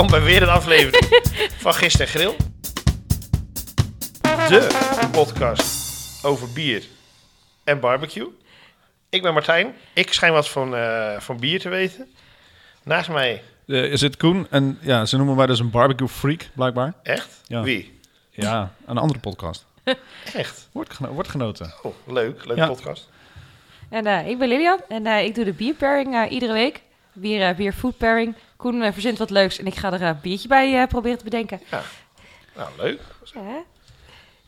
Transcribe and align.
Welkom 0.00 0.18
bij 0.20 0.28
weer 0.30 0.42
een 0.42 0.48
aflevering 0.48 1.22
van 1.64 1.74
Gist 1.74 2.00
en 2.00 2.06
Grill. 2.06 2.36
De 4.48 5.08
podcast 5.12 6.24
over 6.24 6.48
bier 6.52 6.82
en 7.64 7.80
barbecue. 7.80 8.26
Ik 9.08 9.22
ben 9.22 9.32
Martijn. 9.32 9.74
Ik 9.92 10.12
schijn 10.12 10.32
wat 10.32 10.48
van, 10.48 10.76
eh, 10.76 11.18
van 11.20 11.36
bier 11.40 11.60
te 11.60 11.68
weten. 11.68 12.08
Naast 12.82 13.08
mij, 13.08 13.42
Uh, 13.66 13.92
is 13.92 14.00
het 14.00 14.16
Koen? 14.16 14.46
En 14.50 14.78
ja, 14.80 15.04
ze 15.06 15.16
noemen 15.16 15.36
mij 15.36 15.46
dus 15.46 15.58
een 15.58 15.70
barbecue 15.70 16.08
freak, 16.08 16.48
blijkbaar. 16.54 16.92
echt? 17.02 17.40
Ja. 17.46 17.62
Wie? 17.62 17.98
Ja, 18.30 18.72
een 18.86 18.98
andere 18.98 19.20
podcast. 19.20 19.66
Echt? 20.34 20.68
Wordt, 20.72 20.94
geno- 20.94 21.12
wordt 21.12 21.28
genoten. 21.28 21.72
Oh, 21.82 21.94
leuk. 22.06 22.44
Leuke 22.44 22.60
Ja. 22.60 22.66
podcast. 22.68 23.08
En 23.88 24.06
eh, 24.06 24.28
ik 24.28 24.38
ben 24.38 24.48
Lilian 24.48 24.80
en 24.88 25.06
eh, 25.06 25.24
ik 25.24 25.34
doe 25.34 25.44
de 25.44 25.52
bierpairing 25.52 26.14
eh, 26.14 26.32
iedere 26.32 26.52
week. 26.52 26.82
Bier, 27.12 27.48
eh, 27.48 27.54
bier 27.56 27.72
food 27.72 27.96
pairing. 27.96 28.34
Koen 28.60 28.82
eh, 28.82 28.92
verzint 28.92 29.18
wat 29.18 29.30
leuks 29.30 29.58
en 29.58 29.66
ik 29.66 29.74
ga 29.74 29.92
er 29.92 30.02
een 30.02 30.18
biertje 30.22 30.48
bij 30.48 30.80
eh, 30.80 30.88
proberen 30.88 31.18
te 31.18 31.24
bedenken. 31.24 31.60
Nou, 32.56 32.68
leuk. 32.76 33.00
Ja, 33.34 33.42
hè? 33.42 33.58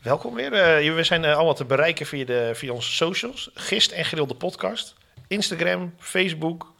Welkom 0.02 0.34
weer. 0.34 0.52
Eh, 0.52 0.94
we 0.94 1.04
zijn 1.04 1.24
allemaal 1.24 1.54
te 1.54 1.64
bereiken 1.64 2.06
via, 2.06 2.24
de, 2.24 2.50
via 2.54 2.72
onze 2.72 2.92
socials. 2.92 3.50
Gist 3.54 3.90
en 3.90 4.04
Grill 4.04 4.26
de 4.26 4.34
podcast. 4.34 4.94
Instagram, 5.28 5.94
Facebook, 5.98 6.72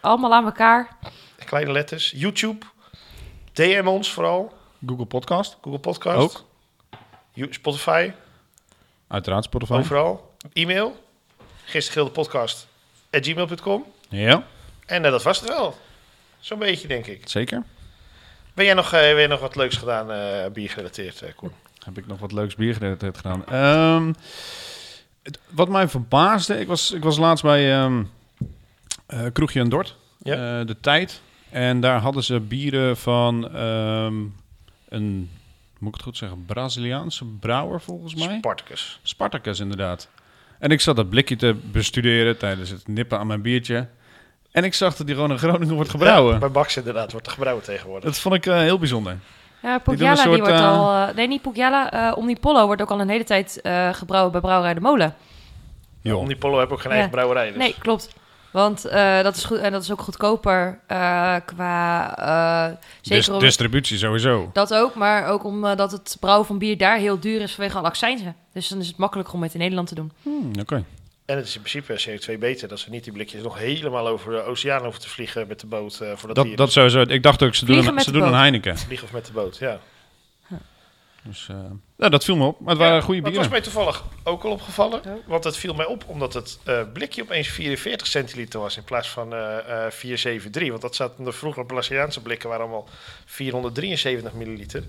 Allemaal 0.00 0.34
aan 0.34 0.44
elkaar. 0.44 0.96
kleine 1.44 1.72
letters. 1.72 2.12
YouTube. 2.16 2.66
DM 3.52 3.86
ons 3.86 4.12
vooral. 4.12 4.52
Google 4.86 5.06
Podcast, 5.06 5.56
Google 5.62 5.80
Podcast. 5.80 6.18
Ook. 6.18 6.44
Spotify. 7.50 8.12
uiteraard 9.08 9.44
Spotify. 9.44 9.72
Overal. 9.72 10.34
E-mail. 10.52 11.04
Gistergildepodcast. 11.64 12.66
At 13.10 13.26
gmail.com. 13.26 13.84
Ja, 14.08 14.46
En 14.86 15.02
dat 15.02 15.22
was 15.22 15.40
het 15.40 15.48
wel. 15.48 15.76
Zo'n 16.40 16.58
beetje, 16.58 16.88
denk 16.88 17.06
ik. 17.06 17.28
zeker. 17.28 17.62
Ben 18.54 18.64
jij 18.64 18.74
nog, 18.74 18.92
eh, 18.92 19.00
heb 19.00 19.16
jij 19.16 19.26
nog 19.26 19.40
wat 19.40 19.56
leuks 19.56 19.76
gedaan, 19.76 20.10
eh 20.12 20.50
biergerelateerd, 20.52 21.22
eh 21.22 21.34
Koen? 21.36 21.52
Heb 21.84 21.98
ik 21.98 22.06
nog 22.06 22.18
wat 22.18 22.32
leuks 22.32 22.54
bier 22.54 22.74
gerelateerd 22.74 23.16
gedaan. 23.16 23.46
Ehm, 23.46 24.12
het- 25.22 25.38
wat 25.50 25.68
mij 25.68 25.88
verbaasde, 25.88 26.60
ik 26.60 26.66
was, 26.66 26.92
ik 26.92 27.02
was 27.02 27.18
laatst 27.18 27.44
bij 27.44 27.72
eh, 27.74 29.26
Kroegje 29.32 29.60
en 29.60 29.68
Dort, 29.68 29.96
Ja. 30.22 30.60
eh, 30.60 30.66
de 30.66 30.76
tijd. 30.80 31.20
En 31.50 31.80
daar 31.80 32.00
hadden 32.00 32.22
ze 32.24 32.40
bieren 32.40 32.96
van 32.96 33.50
ehm, 33.54 34.14
een, 34.88 35.30
moet 35.78 35.88
ik 35.88 35.94
het 35.94 36.02
goed 36.02 36.16
zeggen, 36.16 36.44
Braziliaanse 36.46 37.24
brouwer 37.24 37.80
volgens 37.80 38.14
mij. 38.14 38.36
Spartacus. 38.38 39.00
Spartacus, 39.02 39.60
inderdaad. 39.60 40.08
En 40.58 40.70
ik 40.70 40.80
zat 40.80 40.96
dat 40.96 41.10
blikje 41.10 41.36
te 41.36 41.54
bestuderen 41.72 42.38
tijdens 42.38 42.70
het 42.70 42.88
nippen 42.88 43.18
aan 43.18 43.26
mijn 43.26 43.42
biertje. 43.42 43.88
En 44.50 44.64
ik 44.64 44.74
zag 44.74 44.96
dat 44.96 45.06
die 45.06 45.14
gewoon 45.14 45.30
in 45.30 45.38
Groningen 45.38 45.74
wordt 45.74 45.90
gebrouwen. 45.90 46.32
Ja, 46.32 46.38
bij 46.38 46.50
Bax 46.50 46.76
inderdaad 46.76 47.10
wordt 47.12 47.26
er 47.26 47.32
gebrouwen 47.32 47.64
tegenwoordig. 47.64 48.04
Dat 48.04 48.18
vond 48.18 48.34
ik 48.34 48.46
eh, 48.46 48.58
heel 48.58 48.78
bijzonder. 48.78 49.16
Ja, 49.62 49.78
Pugliala, 49.78 50.14
die, 50.14 50.22
soort, 50.22 50.38
wordt 50.40 50.52
eh, 50.52 50.78
al... 50.78 51.08
eh, 51.08 51.14
nee, 51.14 51.26
niet 51.28 51.42
Pugliala. 51.42 51.90
eh 52.10 52.16
Omnipollo 52.16 52.66
wordt 52.66 52.82
ook 52.82 52.90
al 52.90 53.00
een 53.00 53.08
hele 53.08 53.24
tijd 53.24 53.60
eh, 53.60 53.88
gebrouwen 53.94 54.32
bij 54.32 54.40
Brouwerij 54.40 54.74
de 54.74 54.80
Molen. 54.80 55.14
Joh. 56.02 56.18
Omnipollo 56.18 56.58
heeft 56.58 56.70
ook 56.70 56.78
geen 56.80 56.88
Ja. 56.90 56.94
eigen 56.96 57.10
brouwerij. 57.12 57.46
Dus. 57.48 57.56
Nee, 57.56 57.74
klopt. 57.78 58.14
Want 58.50 58.84
eh, 58.84 59.22
dat 59.22 59.36
is 59.36 59.44
goed 59.44 59.58
en 59.58 59.72
dat 59.72 59.82
is 59.82 59.92
ook 59.92 60.00
goedkoper 60.00 60.78
eh, 60.86 61.34
qua... 61.44 62.14
eh, 62.18 62.76
zeker 63.00 63.16
Dis- 63.24 63.28
om- 63.28 63.38
distributie 63.38 63.98
sowieso. 63.98 64.50
Dat 64.52 64.74
ook, 64.74 64.94
maar 64.94 65.26
ook 65.26 65.44
omdat 65.44 65.92
het 65.92 66.16
brouwen 66.20 66.46
van 66.46 66.58
bier 66.58 66.78
daar 66.78 66.96
heel 66.98 67.20
duur 67.20 67.40
is 67.40 67.54
vanwege 67.54 67.78
al 67.78 67.84
accijnzen. 67.84 68.34
Dus 68.52 68.68
dan 68.68 68.78
is 68.78 68.86
het 68.86 68.96
makkelijker 68.96 69.34
om 69.34 69.42
het 69.42 69.52
in 69.54 69.58
Nederland 69.60 69.88
te 69.88 69.94
doen. 69.94 70.12
Hmm, 70.22 70.50
Oké. 70.60 70.84
En 71.28 71.36
het 71.36 71.46
is 71.46 71.56
in 71.56 71.62
principe 71.62 72.18
CO2 72.34 72.38
beter 72.38 72.68
dat 72.68 72.78
ze 72.78 72.90
niet 72.90 73.04
die 73.04 73.12
blikjes 73.12 73.42
nog 73.42 73.58
helemaal 73.58 74.08
over 74.08 74.32
de 74.32 74.42
oceaan 74.42 74.82
hoeven 74.82 75.00
te 75.00 75.08
vliegen 75.08 75.46
met 75.48 75.60
de 75.60 75.66
boot. 75.66 76.00
eh 76.00 76.08
voordat 76.14 76.34
Dat, 76.36 76.44
die 76.44 76.56
dat 76.56 76.72
sowieso. 76.72 77.00
Ik 77.00 77.22
dacht 77.22 77.42
ook, 77.42 77.54
ze 77.54 77.64
doen, 77.64 77.86
een, 77.86 78.00
ze 78.00 78.12
doen 78.12 78.22
een. 78.22 78.34
Heineken. 78.34 78.78
vliegen 78.78 79.06
of 79.06 79.12
met 79.12 79.26
de 79.26 79.32
boot. 79.32 79.56
Ja. 79.58 79.80
Dus, 81.22 81.46
eh, 81.50 81.56
nou, 81.96 82.10
dat 82.10 82.24
viel 82.24 82.36
me 82.36 82.44
op. 82.46 82.60
Maar 82.60 82.68
het 82.70 82.78
waren 82.78 82.94
Ja, 82.96 83.00
goede 83.02 83.20
Dat 83.20 83.30
bieren. 83.30 83.50
was 83.50 83.60
mij 83.60 83.70
toevallig 83.72 84.04
ook 84.24 84.44
al 84.44 84.50
opgevallen. 84.50 85.00
Ja. 85.04 85.16
Want 85.26 85.44
het 85.44 85.56
viel 85.56 85.74
mij 85.74 85.86
op 85.86 86.04
omdat 86.06 86.34
het 86.34 86.58
eh, 86.64 86.82
blikje 86.92 87.22
opeens 87.22 87.48
44 87.48 88.06
centiliter 88.06 88.60
was 88.60 88.76
in 88.76 88.84
plaats 88.84 89.08
van 89.08 89.32
eh 89.34 89.58
eh 89.58 89.90
473. 89.90 90.68
Want 90.68 90.82
dat 90.82 90.94
zat 90.96 91.12
de 91.18 91.32
vroegere 91.32 91.66
Braziliaanse 91.66 92.22
blikken 92.22 92.48
waren 92.48 92.64
allemaal 92.64 92.88
473 93.24 94.32
milliliter. 94.32 94.84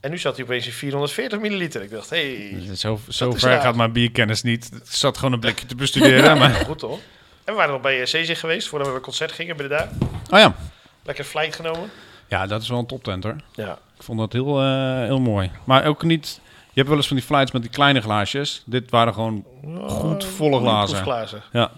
En 0.00 0.10
nu 0.10 0.18
zat 0.18 0.36
hij 0.36 0.44
opeens 0.44 0.66
in 0.66 0.72
440 0.72 1.40
milliliter. 1.40 1.82
Ik 1.82 1.90
dacht, 1.90 2.10
hé, 2.10 2.50
hey, 2.50 2.76
Zo, 2.76 3.00
zo 3.08 3.32
ver 3.32 3.50
raar. 3.50 3.60
gaat 3.60 3.74
mijn 3.76 3.92
bierkennis 3.92 4.42
niet. 4.42 4.70
Ik 4.74 4.90
zat 4.90 5.16
gewoon 5.16 5.32
een 5.32 5.40
blikje 5.40 5.66
te 5.66 5.74
bestuderen. 5.74 6.38
maar... 6.38 6.50
goed 6.50 6.80
hoor. 6.80 6.98
En 7.44 7.52
we 7.52 7.52
waren 7.52 7.72
nog 7.72 7.82
bij 7.82 8.00
uh, 8.00 8.06
Zezig 8.06 8.40
geweest 8.40 8.68
voordat 8.68 8.88
we 8.88 8.94
een 8.94 9.00
concert 9.00 9.32
gingen. 9.32 9.56
Ben 9.56 9.68
je 9.68 9.70
daar? 9.70 9.88
Oh 10.30 10.38
ja. 10.38 10.54
Lekker 11.02 11.24
flight 11.24 11.56
genomen. 11.56 11.90
Ja, 12.28 12.46
dat 12.46 12.62
is 12.62 12.68
wel 12.68 12.78
een 12.78 12.86
toptent 12.86 13.24
hoor. 13.24 13.36
Ja. 13.52 13.78
Ik 13.96 14.02
vond 14.02 14.18
dat 14.18 14.32
heel, 14.32 14.60
eh, 14.60 15.02
heel 15.02 15.20
mooi. 15.20 15.50
Maar 15.64 15.86
ook 15.86 16.02
niet... 16.02 16.40
Je 16.44 16.84
hebt 16.84 16.88
wel 16.88 16.96
eens 16.96 17.06
van 17.06 17.16
die 17.16 17.24
flights 17.26 17.52
met 17.52 17.62
die 17.62 17.70
kleine 17.70 18.00
glaasjes. 18.00 18.62
Dit 18.66 18.90
waren 18.90 19.14
gewoon... 19.14 19.44
Goed 19.86 20.24
volle 20.24 20.60
glazen. 20.60 20.96
glazen. 20.96 21.42
Ja. 21.52 21.70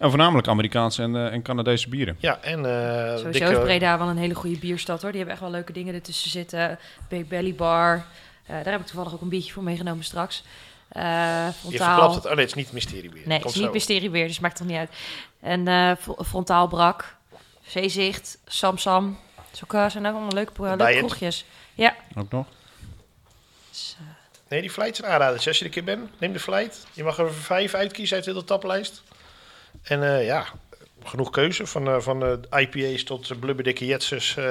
En 0.00 0.08
voornamelijk 0.08 0.48
Amerikaanse 0.48 1.02
en, 1.02 1.16
eh, 1.16 1.32
en 1.32 1.42
Canadese 1.42 1.88
bieren. 1.88 2.16
Ja, 2.20 2.38
en 2.42 2.58
eh 2.66 3.16
Sowieso 3.16 3.30
dikke- 3.30 3.50
is 3.50 3.58
Breda 3.58 3.98
wel 3.98 4.08
een 4.08 4.16
hele 4.16 4.34
goede 4.34 4.58
bierstad 4.58 5.02
hoor. 5.02 5.10
Die 5.10 5.18
hebben 5.20 5.36
echt 5.36 5.44
wel 5.44 5.52
leuke 5.54 5.72
dingen 5.72 5.94
ertussen 5.94 6.30
zitten. 6.30 6.78
Big 7.08 7.26
Belly 7.26 7.54
Bar. 7.54 8.04
Eh, 8.46 8.54
daar 8.54 8.72
heb 8.72 8.80
ik 8.80 8.86
toevallig 8.86 9.14
ook 9.14 9.20
een 9.20 9.28
biertje 9.28 9.52
voor 9.52 9.62
meegenomen 9.62 10.04
straks. 10.04 10.44
Eh 10.88 11.02
Je 11.02 11.52
frontaal. 11.60 11.86
verklapt 11.88 12.14
het. 12.14 12.24
Oh 12.24 12.30
nee, 12.30 12.38
het 12.40 12.48
is 12.48 12.54
niet 12.54 12.72
mysteriebier. 12.72 13.22
Nee, 13.26 13.38
het 13.38 13.46
is 13.48 13.54
niet 13.54 13.64
zo. 13.64 13.72
mysteriebeer, 13.72 14.26
dus 14.26 14.38
maakt 14.40 14.56
toch 14.56 14.66
niet 14.66 14.76
uit. 14.76 14.90
En 15.40 15.68
eh, 15.68 15.92
fro- 16.00 16.24
frontaal 16.24 16.66
brak. 16.68 17.16
Zeezicht. 17.66 18.38
Samsam. 18.46 19.18
Eh, 19.68 19.90
zijn 19.90 20.06
ook 20.06 20.12
allemaal 20.12 20.32
leuke, 20.32 20.52
leuke 20.76 20.96
kroegjes. 20.98 21.44
Ja. 21.74 21.94
Ook 22.16 22.30
nog. 22.30 22.46
Dus, 23.70 23.96
Nee, 24.48 24.60
die 24.60 24.70
flight 24.70 24.96
zijn 24.96 25.10
aanraders. 25.12 25.46
Als 25.46 25.56
je 25.58 25.60
er 25.64 25.66
een 25.68 25.72
keer 25.84 25.84
bent, 25.96 26.20
neem 26.20 26.32
de 26.32 26.38
flight. 26.40 26.86
Je 26.92 27.04
mag 27.04 27.18
er 27.18 27.32
vijf 27.34 27.74
uitkiezen 27.74 28.16
uit 28.16 28.24
de 28.24 28.30
hele 28.30 28.44
taplijst. 28.44 29.02
En 29.82 30.02
eh, 30.16 30.24
ja, 30.26 30.44
genoeg 31.04 31.30
keuze. 31.30 31.66
Van, 31.66 31.86
eh, 31.88 32.00
van 32.00 32.24
eh, 32.50 32.60
IPA's 32.62 33.02
tot 33.02 33.40
blubberdikke 33.40 33.86
jetsers. 33.86 34.36
eh, 34.36 34.44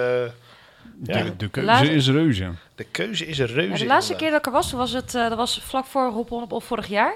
Ja. 1.04 1.24
De, 1.24 1.36
de 1.38 1.50
keuze 1.50 1.70
Laatste- 1.70 1.94
is 1.94 2.08
reuze. 2.10 2.52
de 2.76 2.84
keuze 2.84 3.26
is 3.26 3.40
reuze. 3.40 3.72
Ja, 3.72 3.78
de 3.78 3.86
laatste 3.86 4.16
keer 4.16 4.30
dat 4.30 4.40
ik 4.40 4.46
er 4.46 4.52
was, 4.52 4.72
was 4.72 4.92
het, 4.92 5.16
eh, 5.16 5.30
dat 5.30 5.38
was 5.38 5.62
vlak 5.64 5.86
voor 5.86 6.10
Hop 6.12 6.32
Op 6.32 6.52
of 6.52 6.64
vorig 6.64 6.88
jaar. 6.88 7.14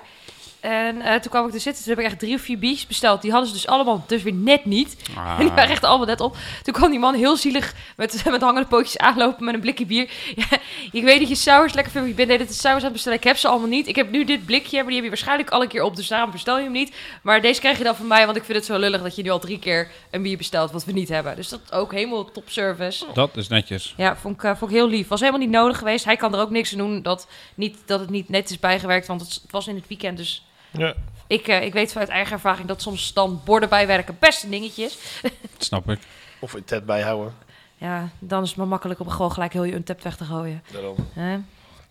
En 0.63 1.01
eh, 1.01 1.19
toen 1.19 1.31
kwam 1.31 1.47
ik 1.47 1.53
er 1.53 1.59
zitten, 1.59 1.83
toen 1.83 1.93
heb 1.93 2.03
ik 2.03 2.11
echt 2.11 2.19
drie 2.19 2.35
of 2.35 2.41
vier 2.41 2.59
biertjes 2.59 2.87
besteld. 2.87 3.21
Die 3.21 3.31
hadden 3.31 3.49
ze 3.49 3.55
dus 3.55 3.67
allemaal 3.67 4.03
dus 4.07 4.23
weer 4.23 4.33
net 4.33 4.65
niet. 4.65 4.95
Ah. 5.15 5.31
En 5.39 5.45
die 5.45 5.55
waren 5.55 5.69
echt 5.69 5.83
allemaal 5.83 6.07
net 6.07 6.21
op. 6.21 6.37
Toen 6.63 6.73
kwam 6.73 6.89
die 6.89 6.99
man 6.99 7.13
heel 7.13 7.37
zielig 7.37 7.73
met, 7.95 8.23
met 8.29 8.41
hangende 8.41 8.67
pootjes 8.67 8.97
aanlopen 8.97 9.45
met 9.45 9.53
een 9.53 9.59
blikje 9.59 9.85
bier. 9.85 10.09
Ja, 10.35 10.45
ik 10.99 11.03
weet 11.03 11.19
dat 11.19 11.29
je 11.29 11.35
sours 11.35 11.73
lekker 11.73 11.91
vindt. 11.91 12.07
Je 12.07 12.13
bent 12.13 12.27
net 12.27 12.39
het 12.39 12.53
sours 12.53 12.75
aan 12.75 12.83
het 12.83 12.91
bestellen. 12.91 13.17
Ik 13.17 13.23
heb 13.23 13.37
ze 13.37 13.47
allemaal 13.47 13.67
niet. 13.67 13.87
Ik 13.87 13.95
heb 13.95 14.11
nu 14.11 14.25
dit 14.25 14.45
blikje, 14.45 14.77
maar 14.77 14.85
die 14.85 14.95
heb 14.95 15.03
je 15.03 15.09
waarschijnlijk 15.09 15.49
al 15.49 15.61
een 15.61 15.67
keer 15.67 15.83
op. 15.83 15.95
Dus 15.95 16.07
daarom 16.07 16.31
bestel 16.31 16.57
je 16.57 16.63
hem 16.63 16.71
niet. 16.71 16.95
Maar 17.21 17.41
deze 17.41 17.59
krijg 17.59 17.77
je 17.77 17.83
dan 17.83 17.95
van 17.95 18.07
mij, 18.07 18.25
want 18.25 18.37
ik 18.37 18.43
vind 18.43 18.57
het 18.57 18.65
zo 18.65 18.77
lullig 18.77 19.01
dat 19.01 19.15
je 19.15 19.23
nu 19.23 19.29
al 19.29 19.39
drie 19.39 19.59
keer 19.59 19.91
een 20.11 20.21
bier 20.21 20.37
bestelt 20.37 20.71
wat 20.71 20.85
we 20.85 20.91
niet 20.91 21.09
hebben. 21.09 21.35
Dus 21.35 21.49
dat 21.49 21.71
ook 21.71 21.91
helemaal 21.91 22.31
top 22.31 22.49
service. 22.49 23.05
Dat 23.13 23.37
is 23.37 23.47
netjes. 23.47 23.93
Ja, 23.97 24.15
vond 24.15 24.35
ik, 24.35 24.43
eh, 24.43 24.55
vond 24.55 24.71
ik 24.71 24.77
heel 24.77 24.87
lief. 24.87 25.07
Was 25.07 25.19
helemaal 25.19 25.41
niet 25.41 25.49
nodig 25.49 25.77
geweest. 25.77 26.05
Hij 26.05 26.15
kan 26.15 26.33
er 26.33 26.39
ook 26.39 26.49
niks 26.49 26.71
aan 26.71 26.77
doen 26.77 27.01
dat, 27.01 27.27
niet, 27.55 27.77
dat 27.85 27.99
het 27.99 28.09
niet 28.09 28.29
net 28.29 28.49
is 28.49 28.59
bijgewerkt, 28.59 29.07
want 29.07 29.21
het, 29.21 29.39
het 29.41 29.51
was 29.51 29.67
in 29.67 29.75
het 29.75 29.87
weekend. 29.87 30.17
Dus 30.17 30.43
Ja. 30.77 30.93
ik, 31.27 31.47
eh, 31.47 31.63
ik 31.63 31.73
weet 31.73 31.91
vanuit 31.91 32.09
eigen 32.09 32.33
ervaring 32.33 32.67
dat 32.67 32.81
soms 32.81 33.13
dan 33.13 33.41
borden 33.45 33.69
bijwerken 33.69 34.17
best 34.19 34.43
een 34.43 34.49
dingetje 34.49 34.83
is. 34.83 34.97
Dat 35.21 35.31
snap 35.69 35.89
ik. 35.89 35.99
Of 36.39 36.53
een 36.53 36.63
tet 36.63 36.85
bijhouden. 36.85 37.33
Ja, 37.77 38.09
dan 38.19 38.43
is 38.43 38.49
het 38.49 38.57
maar 38.57 38.67
makkelijk 38.67 38.99
om 38.99 39.09
gewoon 39.09 39.31
gelijk 39.31 39.53
heel 39.53 39.63
je 39.63 39.73
untapped 39.73 40.03
weg 40.03 40.15
te 40.17 40.23
gooien. 40.25 40.63
Daarom. 40.71 40.95
Hè? 41.13 41.31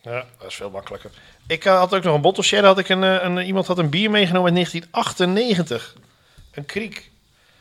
Ja, 0.00 0.24
dat 0.38 0.46
is 0.48 0.54
veel 0.54 0.70
makkelijker. 0.70 1.10
Ik 1.46 1.64
eh, 1.64 1.78
had 1.78 1.94
ook 1.94 2.02
nog 2.02 2.14
een 2.14 2.20
bottle 2.20 2.42
share. 2.44 2.66
Had 2.66 2.78
ik 2.78 2.88
een, 2.88 3.04
eh, 3.04 3.22
een, 3.22 3.38
iemand 3.38 3.66
had 3.66 3.78
een 3.78 3.90
bier 3.90 4.10
meegenomen 4.10 4.44
uit 4.44 4.54
1998. 4.54 5.94
Een 6.52 6.66
kriek. 6.66 7.10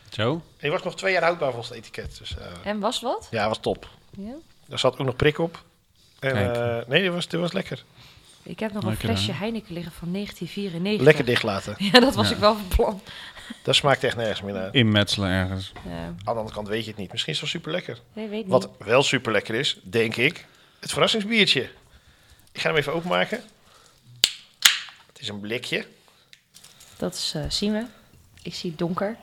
Zo? 0.09 0.31
En 0.31 0.41
die 0.59 0.71
was 0.71 0.83
nog 0.83 0.95
twee 0.95 1.13
jaar 1.13 1.23
houdbaar 1.23 1.51
volgens 1.51 1.69
het 1.69 1.77
etiket. 1.77 2.17
Dus 2.17 2.37
eh, 2.37 2.45
En 2.63 2.79
was 2.79 3.01
wat? 3.01 3.27
ja, 3.31 3.47
was 3.47 3.59
top. 3.59 3.87
Ja. 4.17 4.33
Daar 4.65 4.79
zat 4.79 4.93
ook 4.99 5.05
nog 5.05 5.15
prik 5.15 5.39
op. 5.39 5.63
En, 6.19 6.55
eh, 6.55 6.87
nee, 6.87 7.01
dit 7.01 7.13
was, 7.13 7.27
dit 7.27 7.39
was 7.39 7.51
lekker. 7.51 7.83
Ik 8.43 8.59
heb 8.59 8.71
nog 8.73 8.83
een 8.83 8.95
flesje 8.97 9.31
hè? 9.31 9.37
Heineken 9.37 9.73
liggen 9.73 9.91
van 9.91 10.11
1994. 10.11 11.05
Lekker 11.05 11.25
dicht 11.25 11.43
laten. 11.43 11.75
Ja, 11.91 11.99
dat 11.99 12.15
was 12.15 12.27
Ja. 12.29 12.33
ik 12.35 12.39
wel 12.39 12.53
van 12.55 12.67
plan. 12.67 13.01
Dat 13.63 13.75
smaakt 13.75 14.03
echt 14.03 14.15
nergens 14.15 14.41
meer 14.41 14.53
naar. 14.53 14.73
Inmetselen 14.75 15.29
ergens. 15.29 15.71
Ja, 15.89 16.03
Aan 16.05 16.15
de 16.23 16.29
andere 16.31 16.55
kant 16.55 16.67
weet 16.67 16.83
je 16.83 16.89
het 16.89 16.99
niet. 16.99 17.11
Misschien 17.11 17.33
is 17.33 17.41
het 17.41 17.51
wel 17.51 17.59
super 17.61 17.71
lekker. 17.77 17.99
nee, 18.13 18.27
weet 18.27 18.41
niet. 18.41 18.51
Wat 18.51 18.69
wel 18.77 19.03
super 19.03 19.31
lekker 19.31 19.55
is, 19.55 19.79
denk 19.83 20.15
ik, 20.15 20.45
het 20.79 20.91
verrassingsbiertje. 20.91 21.69
Ik 22.51 22.61
ga 22.61 22.67
hem 22.69 22.77
even 22.77 22.93
openmaken. 22.93 23.41
Het 25.07 25.19
is 25.21 25.27
een 25.27 25.39
blikje. 25.39 25.85
Dat 26.97 27.13
is 27.13 27.33
uh, 27.35 27.43
Sime. 27.47 27.85
Ik 28.41 28.53
zie 28.55 28.69
het 28.69 28.79
donker. 28.79 29.17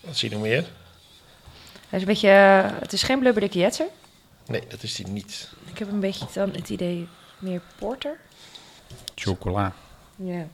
Wat 0.00 0.16
zie 0.16 0.28
je 0.28 0.34
nog 0.34 0.44
meer? 0.44 0.62
Hij 1.88 1.98
is 1.98 2.00
een 2.00 2.04
beetje... 2.06 2.28
eh, 2.28 2.80
het 2.80 2.92
is 2.92 3.02
geen 3.02 3.18
blubberdikke 3.18 3.58
jetser. 3.58 3.86
Nee, 4.46 4.62
dat 4.68 4.82
is 4.82 4.94
die 4.94 5.06
niet. 5.06 5.48
Ik 5.72 5.78
heb 5.78 5.90
een 5.90 6.00
beetje 6.00 6.26
dan 6.34 6.50
het 6.54 6.68
idee 6.68 7.08
meer 7.38 7.60
porter. 7.78 8.20
Chocola. 9.14 9.72
Ja. 10.16 10.46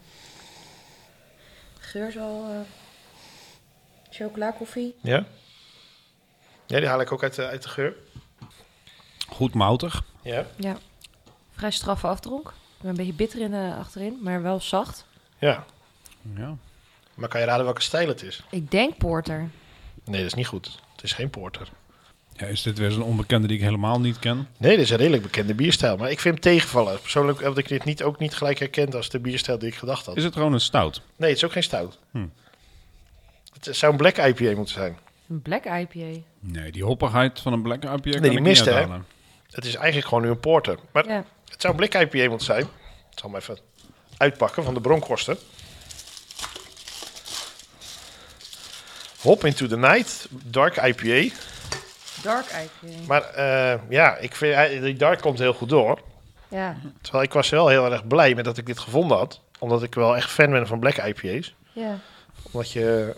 Geur 1.78 2.08
is 2.08 2.18
al... 2.18 2.44
eh 2.50 2.60
chocola 4.10 4.50
koffie. 4.50 4.94
Ja? 5.00 5.24
Ja, 6.66 6.78
die 6.78 6.88
haal 6.88 7.00
ik 7.00 7.12
ook 7.12 7.22
uit 7.22 7.34
de, 7.34 7.46
uit 7.46 7.62
de 7.62 7.68
geur. 7.68 7.94
Goed 9.28 9.54
moutig. 9.54 10.04
Ja, 10.22 10.46
Ja. 10.56 10.76
Vrij 11.52 11.70
straffe 11.70 12.06
afdronk. 12.06 12.52
Een 12.82 12.94
beetje 12.96 13.12
bitter 13.12 13.40
in 13.40 13.50
de 13.50 13.74
achterin, 13.78 14.18
maar 14.22 14.42
wel 14.42 14.60
zacht. 14.60 15.06
ja. 15.38 15.64
Ja. 16.36 16.56
Maar 17.14 17.28
kan 17.28 17.40
je 17.40 17.46
raden 17.46 17.64
welke 17.64 17.80
stijl 17.80 18.08
het 18.08 18.22
is? 18.22 18.42
Ik 18.50 18.70
denk 18.70 18.96
porter. 18.98 19.50
Nee, 20.04 20.16
dat 20.20 20.26
is 20.26 20.34
niet 20.34 20.46
goed. 20.46 20.78
Het 20.92 21.02
is 21.04 21.12
geen 21.12 21.30
porter. 21.30 21.68
Ja. 22.36 22.46
Is 22.46 22.62
dit 22.62 22.78
weer 22.78 22.90
zo'n 22.90 23.02
onbekende 23.02 23.46
die 23.46 23.56
ik 23.56 23.62
helemaal 23.62 24.00
niet 24.00 24.18
ken? 24.18 24.48
Nee, 24.56 24.70
dit 24.76 24.84
is 24.84 24.90
een 24.90 24.96
redelijk 24.96 25.22
bekende 25.22 25.54
bierstijl. 25.54 25.96
Maar 25.96 26.10
ik 26.10 26.20
vind 26.20 26.34
hem 26.34 26.42
tegenvallen. 26.42 27.00
Persoonlijk 27.00 27.40
heb 27.40 27.58
ik 27.58 27.68
dit 27.68 27.84
niet, 27.84 28.02
ook 28.02 28.18
niet 28.18 28.34
gelijk 28.34 28.58
herkend 28.58 28.94
als 28.94 29.08
de 29.08 29.18
bierstijl 29.18 29.58
die 29.58 29.68
ik 29.68 29.74
gedacht 29.74 30.06
had. 30.06 30.16
Is 30.16 30.24
het 30.24 30.32
gewoon 30.34 30.52
een 30.52 30.60
stout? 30.60 31.02
Nee, 31.16 31.28
het 31.28 31.38
is 31.38 31.44
ook 31.44 31.52
geen 31.52 31.62
stout. 31.62 31.98
Hm. 32.10 32.26
Het 33.60 33.76
zou 33.76 33.92
een 33.92 33.98
black 33.98 34.16
IPA 34.16 34.56
moeten 34.56 34.74
zijn. 34.74 34.98
Een 35.28 35.42
black 35.42 35.64
IPA. 35.64 36.20
Nee, 36.40 36.72
die 36.72 36.84
hoppigheid 36.84 37.40
van 37.40 37.52
een 37.52 37.62
black 37.62 37.82
IPA 37.84 37.96
kan 38.10 38.22
die 38.22 38.30
ik 38.30 38.40
mist, 38.40 38.60
niet 38.64 38.70
hè? 38.70 38.76
uithalen. 38.78 39.06
Het 39.50 39.64
is 39.64 39.74
eigenlijk 39.74 40.06
gewoon 40.08 40.22
nu 40.24 40.30
een 40.30 40.40
porter. 40.40 40.78
Maar 40.92 41.06
Ja. 41.08 41.24
het 41.50 41.60
zou 41.60 41.74
een 41.74 41.88
black 41.88 42.02
IPA 42.02 42.28
moeten 42.28 42.46
zijn. 42.46 42.60
Ik 43.10 43.18
zal 43.18 43.30
hem 43.30 43.38
even 43.38 43.58
uitpakken 44.16 44.64
van 44.64 44.74
de 44.74 44.80
bronkosten. 44.80 45.36
Hop 49.20 49.44
into 49.44 49.66
the 49.66 49.76
night, 49.76 50.28
dark 50.44 50.76
IPA. 50.76 51.34
Dark 52.24 52.46
IPA. 52.46 52.92
Maar 53.06 53.22
eh, 53.22 53.80
ja, 53.88 54.16
ik 54.16 54.34
vind, 54.36 54.54
hij- 54.54 54.80
die 54.80 54.94
dark 54.96 55.20
komt 55.20 55.38
heel 55.38 55.52
goed 55.54 55.68
door. 55.68 56.00
Ja. 56.48 56.76
Terwijl 57.00 57.24
ik 57.24 57.32
was 57.32 57.48
wel 57.48 57.68
heel 57.68 57.92
erg 57.92 58.06
blij 58.06 58.34
met 58.34 58.44
dat 58.44 58.56
ik 58.58 58.66
dit 58.66 58.78
gevonden 58.78 59.16
had. 59.16 59.40
Omdat 59.58 59.82
ik 59.82 59.94
wel 59.94 60.16
echt 60.16 60.30
fan 60.30 60.50
ben 60.50 60.66
van 60.66 60.78
black 60.78 60.96
IPA's. 60.96 61.54
Ja. 61.72 61.98
Omdat 62.50 62.72
je 62.72 63.14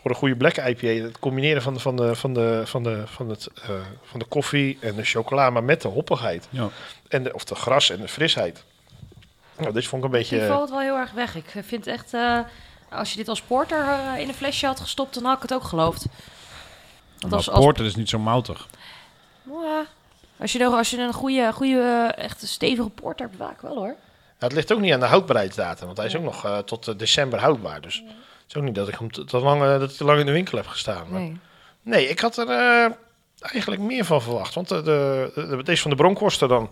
voor 0.00 0.10
een 0.10 0.16
goede 0.16 0.36
black 0.36 0.56
IPA, 0.56 0.86
het 1.04 1.18
combineren 1.18 1.62
van 1.62 1.74
de, 1.74 1.80
van 1.80 1.96
de, 1.96 2.16
van 2.16 2.32
de, 2.34 2.62
van 2.66 2.82
de, 2.82 3.02
van 3.06 3.28
het, 3.28 3.48
eh, 3.62 3.70
van 4.02 4.18
de 4.18 4.24
koffie 4.26 4.78
en 4.80 4.94
de 4.94 5.04
chocola, 5.04 5.50
maar 5.50 5.64
met 5.64 5.82
de 5.82 5.88
hoppigheid. 5.88 6.46
Ja. 6.50 6.68
En 7.08 7.22
de, 7.22 7.34
of 7.34 7.44
de 7.44 7.54
gras 7.54 7.90
en 7.90 8.00
de 8.00 8.08
frisheid. 8.08 8.64
Nou, 9.58 9.72
dit 9.72 9.86
vond 9.86 10.04
ik 10.04 10.12
een 10.12 10.20
Die 10.20 10.30
beetje... 10.30 10.46
valt 10.46 10.70
wel 10.70 10.80
heel 10.80 10.96
erg 10.96 11.12
weg. 11.12 11.34
Ik 11.34 11.52
vind 11.64 11.86
echt, 11.86 12.14
eh, 12.14 12.38
als 12.90 13.10
je 13.10 13.16
dit 13.16 13.28
als 13.28 13.40
porter 13.42 13.88
eh, 13.88 14.18
in 14.20 14.28
een 14.28 14.34
flesje 14.34 14.66
had 14.66 14.80
gestopt, 14.80 15.14
dan 15.14 15.24
had 15.24 15.36
ik 15.36 15.42
het 15.42 15.54
ook 15.54 15.64
geloofd. 15.64 16.04
Want 17.20 17.32
Maar 17.32 17.32
als, 17.32 17.50
als, 17.50 17.64
porter 17.64 17.84
is 17.84 17.94
niet 17.96 18.08
zo 18.08 18.18
moutig. 18.18 18.68
Mwah. 19.42 19.86
als, 20.40 20.52
je, 20.52 20.58
nog- 20.58 20.74
als 20.74 20.90
je 20.90 20.98
een 20.98 21.12
goede, 21.12 21.52
goede 21.52 22.10
eh, 22.16 22.24
echt 22.24 22.46
stevige 22.48 22.88
porter 22.88 23.26
hebt, 23.26 23.38
vaak 23.38 23.62
wel 23.62 23.74
hoor. 23.76 23.94
Het 24.38 24.52
ligt 24.52 24.72
ook 24.72 24.80
niet 24.80 24.92
aan 24.92 25.00
de 25.00 25.06
houdbaarheidsdatum, 25.06 25.86
want 25.86 25.96
hij 25.98 26.06
is 26.06 26.16
ook 26.16 26.22
nog 26.22 26.44
eh, 26.44 26.58
tot 26.58 26.88
eh, 26.88 26.94
december 26.98 27.38
houdbaar. 27.40 27.80
Dus 27.80 27.94
het 27.96 28.48
is 28.48 28.56
ook 28.56 28.62
niet 28.62 28.74
dat 28.74 28.88
ik 28.88 28.94
hem 28.98 29.12
te, 29.12 29.24
te 29.24 29.38
lang, 29.38 29.60
dat 29.78 29.96
te 29.96 30.04
lang 30.04 30.18
in 30.20 30.26
de 30.26 30.32
winkel 30.32 30.56
heb 30.58 30.66
gestaan. 30.66 31.10
Maar, 31.10 31.20
nee. 31.20 31.38
Nee. 31.82 32.08
ik 32.08 32.20
had 32.20 32.36
er 32.36 32.48
eh, 32.48 32.90
eigenlijk 33.40 33.82
meer 33.82 34.04
van 34.04 34.22
verwacht. 34.22 34.54
Want 34.54 34.68
de, 34.68 34.82
de, 34.82 35.32
de- 35.34 35.62
deze 35.62 35.82
van 35.82 35.90
de 35.90 35.96
Bronkhorsten 35.96 36.48
dan, 36.48 36.70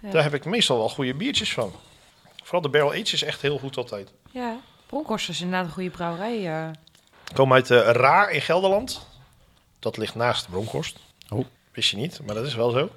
Ja. 0.00 0.10
daar 0.10 0.22
heb 0.22 0.34
ik 0.34 0.44
meestal 0.44 0.76
wel 0.78 0.88
goede 0.88 1.14
biertjes 1.14 1.52
van. 1.52 1.72
Vooral 2.42 2.60
de 2.60 2.68
Barrel 2.68 2.90
Age 2.90 3.00
is 3.14 3.22
echt 3.22 3.40
heel 3.42 3.58
goed 3.58 3.76
altijd. 3.76 4.12
Ja, 4.30 4.56
Bronkhorst 4.86 5.28
is 5.28 5.40
inderdaad 5.40 5.66
een 5.66 5.72
goede 5.72 5.90
brouwerij. 5.90 6.46
eh. 6.46 6.68
Ik 7.28 7.34
kom 7.34 7.52
uit 7.52 7.70
eh, 7.70 7.78
Raar 7.90 8.30
in 8.30 8.40
Gelderland. 8.40 9.06
Dat 9.82 9.96
ligt 9.96 10.14
naast 10.14 10.50
Bronkhorst. 10.50 10.98
Oh. 11.28 11.46
Wist 11.72 11.90
je 11.90 11.96
niet, 11.96 12.20
maar 12.26 12.34
dat 12.34 12.46
is 12.46 12.54
wel 12.54 12.70
zo. 12.70 12.90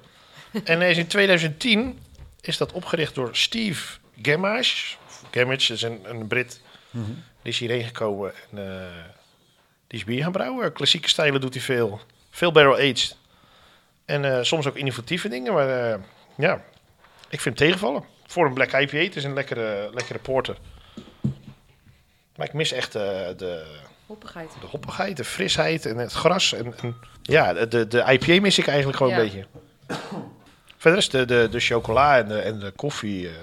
en 0.64 0.82
is 0.82 0.96
in 0.96 1.06
2010 1.06 1.98
is 2.40 2.56
dat 2.56 2.72
opgericht 2.72 3.14
door 3.14 3.36
Steve 3.36 3.98
Gamage. 4.22 4.96
Gamage 5.30 5.72
is 5.72 5.82
een, 5.82 6.00
een 6.04 6.26
Brit. 6.26 6.60
Mhm. 6.90 7.10
Die 7.42 7.52
is 7.52 7.58
hierheen 7.58 7.84
gekomen 7.84 8.32
en 8.50 8.58
eh, 8.58 9.04
die 9.86 9.98
is 9.98 10.04
bier 10.04 10.22
gaan 10.22 10.32
brouwen. 10.32 10.72
Klassieke 10.72 11.08
stijlen 11.08 11.40
doet 11.40 11.54
hij 11.54 11.62
veel. 11.62 12.00
Veel 12.30 12.52
barrel 12.52 12.74
aged. 12.74 13.16
En 14.04 14.24
eh, 14.24 14.42
soms 14.42 14.66
ook 14.66 14.76
innovatieve 14.76 15.28
dingen. 15.28 15.52
Maar 15.52 15.92
eh, 15.92 15.98
ja, 16.36 16.64
ik 17.28 17.40
vind 17.40 17.58
het 17.58 17.68
tegenvallen. 17.68 18.04
Voor 18.26 18.46
een 18.46 18.54
black 18.54 18.72
IPA, 18.72 18.96
het 18.96 19.16
is 19.16 19.24
een 19.24 19.34
lekkere, 19.34 19.90
lekkere 19.92 20.18
porter. 20.18 20.56
Maar 22.36 22.46
ik 22.46 22.52
mis 22.52 22.72
echt 22.72 22.92
de, 22.92 23.64
Hoppigheid. 24.06 24.50
de 24.60 24.66
hoppigheid, 24.66 25.16
de 25.16 25.24
frisheid 25.24 25.86
en 25.86 25.96
het 25.96 26.12
gras. 26.12 26.52
En, 26.52 26.74
en 26.82 26.96
ja, 27.22 27.52
de, 27.52 27.68
de, 27.68 27.86
de 27.88 28.04
IPA 28.12 28.40
mis 28.40 28.58
ik 28.58 28.66
eigenlijk 28.66 28.96
gewoon 28.98 29.12
Ja. 29.12 29.18
een 29.18 29.24
beetje. 29.24 29.46
Verder 30.76 30.98
is 31.00 31.08
de, 31.10 31.24
de, 31.24 31.48
de 31.50 31.60
chocola 31.60 32.18
en 32.18 32.28
de, 32.28 32.38
en 32.38 32.58
de 32.58 32.70
koffie. 32.70 33.28
eh 33.28 33.34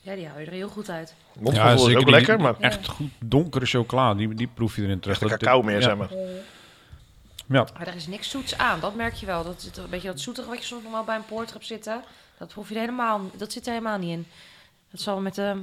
Ja, 0.00 0.14
die 0.14 0.26
hou 0.26 0.40
je 0.40 0.46
er 0.46 0.52
heel 0.52 0.68
goed 0.68 0.90
uit. 0.90 1.14
mondgevoel 1.38 1.72
is 1.74 1.80
zeker 1.82 1.98
ook 1.98 2.04
die- 2.04 2.14
lekker, 2.14 2.40
maar 2.40 2.54
Ja. 2.58 2.66
Echt 2.68 2.88
goed 2.88 3.10
donkere 3.18 3.66
chocola, 3.66 4.14
die, 4.14 4.34
die 4.34 4.48
proef 4.54 4.76
je 4.76 4.82
erin 4.82 5.00
terug. 5.00 5.22
echt 5.22 5.30
cacao 5.30 5.62
meer, 5.62 5.74
ja. 5.74 5.80
zeg 5.82 5.96
maar. 5.96 6.10
Ja, 7.46 7.66
Maar 7.78 7.86
er 7.86 7.94
is 7.94 8.06
niks 8.06 8.30
zoets 8.30 8.56
aan, 8.58 8.80
dat 8.80 8.94
merk 8.94 9.14
je 9.14 9.26
wel. 9.26 9.44
Dat 9.44 9.62
zit 9.62 9.76
een 9.76 9.90
beetje 9.90 10.08
dat 10.08 10.20
zoetige 10.20 10.48
wat 10.48 10.58
je 10.58 10.64
soms 10.64 10.82
nog 10.82 10.92
wel 10.92 11.04
bij 11.04 11.16
een 11.16 11.24
porter 11.24 11.52
hebt 11.54 11.66
zitten. 11.66 12.02
Dat 12.38 12.48
proef 12.48 12.68
je 12.68 12.74
er 12.74 12.80
helemaal, 12.80 13.20
dat 13.36 13.52
zit 13.52 13.66
er 13.66 13.72
helemaal 13.72 13.98
niet 13.98 14.10
in. 14.10 14.26
Dat 14.90 15.00
zal 15.00 15.20
met 15.20 15.34
de... 15.34 15.60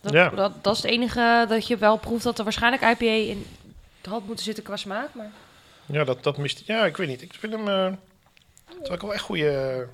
Dat, 0.00 0.12
Ja. 0.12 0.28
dat, 0.28 0.64
dat 0.64 0.76
is 0.76 0.82
het 0.82 0.90
enige 0.90 1.44
dat 1.48 1.66
je 1.66 1.76
wel 1.76 1.96
proeft 1.96 2.24
dat 2.24 2.38
er 2.38 2.44
waarschijnlijk 2.44 2.82
IPA 2.82 3.04
in 3.04 3.46
had 4.08 4.26
moeten 4.26 4.44
zitten 4.44 4.64
qua 4.64 4.76
smaak. 4.76 5.08
Maar 5.14 5.30
Ja, 5.86 6.04
dat, 6.04 6.22
dat 6.22 6.36
mist 6.36 6.62
Ja, 6.66 6.84
ik 6.86 6.96
weet 6.96 7.08
niet. 7.08 7.22
Ik 7.22 7.34
vind 7.38 7.52
hem... 7.52 7.68
eh 7.68 7.84
het 8.78 8.90
is 8.90 8.96
wel 9.00 9.12
echt 9.14 9.22
goede, 9.22 9.86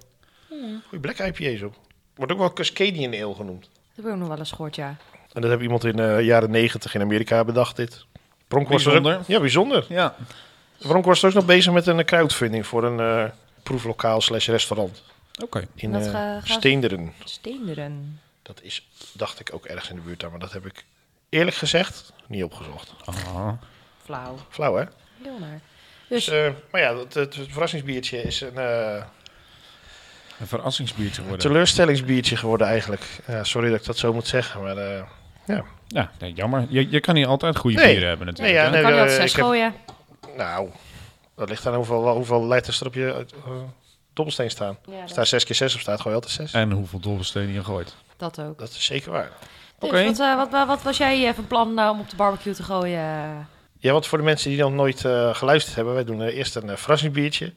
goede 0.88 1.12
black 1.12 1.18
IPA's 1.18 1.62
op. 1.62 1.74
Wordt 2.14 2.32
ook 2.32 2.38
wel 2.38 2.52
Cascadian 2.52 3.14
Ale 3.22 3.34
genoemd. 3.34 3.62
dat 3.62 3.70
heb 3.94 4.04
ik 4.04 4.10
ook 4.10 4.18
nog 4.18 4.28
wel 4.28 4.38
eens 4.38 4.50
gehoord, 4.50 4.76
ja. 4.76 4.96
En 5.32 5.40
dat 5.40 5.50
heb 5.50 5.62
iemand 5.62 5.84
in 5.84 5.96
de 5.96 6.18
jaren 6.22 6.50
negentig 6.50 6.94
in 6.94 7.00
Amerika 7.00 7.44
bedacht, 7.44 7.76
dit. 7.76 8.04
Bronkhorst 8.48 8.84
was 8.84 8.94
ook- 8.94 9.02
Bijzonder. 9.02 9.32
ja, 9.34 9.40
bijzonder. 9.40 9.86
ja. 9.88 10.14
Bronkhorst 10.78 11.22
is 11.24 11.28
ook 11.28 11.34
nog 11.36 11.44
bezig 11.46 11.72
met 11.72 11.86
een 11.86 12.04
crowdfunding 12.04 12.66
voor 12.66 12.84
een 12.84 13.00
eh, 13.00 13.30
proeflokaal 13.62 14.20
slash 14.20 14.48
restaurant. 14.48 15.02
oké. 15.42 15.66
In 15.74 15.94
eh, 15.94 16.02
ze- 16.02 16.38
Steenderen. 16.44 17.12
Steenderen. 17.24 18.20
Dat 18.44 18.62
is, 18.62 18.88
dacht 19.12 19.40
ik, 19.40 19.50
ook 19.54 19.64
ergens 19.64 19.88
in 19.90 19.96
de 19.96 20.02
buurt 20.02 20.20
daar. 20.20 20.30
Maar 20.30 20.38
dat 20.40 20.52
heb 20.52 20.66
ik 20.66 20.84
eerlijk 21.28 21.56
gezegd 21.56 22.12
niet 22.26 22.44
opgezocht. 22.44 22.92
Ah. 23.04 23.48
Flauw. 24.04 24.38
Flauw, 24.48 24.74
hè? 24.76 24.84
Heel 25.22 25.38
naar. 25.38 25.60
Dus, 26.08 26.24
Dus 26.24 26.34
eh, 26.46 26.50
maar 26.70 26.80
ja, 26.80 26.96
het, 26.96 27.14
het, 27.14 27.34
het 27.34 27.48
verrassingsbiertje 27.50 28.22
is 28.22 28.40
een 28.40 28.56
eh, 28.56 29.02
Een 30.40 30.46
verrassingsbiertje 30.46 31.20
geworden. 31.22 31.46
teleurstellingsbiertje 31.46 32.36
geworden 32.36 32.66
eigenlijk. 32.66 33.02
Sorry 33.42 33.70
dat 33.70 33.80
ik 33.80 33.86
dat 33.86 33.98
zo 33.98 34.12
moet 34.12 34.26
zeggen, 34.26 34.62
maar 34.62 34.76
eh, 34.76 35.02
ja. 35.46 35.64
Ja, 35.88 36.10
nee, 36.18 36.32
jammer. 36.32 36.66
Je, 36.68 36.90
je 36.90 37.00
kan 37.00 37.14
niet 37.14 37.26
altijd 37.26 37.56
goede 37.56 37.76
Nee. 37.76 37.86
bieren 37.90 38.08
hebben 38.08 38.26
natuurlijk. 38.26 38.54
Nee, 38.56 38.64
ja, 38.64 38.70
nee. 38.70 38.82
kan 38.82 38.92
je 38.94 38.98
dat 38.98 39.10
zes 39.10 39.32
heb- 39.34 39.44
gooien. 39.44 39.74
Nou, 40.36 40.68
dat 41.36 41.48
ligt 41.48 41.66
aan 41.66 41.74
hoeveel, 41.74 42.08
hoeveel 42.08 42.46
letters 42.46 42.80
er 42.80 42.86
op 42.86 42.94
je 42.94 43.26
dobbelsteen 44.14 44.50
staan. 44.50 44.78
Ja, 44.90 45.02
Als 45.02 45.14
daar 45.14 45.26
6 45.26 45.44
keer 45.44 45.56
6 45.56 45.74
op 45.74 45.80
staat, 45.80 46.00
gooi 46.00 46.14
je 46.14 46.20
altijd 46.20 46.32
6. 46.32 46.52
En 46.52 46.70
hoeveel 46.70 47.00
dobbelstenen 47.00 47.52
je 47.52 47.64
gooit. 47.64 47.94
dat 48.16 48.40
ook. 48.40 48.58
Dat 48.58 48.68
is 48.68 48.84
zeker 48.84 49.10
waar. 49.10 49.30
Dus 49.78 49.88
Oké. 49.90 50.04
wat, 50.04 50.20
eh, 50.20 50.36
wat, 50.36 50.50
wat, 50.50 50.66
wat 50.66 50.82
was 50.82 50.96
jij 50.96 51.28
eh, 51.28 51.34
van 51.34 51.46
plan 51.46 51.74
nou, 51.74 51.94
om 51.94 52.00
op 52.00 52.10
de 52.10 52.16
barbecue 52.16 52.54
te 52.54 52.62
gooien? 52.62 53.00
Ja, 53.78 53.92
want 53.92 54.06
voor 54.06 54.18
de 54.18 54.24
mensen 54.24 54.50
die 54.50 54.58
nog 54.58 54.72
nooit 54.72 55.04
eh, 55.04 55.34
geluisterd 55.34 55.76
hebben, 55.76 55.94
wij 55.94 56.04
doen 56.04 56.22
eh, 56.22 56.36
eerst 56.36 56.56
een 56.56 56.66
uh, 56.66 56.76
verrassingsbiertje. 56.76 57.52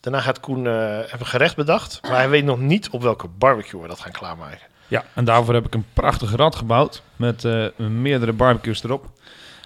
Daarna 0.00 0.20
gaat 0.20 0.40
Koen 0.40 0.66
eh 0.66 0.98
even 0.98 1.20
een 1.20 1.26
gerecht 1.26 1.56
bedacht, 1.56 2.00
maar 2.02 2.16
hij 2.16 2.28
weet 2.28 2.44
nog 2.44 2.58
niet 2.58 2.90
op 2.90 3.02
welke 3.02 3.28
barbecue 3.28 3.80
we 3.80 3.88
dat 3.88 4.00
gaan 4.00 4.12
klaarmaken. 4.12 4.66
Ja, 4.88 5.04
en 5.14 5.24
daarvoor 5.24 5.54
heb 5.54 5.66
ik 5.66 5.74
een 5.74 5.86
prachtig 5.92 6.34
rad 6.36 6.56
gebouwd 6.56 7.02
met 7.16 7.44
eh, 7.44 7.66
meerdere 7.76 8.32
barbecues 8.32 8.82
erop. 8.84 9.06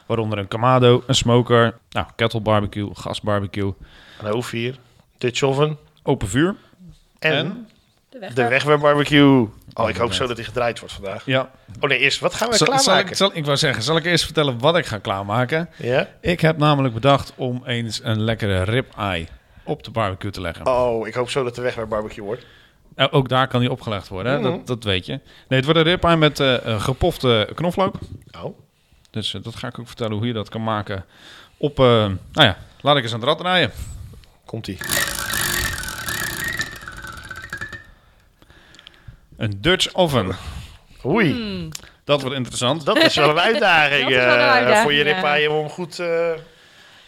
Waaronder 0.06 0.38
een 0.38 0.48
Kamado, 0.48 1.02
een 1.06 1.14
smoker, 1.14 1.78
nou, 1.90 2.06
kettle 2.16 2.40
barbecue, 2.40 2.90
gas 2.92 3.20
barbecue, 3.20 3.74
Een 4.20 4.30
hoofd 4.30 4.50
hier, 4.50 4.76
Dutch 5.18 5.42
oven 5.42 5.78
open 6.02 6.28
vuur. 6.28 6.56
en, 7.18 7.32
En? 7.32 7.68
De 8.08 8.30
de 8.34 8.48
wegwerpbarbecue. 8.48 9.48
Oh, 9.72 9.88
ik 9.88 9.96
hoop 9.96 10.12
zo 10.12 10.26
dat 10.26 10.36
hij 10.36 10.44
gedraaid 10.46 10.78
wordt 10.80 10.94
vandaag. 10.94 11.26
Ja, 11.26 11.50
Oh 11.80 11.88
nee, 11.88 11.98
eerst, 11.98 12.20
wat 12.20 12.34
gaan 12.34 12.48
we 12.50 12.56
zal, 12.56 12.66
zal 12.66 12.76
klaarmaken? 12.76 13.10
ik, 13.10 13.16
zal, 13.16 13.30
ik 13.34 13.44
wou 13.44 13.56
zeggen, 13.56 13.82
zal 13.82 13.96
ik 13.96 14.04
eerst 14.04 14.24
vertellen 14.24 14.58
wat 14.58 14.76
ik 14.76 14.86
ga 14.86 14.98
klaarmaken? 14.98 15.68
Ja? 15.76 16.08
Ik 16.20 16.40
heb 16.40 16.56
namelijk 16.56 16.94
bedacht 16.94 17.32
om 17.36 17.62
eens 17.66 18.00
een 18.02 18.20
lekkere 18.20 18.62
rib-eye 18.62 19.26
op 19.64 19.82
de 19.82 19.90
barbecue 19.90 20.30
te 20.30 20.40
leggen. 20.40 20.66
Oh, 20.66 21.06
ik 21.06 21.14
hoop 21.14 21.30
zo 21.30 21.44
dat 21.44 21.54
de 21.54 21.60
wegwerpbarbecue 21.62 22.24
wordt. 22.24 22.46
Ook 23.10 23.28
daar 23.28 23.48
kan 23.48 23.60
die 23.60 23.70
opgelegd 23.70 24.08
worden, 24.08 24.32
hè? 24.32 24.38
Mhm. 24.38 24.50
dat, 24.50 24.66
dat 24.66 24.84
weet 24.84 25.06
je. 25.06 25.12
Nee, 25.48 25.58
het 25.60 25.64
wordt 25.64 25.78
een 25.80 25.86
rib-eye 25.86 26.16
met 26.16 26.40
eh, 26.40 26.54
een 26.62 26.80
gepofte 26.80 27.48
knoflook. 27.54 27.94
Oh, 28.42 28.58
Dus 29.10 29.34
eh, 29.34 29.42
dat 29.42 29.56
ga 29.56 29.68
ik 29.68 29.78
ook 29.78 29.86
vertellen 29.86 30.16
hoe 30.16 30.26
je 30.26 30.32
dat 30.32 30.48
kan 30.48 30.62
maken 30.62 31.04
op... 31.56 31.78
eh, 31.78 31.84
nou 31.84 32.16
ja, 32.32 32.56
laat 32.80 32.96
ik 32.96 33.02
eens 33.02 33.12
aan 33.12 33.20
het 33.20 33.28
rad 33.28 33.38
draaien. 33.38 33.70
komt-ie. 34.44 34.78
Een 39.40 39.58
Dutch 39.60 39.94
oven. 39.94 40.36
Oei, 41.04 41.32
Hmm. 41.32 41.68
Dat 42.04 42.20
wordt 42.20 42.36
interessant. 42.36 42.84
dat 42.84 42.96
is 42.96 43.14
wel 43.14 43.30
een 43.30 43.38
uitdaging, 43.50 44.08
wel 44.08 44.18
een 44.18 44.38
eh, 44.38 44.50
uitdaging, 44.50 44.82
voor 44.82 44.92
je 44.92 45.04
ja. 45.04 45.14
ribaaien 45.14 45.50
om 45.50 45.68
goed, 45.68 45.98
eh, 45.98 46.30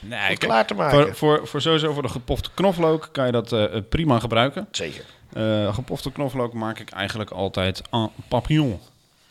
Nee, 0.01 0.37
klaar 0.37 0.67
te 0.67 0.75
maken. 0.75 0.99
voor, 0.99 1.15
voor, 1.15 1.47
voor 1.47 1.61
sowieso 1.61 1.93
voor 1.93 2.03
de 2.03 2.09
gepofte 2.09 2.51
knoflook 2.55 3.09
kan 3.13 3.27
je 3.27 3.33
dat 3.33 3.53
eh, 3.53 3.65
prima 3.89 4.19
gebruiken. 4.19 4.69
Zeker. 4.71 5.05
Eh, 5.33 5.75
gepofte 5.75 6.13
knoflook 6.13 6.53
maak 6.53 6.79
ik 6.79 6.91
eigenlijk 6.91 7.31
altijd 7.31 7.83
en 7.91 8.11
papillon. 8.29 8.81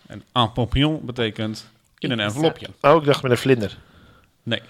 En 0.07 0.23
en 0.31 0.51
papillon 0.51 0.99
betekent 1.03 1.69
in 1.97 2.11
een 2.11 2.19
envelopje. 2.19 2.67
Oh, 2.81 2.95
ik 2.95 3.03
dacht 3.05 3.21
met 3.23 3.31
een 3.31 3.37
vlinder. 3.37 3.77
Nee, 4.43 4.61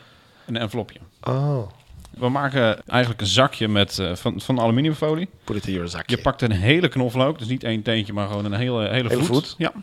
een 0.45 0.57
envelopje. 0.57 0.99
Oh. 1.21 1.69
We 2.17 2.29
maken 2.29 2.85
eigenlijk 2.85 3.21
een 3.21 3.27
zakje 3.27 3.67
met, 3.67 3.99
eh, 3.99 4.15
van, 4.15 4.41
van 4.41 4.59
aluminiumfolie. 4.59 5.29
Put 5.43 5.55
it 5.55 5.67
in 5.67 5.73
your 5.73 5.89
zakje. 5.89 6.15
Je 6.15 6.21
pakt 6.21 6.41
een 6.41 6.51
hele 6.51 6.87
knoflook, 6.87 7.39
dus 7.39 7.47
niet 7.47 7.63
één 7.63 7.81
teentje, 7.81 8.13
maar 8.13 8.27
gewoon 8.27 8.45
een 8.45 8.53
hele, 8.53 8.87
hele, 8.89 9.09
Hele 9.09 9.23
voet. 9.23 9.55
Ja. 9.57 9.73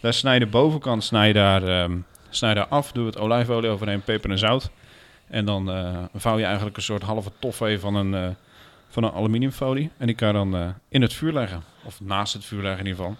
Daar 0.00 0.14
snij 0.14 0.38
de 0.38 0.46
bovenkant 0.46 1.04
snij 1.04 1.26
je 1.26 1.32
daar, 1.32 1.62
ehm, 1.62 1.98
snij 2.30 2.50
je 2.50 2.56
daar 2.56 2.66
af, 2.66 2.92
doe 2.92 3.06
het 3.06 3.18
olijfolie 3.18 3.70
overheen, 3.70 4.02
peper 4.02 4.30
en 4.30 4.38
zout. 4.38 4.70
En 5.28 5.44
dan 5.44 5.70
eh, 5.70 6.04
vouw 6.14 6.38
je 6.38 6.44
eigenlijk 6.44 6.76
een 6.76 6.82
soort 6.82 7.02
halve 7.02 7.30
toffee 7.38 7.78
van 7.78 7.94
een, 7.94 8.14
eh, 8.14 8.28
van 8.88 9.02
een 9.02 9.12
aluminiumfolie. 9.12 9.90
En 9.96 10.06
die 10.06 10.16
kan 10.16 10.28
je 10.28 10.34
dan 10.34 10.74
in 10.88 11.02
het 11.02 11.12
vuur 11.12 11.32
leggen. 11.32 11.62
Of 11.84 12.00
naast 12.00 12.32
het 12.32 12.44
vuur 12.44 12.62
leggen 12.62 12.80
in 12.80 12.86
ieder 12.86 13.04
geval. 13.04 13.16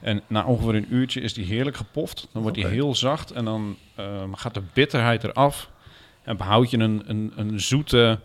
En 0.00 0.22
na 0.26 0.44
ongeveer 0.44 0.74
een 0.74 0.94
uurtje 0.94 1.20
is 1.20 1.34
die 1.34 1.44
heerlijk 1.44 1.76
gepoft. 1.76 2.28
Dan 2.32 2.42
wordt 2.42 2.56
die 2.56 2.66
Oké. 2.66 2.74
heel 2.74 2.94
zacht 2.94 3.30
en 3.30 3.44
dan 3.44 3.76
ehm, 3.94 4.32
gaat 4.32 4.54
de 4.54 4.62
bitterheid 4.72 5.24
eraf. 5.24 5.68
En 6.24 6.36
behoud 6.36 6.70
je 6.70 6.78
een, 6.78 7.02
een, 7.06 7.32
een 7.36 7.60
zoete, 7.60 8.20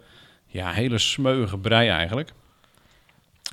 ja, 0.48 0.72
hele 0.72 0.98
smeuige 0.98 1.58
brei 1.58 1.90
eigenlijk. 1.90 2.32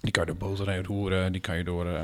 Die 0.00 0.10
kan 0.12 0.26
je 0.26 0.34
door 0.34 0.48
boter 0.48 0.70
heen 0.70 0.84
roeren. 0.84 1.32
Die 1.32 1.40
kan 1.40 1.56
je 1.56 1.64
door 1.64 1.86
eh, 1.86 2.00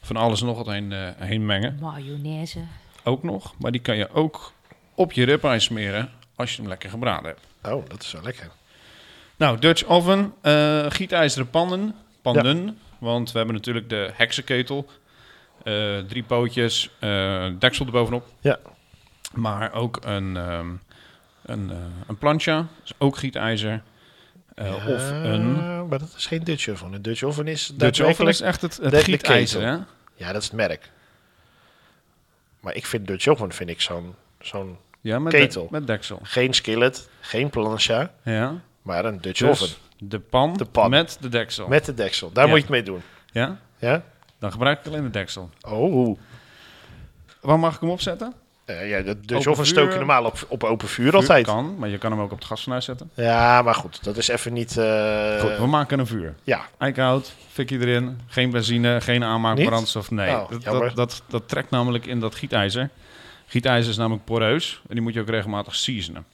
van 0.00 0.16
alles 0.16 0.40
nog 0.42 0.56
wat 0.56 0.66
heen, 0.66 0.92
eh, 0.92 1.08
heen 1.16 1.46
mengen. 1.46 1.78
Mayonaise. 1.80 2.64
Ook 3.04 3.22
nog. 3.22 3.54
Maar 3.58 3.72
die 3.72 3.80
kan 3.80 3.96
je 3.96 4.10
ook 4.10 4.52
op 4.94 5.12
je 5.12 5.24
ribeye 5.24 5.60
smeren 5.60 6.10
als 6.34 6.50
je 6.52 6.60
hem 6.60 6.68
lekker 6.68 6.90
gebraden 6.90 7.24
hebt. 7.24 7.74
Oh, 7.74 7.88
dat 7.88 8.02
is 8.02 8.12
wel 8.12 8.22
lekker. 8.22 8.50
Nou, 9.36 9.58
Dutch 9.58 9.84
oven, 9.84 10.34
eh, 10.40 10.86
gietijzeren 10.88 11.50
pannen, 11.50 11.94
pannen, 12.22 12.78
want 12.98 13.32
we 13.32 13.38
hebben 13.38 13.56
natuurlijk 13.56 13.88
de 13.88 14.10
heksenketel, 14.14 14.86
eh, 15.62 15.98
drie 15.98 16.22
pootjes, 16.22 16.90
eh, 16.98 17.46
deksel 17.58 17.86
erbovenop. 17.86 18.26
Ja. 18.40 18.58
Maar 19.34 19.72
ook 19.72 19.98
een, 20.04 20.36
ehm 20.36 20.68
een, 21.46 21.70
eh, 21.70 21.76
een 22.06 22.16
plancha, 22.18 22.66
dus 22.82 22.92
ook 22.98 23.16
gietijzer. 23.16 23.82
Ja, 24.56 24.74
Of 24.74 25.10
een 25.10 25.88
Maar 25.88 25.98
dat 25.98 26.14
is 26.16 26.26
geen 26.26 26.44
Dutch 26.44 26.68
oven. 26.68 26.92
Een 26.92 27.02
Dutch 27.02 27.22
oven 27.22 27.46
is 27.48 27.72
Dutch 27.74 28.00
oven 28.00 28.28
is 28.28 28.40
echt 28.40 28.62
het, 28.62 28.76
het 28.82 28.94
gietijzer, 28.96 29.62
hè? 29.62 29.76
Ja, 30.14 30.32
dat 30.32 30.42
is 30.42 30.44
het 30.48 30.56
merk. 30.56 30.90
Maar 32.60 32.74
ik 32.74 32.86
vind 32.86 33.06
Dutch 33.06 33.26
oven 33.28 33.52
vind 33.52 33.70
ik 33.70 33.80
zo'n... 33.80 34.14
zo'n 34.40 34.76
Ja, 35.00 35.18
met, 35.18 35.32
Ketel. 35.32 35.62
dek- 35.62 35.70
met 35.70 35.86
deksel. 35.86 36.18
geen 36.22 36.52
skillet, 36.54 37.08
geen 37.20 37.50
plancha, 37.50 38.10
Ja. 38.22 38.54
maar 38.82 39.04
een 39.04 39.20
Dutch 39.20 39.38
Dus 39.40 39.48
oven. 39.62 39.76
de 39.98 40.18
pan, 40.20 40.52
De 40.56 40.64
pan. 40.64 40.90
met 40.90 41.16
de 41.20 41.28
deksel. 41.28 41.68
Met 41.68 41.84
de 41.84 41.94
deksel. 41.94 42.32
Daar 42.32 42.44
Ja. 42.44 42.50
moet 42.50 42.58
je 42.58 42.64
het 42.66 42.72
mee 42.74 42.82
doen. 42.82 43.02
Ja? 43.32 43.58
Ja? 43.78 44.02
Dan 44.38 44.52
gebruik 44.52 44.78
ik 44.78 44.86
alleen 44.86 45.02
de 45.02 45.10
deksel. 45.10 45.50
Oh. 45.60 46.18
Waar 47.40 47.58
mag 47.58 47.74
ik 47.74 47.80
hem 47.80 47.90
opzetten? 47.90 48.34
Eh, 48.66 48.88
ja, 48.88 48.98
de 49.00 49.04
Dutch 49.20 49.32
Open 49.34 49.50
oven 49.50 49.54
vuur, 49.54 49.66
stook 49.74 49.90
je 49.92 49.96
normaal 49.98 50.24
op, 50.24 50.44
op 50.48 50.64
open 50.64 50.88
vuur 50.88 51.14
altijd. 51.14 51.46
Kan, 51.46 51.74
maar 51.78 51.88
je 51.88 51.98
kan 51.98 52.10
hem 52.10 52.20
ook 52.20 52.32
op 52.32 52.38
het 52.38 52.46
gasfornuis 52.46 52.84
zetten. 52.84 53.10
Ja, 53.14 53.62
maar 53.62 53.74
goed. 53.74 54.04
Dat 54.04 54.16
is 54.16 54.28
even 54.28 54.52
niet... 54.52 54.76
eh, 54.76 55.40
Goed, 55.40 55.56
we 55.58 55.66
maken 55.66 55.98
een 55.98 56.06
vuur. 56.06 56.34
ja, 56.44 56.60
Eikenhout, 56.78 57.34
fikje 57.50 57.78
erin, 57.78 58.20
geen 58.26 58.50
benzine, 58.50 59.00
geen 59.00 59.24
aanmaakbrandstof. 59.24 60.10
Nee, 60.10 60.34
Oh, 60.34 60.50
dat, 60.50 60.62
dat, 60.64 60.96
dat, 60.96 61.22
dat 61.28 61.48
trekt 61.48 61.70
namelijk 61.70 62.06
in 62.06 62.20
dat 62.20 62.34
gietijzer. 62.34 62.90
Gietijzer 63.46 63.90
is 63.90 63.96
namelijk 63.96 64.24
poreus 64.24 64.80
en 64.88 64.94
die 64.94 65.02
moet 65.02 65.14
je 65.14 65.20
ook 65.20 65.28
regelmatig 65.28 65.74
seasonen. 65.74 66.24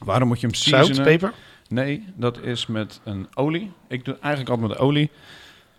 Waarom 0.00 0.28
moet 0.28 0.40
je 0.40 0.46
hem 0.46 0.54
seasonen? 0.54 0.94
zout, 0.94 1.06
peper. 1.06 1.32
Nee, 1.68 2.04
dat 2.14 2.38
is 2.42 2.66
met 2.66 3.00
een 3.04 3.28
olie. 3.34 3.72
Ik 3.88 4.04
doe 4.04 4.16
eigenlijk 4.20 4.50
altijd 4.50 4.68
met 4.68 4.78
olie. 4.78 5.10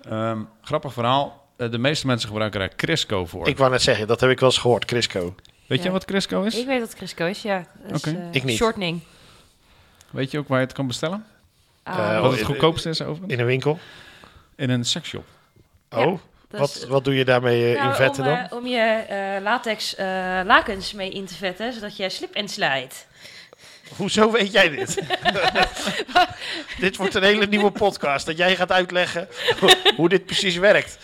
Ehm, 0.01 0.39
grappig 0.61 0.93
verhaal. 0.93 1.47
Eh, 1.59 1.71
De 1.71 1.77
meeste 1.77 2.07
mensen 2.07 2.27
gebruiken 2.29 2.59
daar 2.59 2.75
Crisco 2.75 3.25
voor. 3.25 3.47
Ik 3.47 3.57
wou 3.57 3.71
net 3.71 3.81
zeggen, 3.81 4.07
dat 4.07 4.19
heb 4.19 4.29
ik 4.29 4.39
wel 4.39 4.49
eens 4.49 4.57
gehoord, 4.57 4.85
Crisco. 4.85 5.35
Weet 5.65 5.83
je 5.83 5.91
wat 5.91 6.05
Crisco 6.05 6.43
is? 6.43 6.55
Ik 6.55 6.65
weet 6.65 6.79
dat 6.79 6.87
het 6.87 6.97
Crisco 6.97 7.25
is, 7.25 7.41
ja. 7.41 7.65
Oké. 7.93 8.09
eh, 8.09 8.15
Ik 8.31 8.43
niet. 8.43 8.57
Shortening. 8.57 9.01
Weet 10.09 10.31
je 10.31 10.37
ook 10.37 10.47
waar 10.47 10.59
je 10.59 10.65
het 10.65 10.73
kan 10.75 10.87
bestellen? 10.87 11.25
Ah, 11.83 11.97
Eh, 12.15 12.21
wat 12.21 12.31
oh, 12.31 12.37
het 12.37 12.45
goedkoopste 12.45 12.89
is 12.89 13.01
overigens? 13.01 13.31
In 13.33 13.39
een 13.39 13.45
winkel. 13.45 13.79
In 14.55 14.69
een 14.69 14.85
seksshop. 14.85 15.25
Ja, 15.89 16.05
Oh, 16.05 16.19
wat, 16.49 16.75
is- 16.75 16.85
wat 16.87 17.03
doe 17.03 17.15
je 17.15 17.25
daarmee 17.25 17.75
Nou, 17.75 17.89
in 17.89 17.95
vetten 17.95 18.25
om, 18.25 18.29
dan? 18.49 18.59
om 18.59 18.67
je 18.67 18.79
eh, 18.79 19.41
latex 19.41 19.95
eh, 19.95 20.05
lakens 20.45 20.93
mee 20.93 21.09
in 21.11 21.25
te 21.25 21.33
vetten, 21.35 21.73
zodat 21.73 21.97
je 21.97 22.09
slip 22.09 22.33
en 22.33 22.47
slijt. 22.49 23.07
Hoezo 23.97 24.31
weet 24.31 24.51
jij 24.51 24.69
dit? 24.69 24.99
dit 26.79 26.95
wordt 26.97 27.15
een 27.15 27.23
hele 27.23 27.45
nieuwe 27.47 27.71
podcast. 27.71 28.25
Dat 28.25 28.37
jij 28.37 28.55
gaat 28.55 28.71
uitleggen 28.71 29.27
hoe 29.97 30.09
dit 30.09 30.25
precies 30.25 30.55
werkt. 30.57 30.97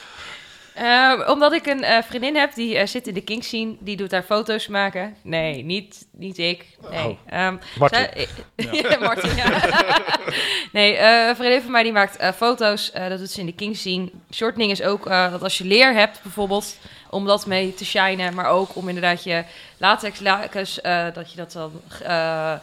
Eh, 0.75 1.29
omdat 1.29 1.53
ik 1.53 1.65
een 1.65 1.83
eh, 1.83 2.03
vriendin 2.03 2.35
heb 2.35 2.53
die 2.53 2.77
eh, 2.77 2.87
zit 2.87 3.07
in 3.07 3.13
de 3.13 3.21
kink 3.23 3.43
scene, 3.43 3.75
die 3.79 3.95
doet 3.97 4.09
daar 4.09 4.23
foto's 4.23 4.67
maken. 4.67 5.15
Nee, 5.21 5.63
niet, 5.63 6.05
niet 6.11 6.37
ik. 6.37 6.65
Nee. 6.91 7.05
Oh. 7.07 7.17
Ehm, 7.29 7.55
Martin. 7.79 7.99
zij- 7.99 8.27
ja. 8.89 8.97
Martin, 8.99 9.35
ja. 9.35 9.49
nee, 10.71 10.95
eh, 10.97 11.27
een 11.27 11.35
vriendin 11.35 11.61
van 11.61 11.71
mij 11.71 11.83
die 11.83 11.91
maakt 11.91 12.17
eh, 12.17 12.31
foto's. 12.31 12.91
eh, 12.91 13.09
dat 13.09 13.19
doet 13.19 13.29
ze 13.31 13.39
in 13.39 13.45
de 13.45 13.53
kink 13.53 13.75
scene. 13.75 14.09
Shortening 14.33 14.71
is 14.71 14.81
ook 14.81 15.07
eh, 15.07 15.31
dat 15.31 15.43
als 15.43 15.57
je 15.57 15.65
leer 15.65 15.93
hebt 15.93 16.19
bijvoorbeeld, 16.23 16.77
om 17.09 17.25
dat 17.25 17.45
mee 17.45 17.73
te 17.73 17.85
shinen. 17.85 18.33
Maar 18.33 18.47
ook 18.49 18.75
om 18.75 18.87
inderdaad 18.87 19.23
je 19.23 19.43
latex 19.77 20.19
lakens, 20.19 20.81
eh, 20.81 21.05
dat 21.13 21.31
je 21.31 21.37
dat 21.37 21.51
dan... 21.51 21.71
eh, 22.03 22.53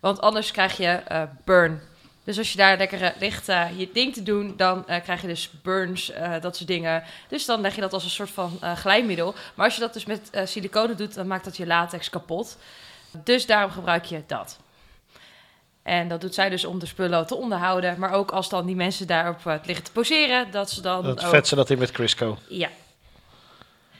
want 0.00 0.20
anders 0.20 0.50
krijg 0.50 0.76
je 0.76 0.88
eh, 0.88 1.22
burn. 1.44 1.80
Dus 2.24 2.38
als 2.38 2.52
je 2.52 2.58
daar 2.58 2.76
lekker 2.76 3.02
eh, 3.02 3.10
ligt 3.18 3.48
eh, 3.48 3.66
je 3.76 3.88
ding 3.92 4.14
te 4.14 4.22
doen, 4.22 4.54
dan 4.56 4.88
eh, 4.88 5.02
krijg 5.02 5.20
je 5.20 5.26
dus 5.26 5.50
burns, 5.62 6.12
dat 6.40 6.56
soort 6.56 6.68
dingen. 6.68 7.02
Dus 7.28 7.44
dan 7.44 7.60
leg 7.60 7.74
je 7.74 7.80
dat 7.80 7.92
als 7.92 8.04
een 8.04 8.10
soort 8.10 8.30
van 8.30 8.58
glijmiddel. 8.76 9.34
Maar 9.54 9.64
als 9.64 9.74
je 9.74 9.80
dat 9.80 9.92
dus 9.92 10.04
met 10.04 10.30
siliconen 10.44 10.96
doet, 10.96 11.14
dan 11.14 11.26
maakt 11.26 11.44
dat 11.44 11.56
je 11.56 11.66
latex 11.66 12.10
kapot. 12.10 12.56
Dus 13.24 13.46
daarom 13.46 13.70
gebruik 13.70 14.04
je 14.04 14.22
dat. 14.26 14.58
En 15.82 16.08
dat 16.08 16.20
doet 16.20 16.34
zij 16.34 16.48
dus 16.48 16.64
om 16.64 16.78
de 16.78 16.86
spullen 16.86 17.26
te 17.26 17.34
onderhouden. 17.34 17.98
Maar 17.98 18.12
ook 18.12 18.30
als 18.30 18.48
dan 18.48 18.66
die 18.66 18.76
mensen 18.76 19.06
daarop 19.06 19.60
liggen 19.64 19.84
te 19.84 19.92
poseren, 19.92 20.50
dat 20.50 20.70
ze 20.70 20.80
dan 20.80 21.02
Dat 21.04 21.24
ook... 21.24 21.30
vet 21.30 21.48
ze 21.48 21.54
dat 21.54 21.70
in 21.70 21.78
met 21.78 21.90
Crisco. 21.90 22.38
Ja. 22.48 22.68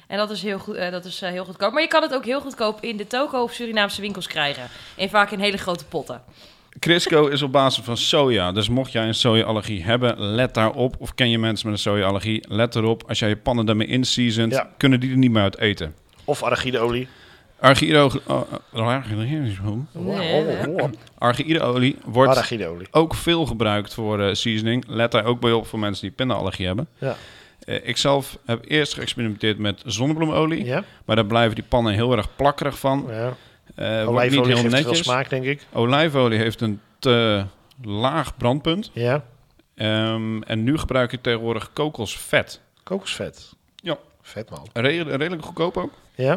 En 0.06 0.16
dat 0.16 0.30
is, 0.30 0.42
heel, 0.42 0.58
goed, 0.58 0.76
dat 0.76 1.04
is 1.04 1.20
heel 1.20 1.44
goedkoop. 1.44 1.72
Maar 1.72 1.82
je 1.82 1.88
kan 1.88 2.02
het 2.02 2.14
ook 2.14 2.24
heel 2.24 2.40
goedkoop 2.40 2.82
in 2.82 2.96
de 2.96 3.06
toko 3.06 3.42
of 3.42 3.52
Surinaamse 3.52 4.00
winkels 4.00 4.26
krijgen. 4.26 4.68
En 4.96 5.08
vaak 5.08 5.30
in 5.30 5.40
hele 5.40 5.58
grote 5.58 5.84
potten. 5.84 6.22
Crisco 6.80 7.26
is 7.26 7.42
op 7.42 7.52
basis 7.52 7.84
van 7.84 7.96
soja. 7.96 8.52
Dus 8.52 8.68
mocht 8.68 8.92
jij 8.92 9.06
een 9.06 9.14
soja-allergie 9.14 9.84
hebben, 9.84 10.20
let 10.20 10.54
daarop. 10.54 10.94
Of 10.98 11.14
ken 11.14 11.30
je 11.30 11.38
mensen 11.38 11.68
met 11.70 11.76
een 11.76 11.82
soja-allergie, 11.82 12.44
let 12.48 12.74
erop. 12.76 13.02
Als 13.08 13.18
jij 13.18 13.28
je 13.28 13.36
pannen 13.36 13.66
daarmee 13.66 13.86
inseasont, 13.86 14.52
Ja. 14.52 14.70
kunnen 14.76 15.00
die 15.00 15.10
er 15.10 15.16
niet 15.16 15.30
meer 15.30 15.42
uit 15.42 15.58
eten. 15.58 15.94
Of 16.24 16.44
arachideolie. 16.44 17.08
Argiro, 17.58 18.10
oh, 18.26 18.40
oh, 18.72 19.00
Nee. 19.92 20.88
argideolie 21.18 21.96
wordt 22.04 22.30
Arachideolie. 22.30 22.86
ook 22.90 23.14
veel 23.14 23.46
gebruikt 23.46 23.94
voor 23.94 24.20
eh, 24.20 24.34
seasoning. 24.34 24.84
Let 24.88 25.10
daar 25.12 25.24
ook 25.24 25.40
bij 25.40 25.52
op 25.52 25.66
voor 25.66 25.78
mensen 25.78 26.02
die 26.06 26.10
pindaallergie 26.16 26.66
hebben. 26.66 26.88
Ja. 26.98 27.16
Eh, 27.64 27.76
ik 27.88 27.96
zelf 27.96 28.38
heb 28.44 28.64
eerst 28.68 28.94
geëxperimenteerd 28.94 29.58
met 29.58 29.82
zonnebloemolie. 29.86 30.64
Ja? 30.64 30.84
Maar 31.04 31.16
daar 31.16 31.26
blijven 31.26 31.54
die 31.54 31.64
pannen 31.68 31.92
heel 31.92 32.16
erg 32.16 32.36
plakkerig 32.36 32.78
van. 32.78 33.04
ja. 33.08 33.32
Eh 33.74 33.98
niet 33.98 34.06
Olijfolie 34.08 34.46
heel 34.46 34.56
geeft 34.56 34.60
veel 34.60 34.70
netjes. 34.70 34.98
smaak, 34.98 35.30
denk 35.30 35.44
ik. 35.44 35.66
Olijfolie 35.72 36.38
heeft 36.38 36.60
een 36.60 36.80
te 36.98 37.44
laag 37.82 38.36
brandpunt. 38.36 38.90
Ja. 38.94 39.24
Ehm, 39.74 40.42
en 40.42 40.62
nu 40.64 40.78
gebruik 40.78 41.10
je 41.10 41.20
tegenwoordig 41.20 41.70
kokosvet. 41.72 42.60
Kokosvet. 42.82 43.52
Ja. 43.76 43.98
Vet, 44.22 44.50
man. 44.50 44.66
Re- 44.72 45.02
redelijk 45.02 45.44
goedkoop 45.44 45.76
ook. 45.76 45.92
Ja? 46.14 46.32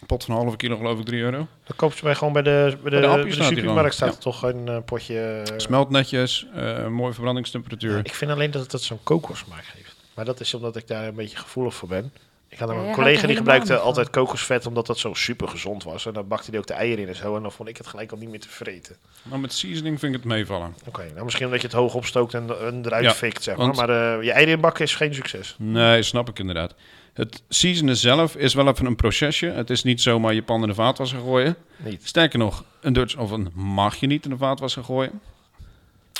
Een 0.00 0.06
pot 0.06 0.24
van 0.24 0.34
een 0.34 0.40
halve 0.40 0.56
kilo 0.56 0.76
geloof 0.76 0.98
ik 0.98 1.04
3 1.04 1.20
euro. 1.22 1.36
Dan 1.64 1.76
koop 1.76 1.92
je 1.92 2.02
bij 2.02 2.14
gewoon 2.14 2.32
bij 2.32 2.42
de, 2.42 2.76
bij 2.82 2.90
de, 2.90 3.22
bij 3.22 3.30
supermarkt 3.46 3.94
staat 3.94 4.14
er 4.14 4.18
toch 4.20 4.42
een 4.42 4.68
eh, 4.68 4.76
potje... 4.84 5.42
eh, 5.46 5.54
Smelt 5.58 5.90
netjes, 5.90 6.46
mooie 6.90 7.12
verbrandingstemperatuur. 7.12 7.98
Ik 7.98 8.14
vind 8.14 8.30
alleen 8.30 8.50
dat 8.50 8.62
het 8.62 8.70
dat 8.70 8.82
zo'n 8.82 9.00
kokossmaak 9.02 9.64
geeft. 9.64 9.94
Maar 10.14 10.24
dat 10.24 10.40
is 10.40 10.54
omdat 10.54 10.76
ik 10.76 10.86
daar 10.86 11.06
een 11.06 11.14
beetje 11.14 11.36
gevoelig 11.36 11.74
voor 11.74 11.88
ben. 11.88 12.12
Ik 12.54 12.60
had 12.60 12.68
een 12.68 12.92
collega 12.92 13.26
die 13.26 13.36
gebruikte 13.36 13.78
altijd 13.78 14.10
kokosvet 14.10 14.66
omdat 14.66 14.86
dat 14.86 14.98
zo 14.98 15.14
super 15.14 15.48
gezond 15.48 15.84
was. 15.84 16.06
En 16.06 16.12
dan 16.12 16.28
bakte 16.28 16.50
hij 16.50 16.58
ook 16.58 16.66
de 16.66 16.72
eieren 16.72 17.02
in 17.02 17.08
en 17.08 17.16
zo. 17.16 17.36
En 17.36 17.42
dan 17.42 17.52
vond 17.52 17.68
ik 17.68 17.76
het 17.76 17.86
gelijk 17.86 18.12
al 18.12 18.18
niet 18.18 18.28
meer 18.28 18.40
te 18.40 18.48
vreten. 18.48 18.96
Maar 19.22 19.40
met 19.40 19.52
seasoning 19.52 19.98
vind 20.00 20.14
ik 20.14 20.20
het 20.22 20.28
meevallen. 20.30 20.74
Oké, 20.86 21.10
nou 21.12 21.24
misschien 21.24 21.46
omdat 21.46 21.60
je 21.60 21.66
het 21.66 21.76
hoog 21.76 21.94
opstookt 21.94 22.34
en, 22.34 22.48
en 22.66 22.82
eruit 22.86 23.04
Ja, 23.04 23.12
fikt, 23.14 23.42
zeg 23.42 23.56
maar. 23.56 23.66
want- 23.66 23.76
Maar 23.88 24.16
eh, 24.18 24.24
je 24.24 24.32
eieren 24.32 24.54
inbakken 24.54 24.84
is 24.84 24.94
geen 24.94 25.14
succes. 25.14 25.54
Nee, 25.58 26.02
snap 26.02 26.28
ik 26.28 26.38
inderdaad. 26.38 26.74
Het 27.12 27.42
seasonen 27.48 27.96
zelf 27.96 28.36
is 28.36 28.54
wel 28.54 28.68
even 28.68 28.86
een 28.86 28.96
procesje. 28.96 29.46
Het 29.46 29.70
is 29.70 29.82
niet 29.82 30.00
zomaar 30.00 30.34
je 30.34 30.42
pan 30.42 30.62
in 30.62 30.68
de 30.68 30.74
vaatwasser 30.74 31.18
gooien. 31.20 31.56
Niet. 31.76 32.00
Sterker 32.08 32.38
nog, 32.38 32.64
een 32.80 32.92
Dutch 32.92 33.16
oven 33.16 33.50
mag 33.54 33.96
je 33.96 34.06
niet 34.06 34.24
in 34.24 34.30
de 34.30 34.36
vaatwasser 34.36 34.84
gooien. 34.84 35.20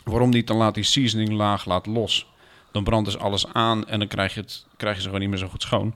Waarom 0.04 0.30
niet? 0.30 0.46
Dan 0.46 0.56
laat 0.56 0.74
die 0.74 0.84
seasoning 0.84 1.30
laag 1.32 1.64
laat 1.64 1.86
los. 1.86 2.26
Dan 2.72 2.84
brandt 2.84 3.04
dus 3.10 3.18
alles 3.18 3.46
aan 3.52 3.88
en 3.88 3.98
dan 3.98 4.08
krijg 4.08 4.34
je, 4.34 4.40
het, 4.40 4.66
krijg 4.76 4.94
je 4.94 5.00
ze 5.00 5.06
gewoon 5.06 5.20
niet 5.22 5.30
meer 5.30 5.38
zo 5.38 5.48
goed 5.48 5.62
schoon. 5.62 5.94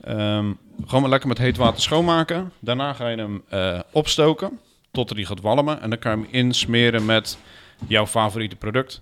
Ehm, 0.00 0.52
gewoon 0.86 1.08
lekker 1.08 1.28
met 1.28 1.38
heet 1.38 1.56
water 1.56 1.82
schoonmaken. 1.82 2.52
Daarna 2.58 2.92
ga 2.92 3.08
je 3.08 3.16
hem 3.16 3.42
eh, 3.48 3.80
opstoken 3.92 4.58
tot 4.90 5.10
hij 5.10 5.24
gaat 5.24 5.40
walmen. 5.40 5.80
En 5.80 5.90
dan 5.90 5.98
kan 5.98 6.10
je 6.10 6.16
hem 6.16 6.26
insmeren 6.30 7.04
met 7.04 7.38
jouw 7.86 8.06
favoriete 8.06 8.56
product. 8.56 9.00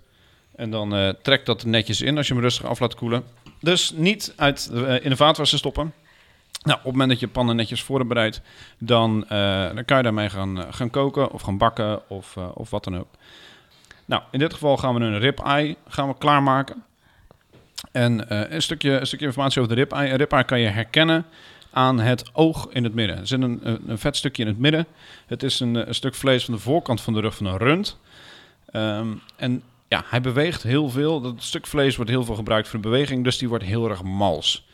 En 0.57 0.71
dan 0.71 0.95
eh, 0.95 1.09
trekt 1.23 1.47
dat 1.47 1.65
netjes 1.65 2.01
in 2.01 2.17
als 2.17 2.27
je 2.27 2.33
hem 2.35 2.43
rustig 2.43 2.67
af 2.67 2.81
laat 2.81 2.95
koelen. 2.95 3.25
Dus 3.61 3.91
niet 3.91 4.33
uit, 4.37 4.71
eh, 4.75 5.05
in 5.05 5.11
de 5.11 5.17
vaatwasser 5.17 5.59
stoppen. 5.59 5.93
Nou, 6.63 6.79
op 6.79 6.85
het 6.85 6.93
moment 6.93 7.11
dat 7.11 7.21
je 7.21 7.29
pannen 7.29 7.57
netjes 7.57 7.83
voorbereidt, 7.83 8.41
dan, 8.79 9.25
dan 9.75 9.85
kan 9.85 9.97
je 9.97 10.03
daarmee 10.03 10.31
gaan, 10.31 10.67
gaan 10.71 10.91
koken 10.91 11.31
of 11.31 11.43
gaan 11.43 11.59
bakken 11.59 12.11
of, 12.11 12.37
of 12.37 12.71
wat 12.71 12.85
dan 12.85 12.99
ook. 12.99 13.09
Nou, 14.05 14.23
in 14.31 14.39
dit 14.39 14.53
geval 14.53 14.77
gaan 14.77 14.95
we 14.95 15.01
een 15.01 15.19
ribeye 15.19 15.77
gaan 15.89 16.09
we 16.09 16.19
klaarmaken. 16.19 16.85
En 17.93 18.29
eh, 18.29 18.53
een, 18.53 18.63
stukje, 18.63 18.91
een 18.91 19.07
stukje 19.07 19.27
informatie 19.27 19.63
over 19.63 19.75
de 19.75 19.81
ribeye. 19.81 20.31
Een 20.31 20.45
kan 20.45 20.61
je 20.61 20.69
herkennen 20.69 21.27
aan 21.71 21.99
het 21.99 22.31
oog 22.33 22.69
in 22.71 22.85
het 22.85 22.95
midden. 22.95 23.19
Er 23.19 23.27
zit 23.27 23.43
een, 23.43 23.61
een, 23.87 23.99
vet 23.99 24.17
stukje 24.17 24.43
in 24.43 24.49
het 24.49 24.59
midden. 24.59 24.87
Het 25.27 25.43
is 25.43 25.61
een, 25.61 25.89
een 25.89 25.95
stuk 25.95 26.15
vlees 26.15 26.45
van 26.45 26.55
de 26.55 26.61
voorkant 26.61 27.01
van 27.01 27.13
de 27.13 27.21
rug 27.21 27.37
van 27.37 27.47
een 27.47 27.57
rund. 27.57 27.99
Ehm, 28.71 29.09
en 29.37 29.63
ja, 29.89 30.05
hij 30.07 30.21
beweegt 30.21 30.63
heel 30.63 30.89
veel. 30.89 31.21
Dat 31.21 31.35
stuk 31.39 31.67
vlees 31.67 31.97
wordt 31.97 32.11
heel 32.11 32.25
veel 32.25 32.35
gebruikt 32.35 32.69
voor 32.69 32.81
de 32.81 32.89
beweging, 32.89 33.25
dus 33.25 33.39
die 33.39 33.49
wordt 33.49 33.65
heel 33.65 33.89
erg 33.89 34.03
mals. 34.03 34.67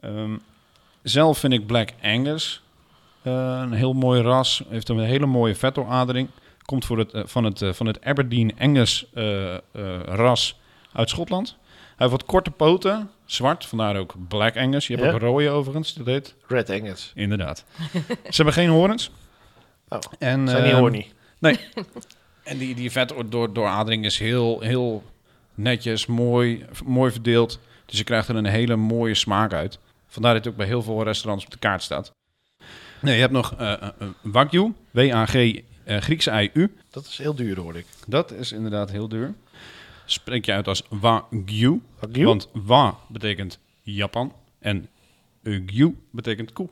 Ehm, 0.00 0.36
zelf 1.02 1.38
vind 1.38 1.52
ik 1.52 1.66
Black 1.66 1.88
Angus 2.02 2.62
eh, 3.22 3.60
een 3.62 3.72
heel 3.72 3.92
mooi 3.92 4.22
ras. 4.22 4.62
Heeft 4.68 4.88
een 4.88 4.98
hele 4.98 5.26
mooie 5.26 5.54
vetdooradering. 5.54 6.28
Komt 6.62 6.84
voor 6.84 6.98
het, 6.98 7.12
eh, 7.12 7.22
van, 7.24 7.44
het, 7.44 7.62
van 7.70 7.86
het 7.86 8.04
Aberdeen 8.04 8.54
Angus 8.58 9.06
ras 10.04 10.58
uit 10.92 11.08
Schotland. 11.08 11.58
Hij 12.00 12.08
heeft 12.08 12.20
wat 12.20 12.30
korte 12.30 12.50
poten, 12.50 13.10
zwart, 13.24 13.66
vandaar 13.66 13.96
ook 13.96 14.14
Black 14.28 14.56
Angus. 14.56 14.86
Je 14.86 14.94
hebt 14.94 15.06
Ja. 15.06 15.12
ook 15.12 15.20
rode 15.20 15.48
overigens, 15.48 15.94
dat 15.94 16.06
heet. 16.06 16.34
Red 16.46 16.70
Angus. 16.70 17.12
Inderdaad. 17.14 17.64
Ze 18.28 18.36
hebben 18.36 18.54
geen 18.54 18.68
horens. 18.68 19.10
Oh, 19.88 19.98
en, 20.18 20.48
Zijn 20.48 20.62
niet 20.62 20.72
ehm, 20.72 20.80
horny. 20.80 21.12
en 22.42 22.58
die, 22.58 22.74
die 22.74 22.90
vetdooradering 22.90 24.04
is 24.04 24.18
heel, 24.18 24.60
heel 24.60 25.02
netjes, 25.54 26.06
mooi, 26.06 26.64
mooi 26.84 27.10
verdeeld. 27.10 27.58
Dus 27.86 27.98
je 27.98 28.04
krijgt 28.04 28.28
er 28.28 28.36
een 28.36 28.46
hele 28.46 28.76
mooie 28.76 29.14
smaak 29.14 29.52
uit. 29.52 29.78
Vandaar 30.06 30.34
dat 30.34 30.44
het 30.44 30.52
ook 30.52 30.58
bij 30.58 30.66
heel 30.68 30.82
veel 30.82 31.02
restaurants 31.02 31.44
op 31.44 31.50
de 31.50 31.58
kaart 31.58 31.82
staat. 31.82 32.12
Nee, 33.00 33.14
je 33.14 33.20
hebt 33.20 33.32
nog 33.32 33.54
eh 33.58 33.72
eh, 33.72 33.88
Wagyu, 34.20 34.72
W-A-G, 34.90 35.34
eh, 35.34 36.00
Griekse 36.00 36.30
I-U. 36.42 36.76
Dat 36.90 37.04
is 37.04 37.18
heel 37.18 37.34
duur, 37.34 37.58
hoor 37.58 37.76
ik. 37.76 37.86
Dat 38.06 38.32
is 38.32 38.52
inderdaad 38.52 38.90
heel 38.90 39.08
duur. 39.08 39.34
Spreek 40.12 40.44
je 40.44 40.52
uit 40.52 40.68
als 40.68 40.82
Wagyu. 40.88 41.80
Wagyu? 42.00 42.24
Want 42.24 42.48
Wa 42.52 42.94
betekent 43.08 43.58
Japan 43.82 44.32
en 44.58 44.88
Gyu 45.42 45.96
betekent 46.10 46.52
koe. 46.52 46.68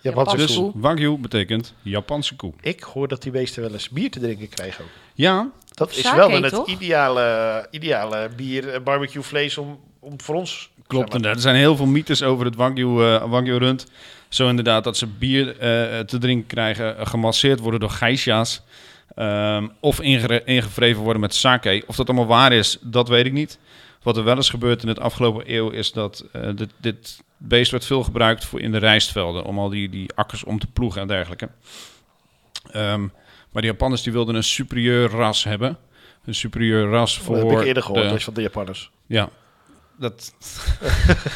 Japanse 0.00 0.30
Japanse 0.30 0.46
Dus 0.46 0.56
koe. 0.56 0.72
Wagyu 0.74 1.18
betekent 1.18 1.74
Japanse 1.82 2.36
koe. 2.36 2.52
Ik 2.60 2.82
hoor 2.82 3.08
dat 3.08 3.22
die 3.22 3.32
beesten 3.32 3.62
wel 3.62 3.72
eens 3.72 3.88
bier 3.88 4.10
te 4.10 4.20
drinken 4.20 4.48
krijgen 4.48 4.84
ook. 4.84 4.90
Ja, 5.14 5.50
Dat 5.74 5.90
is 5.90 6.00
Sake, 6.00 6.16
wel 6.16 6.30
dan 6.30 6.42
het 6.42 6.66
ideale, 6.66 7.66
ideale 7.70 8.30
bier, 8.36 8.68
eh, 8.68 8.82
barbecue 8.82 9.22
vlees 9.22 9.58
om, 9.58 9.80
om 9.98 10.20
voor 10.20 10.34
ons... 10.34 10.70
Klopt, 10.86 11.12
zeg 11.12 11.20
maar, 11.20 11.30
er 11.30 11.40
zijn 11.40 11.56
heel 11.56 11.76
veel 11.76 11.86
mythes 11.86 12.22
over 12.22 12.44
het 12.44 12.56
Wagyu, 12.56 13.02
eh 13.02 13.24
Wagyu 13.30 13.56
rund. 13.56 13.86
Zo 14.28 14.48
inderdaad 14.48 14.84
dat 14.84 14.96
ze 14.96 15.06
bier 15.06 15.48
eh, 15.58 16.00
te 16.00 16.18
drinken 16.18 16.46
krijgen, 16.46 17.06
gemasseerd 17.06 17.60
worden 17.60 17.80
door 17.80 17.90
geisha's. 17.90 18.62
Ehm, 19.14 19.68
of 19.80 20.00
ingevreven 20.00 21.02
worden 21.02 21.20
met 21.20 21.34
sake. 21.34 21.82
Of 21.86 21.96
dat 21.96 22.06
allemaal 22.08 22.26
waar 22.26 22.52
is, 22.52 22.78
dat 22.80 23.08
weet 23.08 23.26
ik 23.26 23.32
niet. 23.32 23.58
Wat 24.02 24.16
er 24.16 24.24
wel 24.24 24.38
is 24.38 24.48
gebeurd 24.48 24.82
in 24.82 24.88
het 24.88 25.00
afgelopen 25.00 25.54
eeuw 25.54 25.70
is 25.70 25.92
dat 25.92 26.24
eh, 26.32 26.50
dit, 26.54 26.70
dit 26.80 27.20
beest 27.36 27.70
werd 27.70 27.84
veel 27.84 28.02
gebruikt 28.02 28.44
voor 28.44 28.60
in 28.60 28.72
de 28.72 28.78
rijstvelden. 28.78 29.44
Om 29.44 29.58
al 29.58 29.68
die, 29.68 29.88
die 29.88 30.10
akkers 30.14 30.44
om 30.44 30.58
te 30.58 30.66
ploegen 30.66 31.00
en 31.00 31.06
dergelijke. 31.06 31.48
Ehm, 32.70 33.00
maar 33.52 33.62
de 33.62 33.68
Japanners 33.68 34.02
die 34.02 34.12
wilden 34.12 34.34
een 34.34 34.44
superieur 34.44 35.10
ras 35.10 35.44
hebben. 35.44 35.78
Een 36.24 36.34
superieur 36.34 36.90
ras 36.90 37.18
voor... 37.18 37.36
dat 37.36 37.50
heb 37.50 37.60
ik 37.60 37.66
eerder 37.66 37.82
gehoord, 37.82 38.02
de- 38.02 38.08
dat 38.08 38.18
is 38.18 38.24
van 38.24 38.34
de 38.34 38.42
Japanners. 38.42 38.90
ja, 39.06 39.28
dat. 39.98 40.32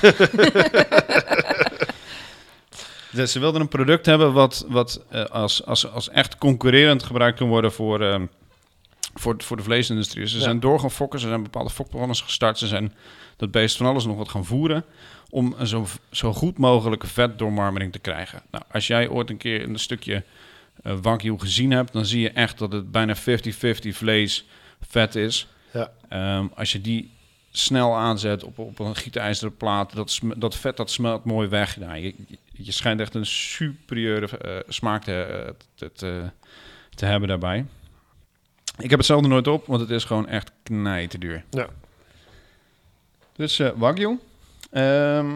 Dus 3.13 3.33
ze 3.33 3.39
wilden 3.39 3.61
een 3.61 3.69
product 3.69 4.07
hebben 4.07 4.33
wat, 4.33 4.65
wat 4.69 5.05
eh, 5.09 5.25
als, 5.25 5.65
als, 5.67 5.91
als 5.91 6.09
echt 6.09 6.39
concurrerend 6.39 7.03
gebruikt 7.03 7.39
kan 7.39 7.49
worden 7.49 7.73
voor, 7.73 8.01
ehm, 8.01 8.27
voor, 9.15 9.35
voor 9.39 9.57
de 9.57 9.63
vleesindustrie. 9.63 10.27
Ze 10.27 10.37
Ja. 10.37 10.43
zijn 10.43 10.61
door 10.61 10.81
gaan 10.81 10.91
fokken, 10.91 11.21
ze 11.21 11.29
zijn 11.29 11.43
bepaalde 11.43 11.71
fokprogramma's 11.71 12.21
gestart. 12.23 12.59
Ze 12.59 12.67
zijn 12.67 12.93
dat 13.37 13.51
beest 13.51 13.77
van 13.77 13.87
alles 13.87 14.05
nog 14.05 14.17
wat 14.17 14.29
gaan 14.29 14.45
voeren 14.45 14.85
om 15.31 15.55
een 15.59 15.67
zo, 15.67 15.87
zo 16.11 16.33
goed 16.33 16.59
mogelijke 16.59 17.07
vetdoormarmering 17.07 17.93
te 17.93 17.99
krijgen. 17.99 18.43
Nou, 18.51 18.65
als 18.73 18.87
jij 18.87 19.09
ooit 19.09 19.31
een 19.31 19.37
keer 19.37 19.63
een 19.63 19.79
stukje 19.79 20.23
eh 20.83 20.97
wagyu 21.03 21.39
gezien 21.39 21.71
hebt, 21.71 21.93
dan 21.93 22.07
zie 22.07 22.21
je 22.21 22.31
echt 22.31 22.59
dat 22.59 22.73
het 22.73 22.91
bijna 22.93 23.17
50-50 23.17 23.21
vlees 23.97 24.47
vet 24.89 25.15
is. 25.15 25.49
Ja. 25.73 25.91
Ehm, 26.09 26.47
als 26.55 26.73
je 26.73 26.81
die 26.81 27.11
snel 27.51 27.97
aanzet 27.97 28.45
op, 28.45 28.59
op 28.59 28.79
een 28.79 28.97
gietijzeren 28.97 29.57
plaat, 29.57 29.95
dat, 29.95 30.21
dat 30.37 30.57
vet 30.57 30.77
dat 30.77 30.91
smelt 30.91 31.25
mooi 31.25 31.49
weg. 31.49 31.77
Nou, 31.77 31.97
je, 31.99 32.15
je- 32.63 32.73
schijnt 32.73 33.01
echt 33.01 33.15
een 33.15 33.27
superieure 33.27 34.39
eh, 34.39 34.57
smaak 34.69 35.05
te, 35.05 35.23
eh, 35.23 35.51
te, 35.75 35.93
te, 35.93 36.31
te 36.95 37.07
hebben 37.07 37.29
daarbij. 37.29 37.65
Ik 38.79 38.91
heb 38.91 38.99
het 38.99 39.09
zelf 39.09 39.27
nooit 39.27 39.47
op, 39.47 39.67
want 39.67 39.81
het 39.81 39.91
is 39.91 40.05
gewoon 40.05 40.29
echt 40.29 40.53
knijt 40.63 41.11
te 41.11 41.19
duur. 41.19 41.45
Ja. 41.51 41.67
Dus 43.37 43.59
eh 43.59 43.71
Wagyu. 43.77 44.19
Ehm, 44.71 45.31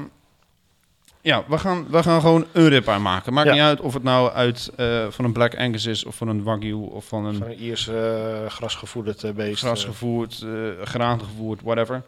ja, 1.21 1.45
we 1.49 1.59
gaan, 1.59 1.87
we 1.91 2.03
gaan 2.03 2.21
gewoon 2.21 2.47
een 2.53 2.69
ribeye 2.69 2.99
maken. 2.99 3.33
Maakt 3.33 3.47
Ja. 3.49 3.53
niet 3.55 3.63
uit 3.63 3.81
of 3.81 3.95
het 3.95 4.03
nou 4.03 4.33
uit 4.33 4.71
van 5.09 5.25
een 5.25 5.33
Black 5.33 5.57
Angus 5.57 5.87
is 5.87 6.05
of 6.05 6.17
van 6.17 6.29
een 6.29 6.43
Wagyu 6.43 6.73
of 6.73 7.07
van 7.09 7.25
een 7.25 7.35
Van 7.35 7.47
een 7.49 7.59
Ierse 7.59 8.41
eh, 8.45 8.51
grasgevoederd 8.51 9.25
eh, 9.25 9.33
beest. 9.33 9.59
gras 9.63 9.83
eh. 9.83 9.89
gevoerd, 9.89 10.43
eh 10.43 10.87
graan 10.87 11.21
gevoerd, 11.21 11.63
whatever. 11.63 12.03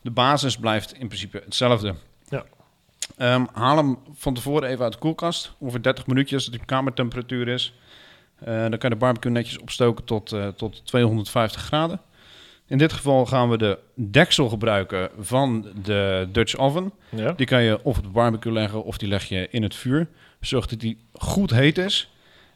De 0.00 0.10
basis 0.10 0.56
blijft 0.56 0.92
in 0.92 1.06
principe 1.06 1.42
hetzelfde. 1.44 1.94
Ehm, 3.16 3.44
haal 3.52 3.76
hem 3.76 3.98
van 4.14 4.34
tevoren 4.34 4.68
even 4.68 4.84
uit 4.84 4.92
de 4.92 4.98
koelkast. 4.98 5.52
Ongeveer 5.58 5.82
30 5.82 6.06
minuutjes, 6.06 6.44
dat 6.44 6.54
die 6.54 6.64
kamertemperatuur 6.64 7.48
is. 7.48 7.74
Eh, 8.38 8.46
dan 8.46 8.70
kan 8.70 8.78
je 8.80 8.88
de 8.88 8.96
barbecue 8.96 9.32
netjes 9.32 9.58
opstoken 9.58 10.04
tot, 10.04 10.32
eh, 10.32 10.48
tot 10.48 10.86
250 10.86 11.62
graden. 11.62 12.00
In 12.66 12.78
dit 12.78 12.92
geval 12.92 13.26
gaan 13.26 13.50
we 13.50 13.58
de 13.58 13.78
deksel 13.94 14.48
gebruiken 14.48 15.10
van 15.18 15.66
de 15.82 16.28
Dutch 16.32 16.56
oven. 16.56 16.92
ja. 17.08 17.32
Die 17.32 17.46
kan 17.46 17.62
je 17.62 17.84
of 17.84 17.96
op 17.98 18.04
de 18.04 18.10
barbecue 18.10 18.52
leggen 18.52 18.84
of 18.84 18.98
die 18.98 19.08
leg 19.08 19.24
je 19.24 19.48
in 19.50 19.62
het 19.62 19.74
vuur. 19.74 20.08
Zorg 20.40 20.66
dat 20.66 20.80
die 20.80 20.98
goed 21.12 21.50
heet 21.50 21.78
is. 21.78 22.10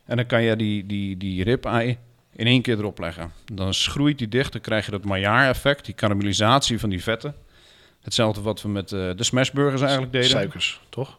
En 0.04 0.16
dan 0.16 0.26
kan 0.26 0.42
je 0.42 0.56
die, 0.56 0.86
die, 0.86 1.16
die 1.16 1.44
ribeye 1.44 1.96
in 2.36 2.46
één 2.46 2.62
keer 2.62 2.78
erop 2.78 2.98
leggen. 2.98 3.32
Dan 3.52 3.74
schroeit 3.74 4.18
die 4.18 4.28
dicht, 4.28 4.52
dan 4.52 4.60
krijg 4.60 4.84
je 4.84 4.90
dat 4.90 5.04
Maillard-effect, 5.04 5.84
die 5.84 5.94
karamellisatie 5.94 6.80
van 6.80 6.90
die 6.90 7.02
vetten. 7.02 7.34
Hetzelfde 8.04 8.40
wat 8.42 8.62
we 8.62 8.68
met 8.68 8.92
eh, 8.92 9.10
de 9.16 9.24
smashburgers 9.24 9.80
eigenlijk 9.80 10.12
deden. 10.12 10.28
Suikers, 10.28 10.80
toch? 10.88 11.18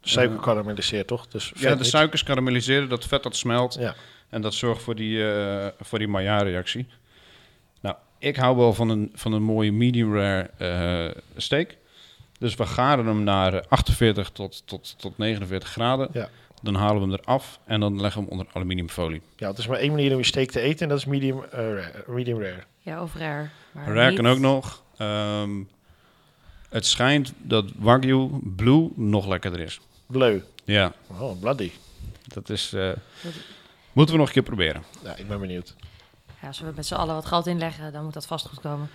De 0.00 0.08
suiker 0.10 0.40
karamelliseert, 0.40 1.06
toch? 1.06 1.26
Dus 1.26 1.52
Ja, 1.56 1.74
de 1.74 1.84
suikers 1.84 2.22
karamelliseren, 2.22 2.88
dat 2.88 3.04
vet 3.04 3.22
dat 3.22 3.36
smelt. 3.36 3.74
Ja. 3.80 3.94
En 4.28 4.40
dat 4.42 4.54
zorgt 4.54 4.82
voor 4.82 4.94
die, 4.94 5.32
eh, 5.32 5.66
voor 5.80 5.98
die 5.98 6.08
Maillard-reactie. 6.08 6.86
Nou, 7.80 7.96
ik 8.18 8.36
hou 8.36 8.56
wel 8.56 8.74
van 8.74 8.88
een, 8.88 9.10
van 9.14 9.32
een 9.32 9.42
mooie 9.42 9.72
medium 9.72 10.14
rare 10.16 10.50
eh, 10.58 11.22
steak. 11.36 11.76
Dus 12.38 12.54
we 12.54 12.66
garen 12.66 13.06
hem 13.06 13.22
naar 13.22 13.54
eh, 13.54 13.62
48 13.68 14.30
tot, 14.30 14.62
tot, 14.66 14.94
tot 14.98 15.18
49 15.18 15.68
graden. 15.68 16.08
Ja. 16.12 16.28
Dan 16.62 16.74
halen 16.74 17.02
we 17.02 17.08
hem 17.12 17.18
eraf 17.24 17.58
en 17.64 17.80
dan 17.80 18.00
leggen 18.00 18.20
we 18.22 18.28
hem 18.28 18.38
onder 18.38 18.54
aluminiumfolie. 18.54 19.22
ja, 19.36 19.48
het 19.48 19.58
is 19.58 19.66
maar 19.66 19.78
één 19.78 19.90
manier 19.90 20.12
om 20.12 20.18
je 20.18 20.24
steak 20.24 20.48
te 20.50 20.60
eten 20.60 20.80
en 20.82 20.88
dat 20.88 20.98
is 20.98 21.04
medium, 21.04 21.42
eh, 21.42 21.58
rare, 21.58 22.04
medium 22.06 22.40
rare. 22.42 22.62
Ja, 22.80 23.02
of 23.02 23.14
rare. 23.14 23.48
maar 23.72 23.86
Rare 23.94 24.08
niet- 24.10 24.20
kan 24.20 24.28
ook 24.28 24.38
nog. 24.38 24.82
Ehm, 24.96 25.50
het 26.74 26.86
schijnt 26.86 27.32
dat 27.42 27.64
Wagyu 27.78 28.28
Blue 28.56 28.90
nog 28.94 29.26
lekkerder 29.26 29.60
is. 29.60 29.80
Bleu. 30.06 30.40
Ja, 30.64 30.92
Oh, 31.20 31.40
bloody. 31.40 31.70
dat 32.26 32.48
is... 32.50 32.72
eh, 32.72 32.90
moeten 33.92 34.14
we 34.14 34.20
nog 34.20 34.26
een 34.28 34.34
keer 34.34 34.42
proberen. 34.42 34.82
Ja, 35.04 35.16
ik 35.16 35.28
ben 35.28 35.40
benieuwd. 35.40 35.74
Ja, 36.42 36.46
als 36.48 36.60
we 36.60 36.72
met 36.76 36.86
z'n 36.86 36.94
allen 36.94 37.14
wat 37.14 37.26
geld 37.26 37.46
inleggen, 37.46 37.92
dan 37.92 38.04
moet 38.04 38.12
dat 38.12 38.26
vast 38.26 38.46
goed 38.48 38.60
komen. 38.60 38.88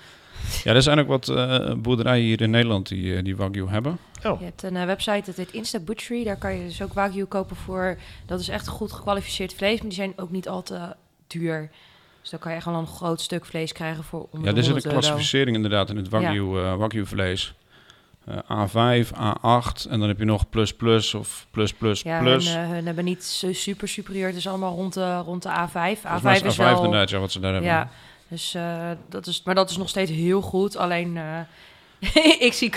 Ja, 0.63 0.73
er 0.73 0.81
zijn 0.81 0.99
ook 0.99 1.07
wat 1.07 1.29
eh, 1.29 1.73
boerderijen 1.73 2.25
hier 2.25 2.41
in 2.41 2.49
Nederland 2.49 2.87
die, 2.87 3.15
eh, 3.15 3.23
die 3.23 3.35
Wagyu 3.35 3.67
hebben. 3.69 3.97
Oh, 4.25 4.39
Je 4.39 4.45
hebt 4.45 4.63
een 4.63 4.85
website, 4.85 5.21
dat 5.25 5.35
heet 5.35 5.51
Insta 5.51 5.79
Butchery. 5.79 6.23
Daar 6.23 6.37
kan 6.37 6.55
je 6.55 6.65
dus 6.65 6.81
ook 6.81 6.93
wagyu 6.93 7.25
kopen 7.25 7.55
voor... 7.55 7.97
Dat 8.25 8.39
is 8.39 8.47
echt 8.47 8.67
goed 8.67 8.91
gekwalificeerd 8.91 9.53
vlees, 9.53 9.77
maar 9.77 9.87
die 9.87 9.97
zijn 9.97 10.13
ook 10.15 10.31
niet 10.31 10.47
al 10.49 10.63
te 10.63 10.95
duur. 11.27 11.69
Dus 12.21 12.29
dan 12.29 12.39
kan 12.39 12.53
je 12.53 12.61
gewoon 12.61 12.79
een 12.79 12.87
groot 12.87 13.21
stuk 13.21 13.45
vlees 13.45 13.71
krijgen 13.71 14.03
voor 14.03 14.27
om 14.31 14.45
Ja, 14.45 14.51
de 14.51 14.57
er 14.57 14.63
zit 14.63 14.65
een 14.65 14.81
100 14.81 14.85
euro. 14.85 14.99
klassificering 14.99 15.55
inderdaad 15.55 15.89
in 15.89 15.95
het 15.97 16.09
Wagyu, 16.09 16.57
eh, 16.59 16.75
Wagyu 16.75 17.05
vlees. 17.05 17.53
Eh, 18.29 18.67
A5, 18.67 19.07
A8 19.07 19.89
en 19.89 19.99
dan 19.99 20.07
heb 20.07 20.19
je 20.19 20.25
nog 20.25 20.49
plus 20.49 20.73
plus 20.75 21.13
of 21.13 21.47
plus 21.51 21.73
plus 21.73 22.01
Ja, 22.01 22.19
plus. 22.19 22.53
hun, 22.53 22.63
eh, 22.63 22.69
hun 22.69 22.85
hebben 22.85 23.03
niet 23.05 23.23
zo 23.23 23.53
super 23.53 23.87
superieur. 23.87 24.27
Het 24.27 24.35
is 24.35 24.47
allemaal 24.47 24.75
rond 24.75 24.93
de, 24.93 25.17
rond 25.17 25.43
de 25.43 25.49
A5. 25.49 25.99
Volgens 26.01 26.21
A5 26.21 26.23
mij 26.23 26.35
is 26.35 26.41
is 26.41 26.53
A5 26.53 26.57
wel... 26.57 26.83
inderdaad, 26.83 27.09
ja, 27.09 27.19
wat 27.19 27.31
ze 27.31 27.39
daar 27.39 27.51
hebben. 27.51 27.69
Ja, 27.71 27.89
dus, 28.27 28.53
eh, 28.53 28.89
dat 29.09 29.27
is, 29.27 29.41
maar 29.45 29.55
dat 29.55 29.69
is 29.69 29.77
nog 29.77 29.89
steeds 29.89 30.11
heel 30.11 30.41
goed. 30.41 30.77
Alleen, 30.77 31.17
eh, 31.17 31.39
ik, 32.47 32.53
zie, 32.53 32.73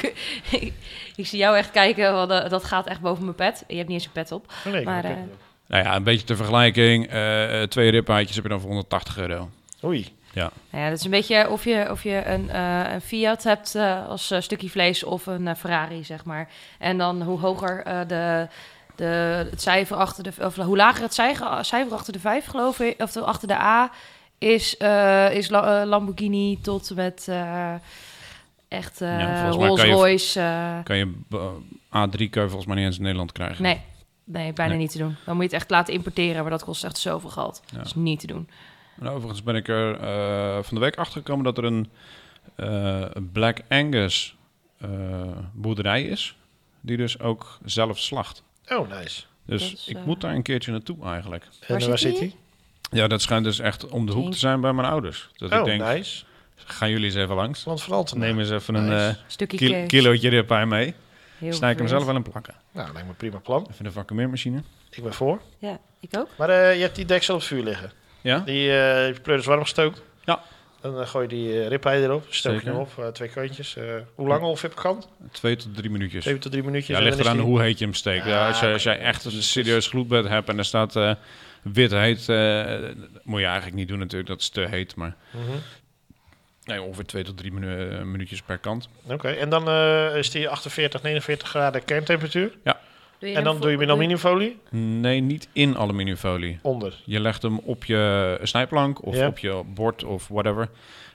ik 1.17 1.27
zie 1.27 1.39
jou 1.39 1.57
echt 1.57 1.71
kijken, 1.71 2.13
want 2.13 2.31
eh, 2.31 2.49
dat 2.49 2.65
gaat 2.65 2.87
echt 2.87 3.01
boven 3.01 3.25
mijn 3.25 3.37
pet. 3.37 3.65
Je 3.69 3.77
hebt 3.77 3.89
niet 3.89 3.97
eens 3.97 4.07
een 4.07 4.13
pet 4.13 4.33
op. 4.33 4.53
oh 4.67 4.73
nee. 4.73 4.85
Maar, 4.85 5.05
eh, 5.05 5.11
Nou 5.67 5.85
ja, 5.85 5.97
een 5.97 6.03
beetje 6.03 6.27
ter 6.27 6.37
vergelijking. 6.37 7.09
eh, 7.09 7.63
eh, 7.63 7.69
twee 7.69 7.91
ribbeitjes 7.91 8.35
heb 8.35 8.45
je 8.45 8.51
dan 8.51 8.61
voor 8.61 8.69
180 8.71 9.19
euro. 9.19 9.51
Oei. 9.85 10.13
Ja. 10.33 10.51
Nou 10.71 10.85
ja, 10.85 10.89
dat 10.91 10.99
is 10.99 11.05
een 11.05 11.11
beetje 11.11 11.51
of 11.51 11.65
je, 11.65 11.87
of 11.91 12.03
je 12.03 12.27
een, 12.27 12.51
eh, 12.51 12.93
een 12.93 13.01
Fiat 13.01 13.43
hebt 13.43 13.75
eh, 13.75 14.09
als 14.09 14.31
eh, 14.31 14.41
stukje 14.41 14.71
vlees 14.71 15.05
of 15.05 15.27
een 15.27 15.57
Ferrari, 15.57 16.05
zeg 16.05 16.25
maar. 16.25 16.49
En 16.79 16.99
dan 16.99 17.23
hoe 17.23 17.39
hoger 17.41 17.85
de, 18.09 18.49
de, 18.97 19.05
het 19.51 19.63
cijfer 19.63 19.97
achter 19.97 20.23
de... 20.25 20.33
Of 20.41 20.57
hoe 20.57 20.77
lager 20.77 21.03
het 21.03 21.15
cijfer, 21.15 21.65
cijfer 21.65 21.95
achter 21.95 22.13
de 22.13 22.19
5, 22.21 22.47
geloof 22.47 22.81
ik, 22.81 23.03
of 23.03 23.13
de, 23.13 23.21
achter 23.21 23.49
de 23.49 23.55
A 23.55 23.91
is, 24.39 24.75
is 25.33 25.49
La- 25.49 25.87
Lamborghini 25.87 26.59
tot 26.63 26.95
met 26.95 27.29
echt 28.69 28.99
Ja, 28.99 29.49
Rolls 29.49 29.81
kan 29.81 29.89
je- 29.89 29.95
Royce. 29.95 30.81
Kan 30.85 30.97
je 30.97 31.13
eh, 31.31 32.07
A3 32.07 32.31
kan 32.31 32.43
je 32.43 32.49
volgens 32.49 32.67
mij 32.67 32.77
niet 32.77 32.85
eens 32.85 32.97
in 32.97 33.03
Nederland 33.03 33.33
krijgen. 33.33 33.63
nee, 33.63 33.81
nee, 34.25 34.53
bijna 34.53 34.73
Nee. 34.73 34.81
niet 34.83 34.91
te 34.93 34.99
doen. 34.99 35.17
Dan 35.25 35.35
moet 35.35 35.45
je 35.45 35.51
het 35.51 35.61
echt 35.61 35.71
laten 35.71 35.95
importeren, 35.95 36.43
maar 36.43 36.51
dat 36.51 36.65
kost 36.65 36.85
echt 36.85 36.99
zoveel 36.99 37.31
geld. 37.31 37.63
Ja. 37.71 37.77
Dat 37.77 37.87
is 37.87 37.95
niet 37.95 38.21
te 38.21 38.27
doen. 38.27 38.49
En 39.01 39.09
overigens 39.09 39.43
ben 39.43 39.57
ik 39.57 39.69
er 39.69 40.01
eh, 40.01 40.63
van 40.63 40.75
de 40.75 40.81
week 40.81 40.97
achter 40.97 41.21
gekomen 41.21 41.45
dat 41.45 41.59
er 41.59 41.65
een 41.65 41.91
eh, 42.55 43.05
Black 43.33 43.59
Angus 43.69 44.37
eh, 44.79 44.89
boerderij 45.53 46.03
is. 46.03 46.37
Die 46.81 46.97
dus 46.97 47.21
ook 47.21 47.59
zelf 47.65 47.99
slacht. 47.99 48.43
Oh, 48.69 48.89
nice. 48.89 49.23
Dus 49.47 49.73
is, 49.73 49.87
ik 49.87 50.05
moet 50.05 50.21
daar 50.21 50.35
een 50.35 50.43
keertje 50.43 50.71
naartoe 50.71 51.05
eigenlijk. 51.05 51.49
En 51.67 51.89
Waar 51.89 51.99
zit 51.99 52.19
hij? 52.19 52.35
Ja, 52.91 53.09
dat 53.09 53.23
schijnt 53.23 53.45
dus 53.45 53.59
echt 53.59 53.89
om 53.89 54.07
de 54.07 54.13
hoek 54.13 54.33
te 54.33 54.39
zijn 54.39 54.61
bij 54.61 54.73
mijn 54.73 54.89
ouders. 54.89 55.31
Dat 55.37 55.53
Oh, 55.53 55.59
ik 55.59 55.65
denk, 55.65 55.83
nice. 55.83 56.25
gaan 56.55 56.91
jullie 56.91 57.05
eens 57.05 57.15
even 57.15 57.35
langs. 57.35 57.65
Want 57.65 57.83
van 57.83 57.95
Altena. 57.97 58.25
Neem 58.25 58.39
eens 58.39 58.51
even 58.51 58.75
een 58.75 58.93
eh, 58.93 59.15
Stukje 59.27 59.87
kilootje 59.87 60.29
ribeye 60.29 60.67
mee. 60.67 60.95
Heel 61.39 61.53
Snij 61.53 61.71
ik 61.71 61.79
hem 61.79 61.89
zelf 61.89 62.05
wel 62.05 62.15
in 62.17 62.23
plakken. 62.23 62.55
Nou, 62.73 62.87
lijkt 62.93 63.03
me 63.03 63.09
een 63.09 63.17
prima 63.17 63.39
plan. 63.39 63.67
Even 63.71 63.85
de 63.85 63.93
vacuumeermachine. 63.93 64.63
Ik 64.91 65.03
ben 65.03 65.15
voor. 65.15 65.41
Ja, 65.59 65.79
ik 66.01 66.17
ook. 66.17 66.29
Maar 66.37 66.51
eh, 66.51 66.75
je 66.75 66.81
hebt 66.81 66.97
die 66.97 67.05
deksel 67.05 67.35
op 67.35 67.43
vuur 67.43 67.63
liggen. 67.63 67.93
Ja? 68.23 68.39
Die 68.39 68.71
eh 68.71 69.07
je 69.15 69.21
pleur 69.23 69.39
is 69.39 69.47
warm 69.47 69.63
gestookt. 69.63 70.03
Ja. 70.25 70.43
Dan 70.81 71.01
eh, 71.01 71.07
gooi 71.07 71.23
je 71.29 71.35
die 71.37 71.49
uh, 71.55 71.67
ribeye 71.69 72.03
erop. 72.03 72.25
Stook 72.29 72.61
je 72.61 72.67
hem 72.67 72.77
op. 72.79 72.99
eh, 72.99 73.07
twee 73.07 73.29
kantjes. 73.29 73.77
Eh, 73.77 73.85
hoe 74.15 74.29
lang 74.29 74.43
ongeveer 74.43 74.71
per 74.71 74.83
kant? 74.83 75.09
Twee 75.33 75.57
tot 75.57 75.75
drie 75.77 75.91
minuutjes. 75.91 76.25
Twee 76.25 76.39
tot 76.39 76.53
drie 76.53 76.65
minuutjes. 76.65 76.97
Ja, 76.99 77.03
ligt 77.05 77.19
eraan 77.19 77.37
die- 77.37 77.45
hoe 77.45 77.61
heet 77.63 77.79
je 77.79 77.85
hem 77.85 77.95
steekt. 77.95 78.25
Ja, 78.25 78.31
Ja, 78.31 78.49
als, 78.49 78.61
je, 78.61 78.73
als 78.73 78.83
jij 78.83 78.99
echt 78.99 79.25
een 79.25 79.43
serieus 79.43 79.87
gloedbed 79.87 80.29
hebt 80.29 80.49
en 80.49 80.59
er 80.59 80.65
staat 80.65 80.97
eh, 80.97 81.15
wit 81.63 81.91
heet, 81.91 82.29
eh, 82.29 82.79
moet 83.23 83.41
je 83.41 83.47
eigenlijk 83.47 83.77
niet 83.77 83.89
doen 83.89 83.99
natuurlijk, 83.99 84.29
dat 84.31 84.41
is 84.41 84.49
te 84.49 84.61
heet. 84.61 84.95
Maar 84.97 85.17
Mhm. 85.31 85.57
nee, 86.65 86.83
ongeveer 86.83 87.05
twee 87.07 87.23
tot 87.25 87.37
drie 87.37 87.53
minu- 87.53 87.89
eh, 87.91 88.03
minuutjes 88.03 88.43
per 88.43 88.59
kant. 88.59 88.89
Oké, 89.07 89.29
en 89.29 89.49
dan 89.49 89.69
eh, 89.69 90.17
is 90.17 90.31
die 90.31 90.49
48, 90.49 91.03
49 91.03 91.49
graden 91.49 91.85
kerntemperatuur. 91.85 92.53
Je 92.65 92.75
En 93.23 93.45
dan 93.45 93.57
doe 93.61 93.65
je 93.71 93.73
hem 93.77 93.83
in 93.83 93.89
aluminiumfolie 93.91 94.59
Nee, 94.71 95.21
niet 95.21 95.49
in 95.53 95.77
aluminiumfolie. 95.77 96.59
onder. 96.63 97.03
Je 97.05 97.21
legt 97.21 97.43
hem 97.43 97.59
op 97.59 97.85
je 97.85 98.39
snijplank 98.43 99.05
of 99.07 99.17
Ja. 99.17 99.27
op 99.27 99.39
je 99.39 99.63
bord 99.75 100.05
of 100.05 100.29
whatever. 100.29 100.69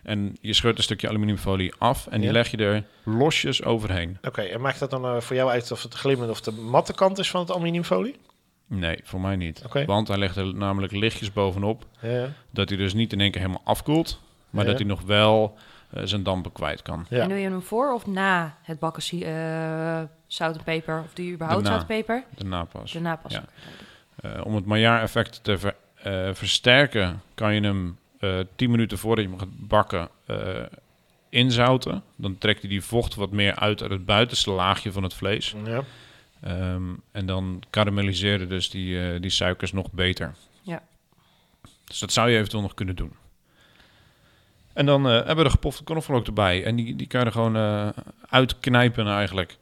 En 0.04 0.38
je 0.42 0.54
scheurt 0.54 0.78
een 0.78 0.84
stukje 0.84 1.08
aluminiumfolie 1.10 1.74
af 1.78 2.08
en 2.08 2.18
die 2.20 2.28
Ja. 2.28 2.34
leg 2.34 2.52
je 2.52 2.58
er 2.58 2.84
losjes 3.04 3.64
overheen. 3.64 4.18
Oké, 4.22 4.42
en 4.42 4.62
maakt 4.62 4.80
dat 4.80 4.90
dan 4.90 5.06
eh, 5.06 5.20
voor 5.22 5.36
jou 5.36 5.50
uit 5.50 5.72
of 5.72 5.82
het 5.84 5.92
de 5.92 5.98
glimmende 5.98 6.32
of 6.32 6.42
de 6.42 6.52
matte 6.52 6.94
kant 6.94 7.18
is 7.18 7.30
van 7.30 7.40
het 7.42 7.52
aluminiumfolie? 7.52 8.16
Nee, 8.68 9.00
voor 9.04 9.22
mij 9.22 9.36
niet. 9.36 9.62
Oké. 9.66 9.86
Want 9.86 10.08
hij 10.08 10.18
legt 10.18 10.36
er 10.36 10.56
namelijk 10.56 10.94
lichtjes 10.94 11.34
bovenop. 11.34 11.86
Ja. 12.02 12.30
Dat 12.52 12.70
hij 12.70 12.78
dus 12.78 12.94
niet 12.94 13.14
in 13.14 13.22
één 13.22 13.32
keer 13.32 13.42
helemaal 13.42 13.62
afkoelt. 13.66 14.20
Maar 14.50 14.64
Ja. 14.64 14.70
dat 14.70 14.80
hij 14.80 14.88
nog 14.88 15.02
wel 15.02 15.58
zijn 16.04 16.24
dampen 16.24 16.52
kwijt 16.52 16.82
kan. 16.82 17.06
Ja. 17.10 17.22
En 17.22 17.30
doe 17.30 17.38
je 17.38 17.50
hem 17.50 17.62
voor 17.62 17.94
of 17.94 18.06
na 18.08 18.58
het 18.62 18.80
bakken 18.80 19.22
eh, 19.22 20.02
zout 20.28 20.58
en 20.58 20.64
peper? 20.64 21.00
Of 21.06 21.14
doe 21.14 21.26
je 21.26 21.34
überhaupt 21.34 21.64
Daarna. 21.64 21.80
zout 21.80 21.90
en 21.90 21.96
peper? 21.98 22.24
Daarna 22.36 22.64
pas. 22.64 22.92
Daarna 22.92 23.16
pas. 23.16 23.32
Ja. 23.34 23.44
Eh, 24.16 24.46
om 24.46 24.56
het 24.56 24.66
Maillard-effect 24.66 25.44
te 25.44 25.58
ver- 25.58 25.76
eh, 25.96 26.30
versterken, 26.34 27.22
kan 27.34 27.54
je 27.56 27.62
hem 27.62 27.98
eh 28.20 28.40
10 28.56 28.72
minuten 28.72 28.98
voordat 28.98 29.24
je 29.26 29.30
hem 29.30 29.40
gaat 29.40 29.68
bakken 29.68 30.10
eh, 30.26 30.38
inzouten. 31.30 32.04
Dan 32.16 32.38
trekt 32.38 32.60
hij 32.62 32.70
die 32.70 32.82
vocht 32.84 33.16
wat 33.16 33.32
meer 33.32 33.56
uit 33.56 33.82
uit 33.82 33.92
het 33.92 34.06
buitenste 34.06 34.52
laagje 34.52 34.92
van 34.92 35.04
het 35.04 35.14
vlees. 35.14 35.56
ja. 35.66 35.84
Ehm, 36.42 36.84
en 37.12 37.26
dan 37.26 37.64
karamelliseren 37.70 38.50
dus 38.50 38.70
die, 38.70 39.12
eh, 39.14 39.22
die 39.22 39.30
suikers 39.30 39.72
nog 39.72 39.92
beter. 39.92 40.34
Ja. 40.62 40.82
Dus 41.86 42.00
dat 42.00 42.12
zou 42.12 42.30
je 42.30 42.38
eventueel 42.38 42.62
nog 42.62 42.74
kunnen 42.74 42.96
doen. 42.96 43.14
En 44.78 44.86
dan 44.86 45.08
eh, 45.08 45.12
hebben 45.14 45.38
we 45.38 45.44
de 45.44 45.50
gepofte 45.50 45.84
knoflook 45.84 46.28
erbij. 46.28 46.64
En 46.64 46.76
die, 46.76 46.96
die 46.96 47.08
kan 47.08 47.20
je 47.20 47.26
er 47.26 47.32
gewoon 47.32 47.56
eh, 47.56 47.88
uitknijpen 48.30 49.08
eigenlijk. 49.08 49.58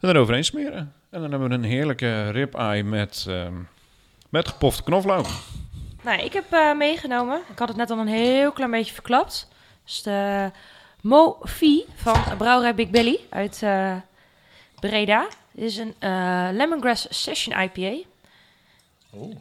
En 0.00 0.08
dan 0.08 0.16
overheen 0.16 0.44
smeren. 0.44 0.92
En 1.10 1.20
dan 1.20 1.30
hebben 1.30 1.48
we 1.48 1.54
een 1.54 1.64
heerlijke 1.64 2.30
ribeye 2.30 2.84
met, 2.84 3.24
ehm, 3.28 3.54
met 4.28 4.48
gepofte 4.48 4.82
knoflook. 4.82 5.26
Nou, 6.02 6.20
ik 6.20 6.32
heb 6.32 6.52
eh, 6.52 6.76
meegenomen. 6.76 7.40
Ik 7.50 7.58
had 7.58 7.68
het 7.68 7.76
net 7.76 7.90
al 7.90 7.98
een 7.98 8.06
heel 8.06 8.52
klein 8.52 8.70
beetje 8.70 8.94
verklapt. 8.94 9.48
Dat 9.50 9.92
is 9.92 10.02
de 10.02 10.50
Mofi 11.00 11.84
van 11.94 12.36
Brouwerij 12.38 12.74
Big 12.74 12.90
Belly 12.90 13.20
uit 13.28 13.62
eh, 13.62 13.96
Breda. 14.80 15.28
Dit 15.52 15.64
is 15.64 15.76
een 15.76 15.94
eh, 15.98 16.48
lemongrass 16.52 17.06
session 17.22 17.60
IPA. 17.60 18.08
Oeh. 19.14 19.36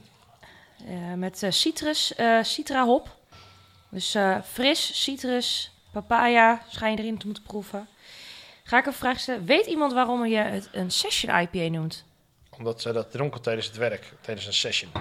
Eh, 0.88 1.14
met 1.14 1.46
citrus, 1.50 2.16
eh 2.16 2.44
citra 2.44 2.86
hop. 2.86 3.18
Dus 3.90 4.16
eh, 4.16 4.38
fris, 4.52 5.04
citrus, 5.04 5.72
papaya 5.92 6.62
schijn 6.70 6.96
je 6.96 6.98
erin 6.98 7.18
te 7.18 7.26
moeten 7.26 7.44
proeven. 7.44 7.88
Ga 8.64 8.78
ik 8.78 8.86
een 8.86 8.94
vraag 8.94 9.20
stellen. 9.20 9.46
Weet 9.46 9.66
iemand 9.66 9.94
waarom 9.94 10.26
je 10.26 10.38
het 10.38 10.70
een 10.72 10.92
session 10.92 11.40
IPA 11.40 11.70
noemt? 11.70 12.06
Omdat 12.58 12.82
ze 12.82 12.92
dat 12.92 13.12
dronken 13.12 13.42
tijdens 13.42 13.68
het 13.68 13.78
werk, 13.78 14.14
tijdens 14.22 14.48
een 14.48 14.54
session. 14.54 14.92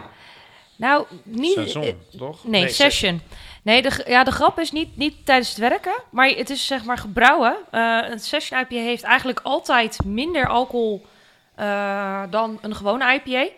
Nou, 0.77 1.07
niet... 1.22 1.53
Seizoen, 1.53 1.83
eh, 1.83 2.18
toch? 2.18 2.44
Nee, 2.44 2.62
Nee, 2.62 2.70
session. 2.70 3.20
Nee, 3.62 3.83
de, 3.83 4.05
ja, 4.07 4.24
de 4.24 4.31
grap 4.31 4.59
is 4.59 4.72
niet, 4.72 4.96
niet 4.96 5.27
tijdens 5.27 5.48
het 5.48 5.59
werken, 5.59 6.03
maar 6.11 6.29
het 6.29 6.51
is 6.51 6.66
zeg 6.66 6.85
maar 6.85 6.98
gebrouwen. 6.98 7.57
Eh, 7.70 7.98
een 8.09 8.18
session 8.20 8.61
IPA 8.61 8.74
heeft 8.74 9.03
eigenlijk 9.03 9.40
altijd 9.42 10.05
minder 10.05 10.48
alcohol 10.48 11.07
eh, 11.55 12.22
dan 12.31 12.59
een 12.61 12.74
gewone 12.74 13.14
IPA. 13.14 13.48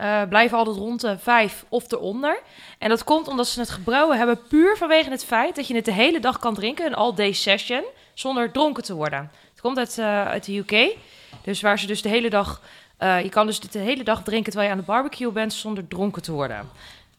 Eh 0.00 0.22
blijven 0.28 0.58
altijd 0.58 0.76
rond 0.76 1.00
de 1.00 1.18
5 1.18 1.64
of 1.68 1.92
eronder. 1.92 2.40
En 2.78 2.88
dat 2.88 3.04
komt 3.04 3.28
omdat 3.28 3.46
ze 3.46 3.60
het 3.60 3.70
gebrouwen 3.70 4.18
hebben 4.18 4.40
puur 4.48 4.76
vanwege 4.76 5.10
het 5.10 5.24
feit 5.24 5.56
dat 5.56 5.66
je 5.66 5.74
het 5.74 5.84
de 5.84 5.92
hele 5.92 6.20
dag 6.20 6.38
kan 6.38 6.54
drinken, 6.54 6.86
een 6.86 6.94
all-day 6.94 7.32
session, 7.32 7.84
zonder 8.14 8.52
dronken 8.52 8.82
te 8.82 8.94
worden. 8.94 9.30
Het 9.50 9.60
komt 9.60 9.78
uit, 9.78 9.98
eh, 9.98 10.26
uit 10.26 10.44
de 10.44 10.56
UK, 10.56 10.96
dus 11.42 11.60
waar 11.60 11.78
ze 11.78 11.86
dus 11.86 12.02
de 12.02 12.08
hele 12.08 12.30
dag... 12.30 12.60
eh, 12.96 13.22
je 13.22 13.28
kan 13.28 13.46
dus 13.46 13.60
dit 13.60 13.72
de 13.72 13.78
hele 13.78 14.04
dag 14.04 14.22
drinken 14.22 14.52
terwijl 14.52 14.66
je 14.66 14.74
aan 14.74 14.80
de 14.80 14.92
barbecue 14.92 15.30
bent 15.30 15.52
zonder 15.52 15.88
dronken 15.88 16.22
te 16.22 16.32
worden. 16.32 16.70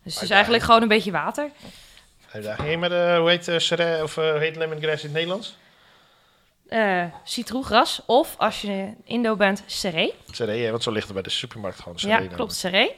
Dus 0.04 0.14
het 0.14 0.24
is 0.24 0.30
eigenlijk 0.30 0.64
gewoon 0.64 0.82
een 0.82 0.88
beetje 0.88 1.12
water. 1.12 1.50
Uitdaging. 2.32 2.84
Eh, 2.84 3.18
hoe 3.18 3.30
heet 3.30 4.02
of 4.04 4.16
hoe 4.16 4.38
heet 4.40 4.56
lemongrass 4.56 5.04
in 5.04 5.10
het 5.10 5.18
Nederlands? 5.18 5.58
Eh 6.72 7.04
citroengras. 7.24 8.02
Of 8.06 8.36
als 8.38 8.62
je 8.62 8.68
in 8.72 8.98
Indo 9.04 9.36
bent, 9.36 9.64
seré. 9.66 10.12
Sere, 10.32 10.54
ja, 10.54 10.72
want 10.72 10.84
zo 10.84 10.92
ligt 10.92 11.08
er 11.08 11.14
bij 11.14 11.24
de 11.24 11.30
supermarkt 11.30 11.80
gewoon. 11.80 11.98
Ja, 12.00 12.08
namelijk. 12.08 12.36
klopt, 12.36 12.54
seré. 12.54 12.90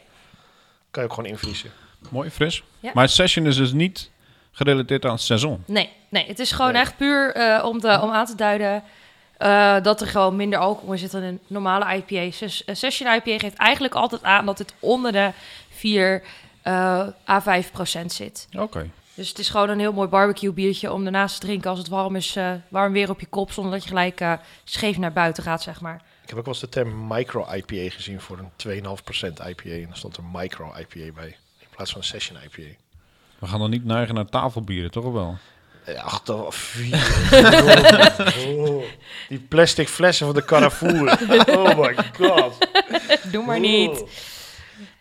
Kan 0.92 1.04
je 1.04 1.10
ook 1.10 1.16
gewoon 1.16 1.30
invriezen. 1.30 1.72
Mooi, 2.10 2.30
fris. 2.30 2.64
Ja. 2.80 2.92
Maar 2.94 3.10
session 3.10 3.46
is 3.46 3.56
dus 3.56 3.72
niet 3.72 4.10
gerelateerd 4.52 5.06
aan 5.06 5.12
het 5.12 5.22
seizoen. 5.22 5.64
Nee, 5.68 5.90
nee, 6.10 6.26
het 6.28 6.40
is 6.40 6.52
gewoon 6.52 6.72
Nee. 6.74 6.82
echt 6.82 6.98
puur 6.98 7.34
eh, 7.36 7.66
om, 7.66 7.80
te, 7.80 8.00
om 8.02 8.12
aan 8.12 8.26
te 8.26 8.36
duiden 8.36 8.84
eh, 9.38 9.82
dat 9.82 10.02
er 10.02 10.08
gewoon 10.08 10.36
minder 10.36 10.60
alcohol 10.60 10.92
in 10.94 11.00
zit 11.00 11.12
dan 11.12 11.22
een 11.22 11.40
normale 11.48 11.96
IPA. 11.96 12.32
Ses- 12.32 12.64
Session 12.72 13.14
IPA 13.14 13.38
geeft 13.38 13.58
eigenlijk 13.58 13.94
altijd 13.96 14.24
aan 14.24 14.46
dat 14.46 14.58
het 14.58 14.74
onder 14.80 15.12
de 15.12 15.32
4 15.70 16.24
eh 16.62 17.08
à 17.30 17.42
5 17.42 17.72
procent 17.72 18.12
zit. 18.14 18.48
Oké. 18.58 18.90
Dus 19.14 19.30
het 19.30 19.40
is 19.40 19.50
gewoon 19.50 19.70
een 19.70 19.80
heel 19.80 19.94
mooi 19.94 20.08
barbecue 20.08 20.52
biertje 20.54 20.92
om 20.92 21.04
daarnaast 21.04 21.40
te 21.40 21.46
drinken 21.46 21.70
als 21.70 21.80
het 21.80 21.88
warm 21.88 22.16
is. 22.16 22.36
eh, 22.36 22.52
warm 22.70 22.94
weer 22.94 23.10
op 23.10 23.20
je 23.20 23.26
kop, 23.26 23.52
zonder 23.52 23.72
dat 23.74 23.82
je 23.84 23.88
gelijk 23.88 24.20
eh, 24.22 24.34
scheef 24.64 24.98
naar 24.98 25.14
buiten 25.14 25.44
gaat, 25.44 25.62
zeg 25.62 25.82
maar. 25.82 26.02
Ik 26.24 26.30
heb 26.30 26.38
ook 26.38 26.46
wel 26.46 26.54
eens 26.54 26.64
de 26.64 26.70
term 26.70 27.08
micro-IPA 27.08 27.90
gezien 27.96 28.22
voor 28.22 28.38
een 28.38 28.52
2,5% 28.84 29.48
IPA. 29.48 29.70
En 29.70 29.86
daar 29.88 29.98
stond 29.98 30.18
er 30.18 30.24
micro-IPA 30.34 31.12
bij. 31.14 31.36
In 31.60 31.68
plaats 31.76 31.92
van 31.92 32.00
een 32.02 32.08
session 32.08 32.38
IPA. 32.44 32.76
We 33.40 33.48
gaan 33.48 33.60
dan 33.60 33.70
niet 33.70 33.86
neigen 33.86 34.16
naar 34.16 34.26
tafelbieren, 34.30 34.92
toch 34.92 35.04
of 35.04 35.14
wel? 35.14 35.38
Ja, 35.86 36.02
Ach, 36.02 36.22
toch, 36.24 36.56
vier. 36.56 36.96
Oh, 38.48 38.84
die 39.30 39.40
plastic 39.40 39.88
flessen 39.90 40.26
van 40.26 40.36
de 40.36 40.46
Carrefour. 40.46 41.20
Oh 41.58 41.78
my 41.80 41.96
god. 42.18 42.68
Doe 43.32 43.46
maar 43.46 43.60
niet. 43.60 44.04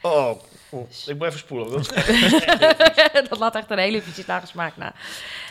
Oh, 0.01 0.43
oh. 0.73 0.89
ik 1.07 1.17
moet 1.19 1.27
even 1.27 1.39
spoelen. 1.39 1.71
Dat- 1.83 3.29
dat 3.29 3.39
laat 3.39 3.55
echt 3.57 3.71
een 3.71 3.79
hele 3.79 4.03
vieze 4.03 4.25
nasmaak 4.27 4.77
na. 4.77 4.93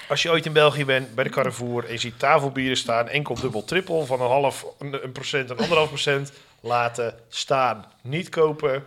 Als 0.10 0.21
je 0.21 0.29
ooit 0.29 0.45
in 0.45 0.53
België 0.53 0.86
bent, 0.86 1.15
bij 1.15 1.23
de 1.23 1.29
Carrefour, 1.29 1.86
en 1.86 1.91
je 1.91 1.97
ziet 1.97 2.19
tafelbieren 2.19 2.77
staan, 2.77 3.07
enkel, 3.07 3.36
dubbel, 3.36 3.63
trippel, 3.63 4.05
van 4.05 4.21
een 4.21 4.27
half, 4.27 4.65
een, 4.79 5.03
een 5.03 5.12
procent, 5.12 5.49
een 5.49 5.57
anderhalf 5.57 5.88
procent, 5.88 6.31
laten 6.60 7.19
staan. 7.29 7.86
Niet 8.01 8.29
kopen. 8.29 8.86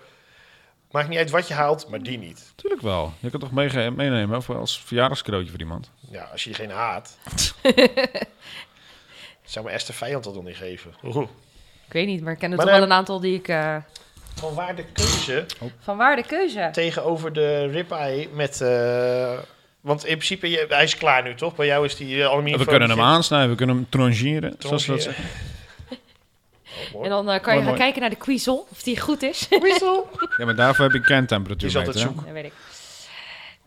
Maakt 0.91 1.09
niet 1.09 1.19
uit 1.19 1.31
wat 1.31 1.49
je 1.49 1.55
haalt, 1.55 1.89
maar 1.89 2.03
die 2.03 2.19
niet. 2.19 2.53
Tuurlijk 2.55 2.83
wel. 2.83 3.13
Je 3.21 3.31
kan 3.31 3.41
toch 3.41 3.53
meege- 3.53 3.91
meenemen 3.97 4.37
of 4.37 4.51
als 4.51 4.81
verjaardagscadeautje 4.85 5.51
voor 5.51 5.61
iemand. 5.61 5.91
Ja, 6.11 6.23
als 6.33 6.45
je 6.45 6.51
diegene 6.51 6.73
haat. 6.73 7.17
zou 9.45 9.65
mijn 9.65 9.77
eerste 9.77 9.93
vijand 9.93 10.25
dat 10.25 10.35
nog 10.35 10.45
niet 10.45 10.57
geven. 10.57 10.95
Oeh. 11.05 11.29
Ik 11.87 11.93
weet 11.93 12.07
niet, 12.07 12.23
maar 12.23 12.33
ik 12.33 12.39
ken 12.39 12.51
er 12.51 12.57
Maar, 12.57 12.67
toch 12.67 12.75
wel 12.75 12.85
een 12.85 12.93
aantal 12.93 13.21
die 13.21 13.35
ik... 13.35 13.49
eh, 13.49 13.77
Van 14.35 14.55
waar 14.55 14.77
de 14.77 14.85
keuze 14.93 15.47
van 15.81 15.97
waar 15.97 16.17
de 16.17 16.23
keuze? 16.23 16.69
tegenover 16.73 17.33
de 17.33 17.67
ribeye 17.67 18.29
met... 18.33 18.61
eh, 18.61 19.33
want 19.81 20.05
in 20.05 20.15
principe, 20.17 20.51
je- 20.51 20.67
hij 20.69 20.83
is 20.85 20.97
klaar 20.97 21.23
nu, 21.23 21.35
toch? 21.35 21.55
Bij 21.55 21.67
jou 21.67 21.85
is 21.85 21.97
die 21.97 22.17
uh, 22.17 22.27
aluminium 22.27 22.59
we 22.59 22.67
kunnen 22.67 22.91
hem 22.91 23.01
aansnijden, 23.01 23.51
we 23.51 23.57
kunnen 23.57 23.77
hem 23.77 23.87
trancheren, 23.89 24.55
zoals 24.59 24.87
we 24.87 24.93
dat. 24.97 25.09
Oh. 26.93 27.05
En 27.05 27.11
dan 27.11 27.31
eh, 27.31 27.41
kan 27.41 27.53
je 27.55 27.59
gaan 27.61 27.69
mooi. 27.69 27.81
kijken 27.81 28.01
naar 28.01 28.11
de 28.11 28.17
cuisson, 28.17 28.63
of 28.71 28.83
die 28.83 29.01
goed 29.01 29.23
is. 29.23 29.47
Ja, 30.37 30.45
maar 30.45 30.55
daarvoor 30.55 30.85
heb 30.85 30.95
ik 30.95 31.03
kerntemperatuur 31.03 31.69
Die 31.69 31.79
is 31.81 31.87
altijd 31.87 32.05
zoek. 32.05 32.25
Dat 32.25 32.33
weet 32.33 32.45
ik. 32.45 32.53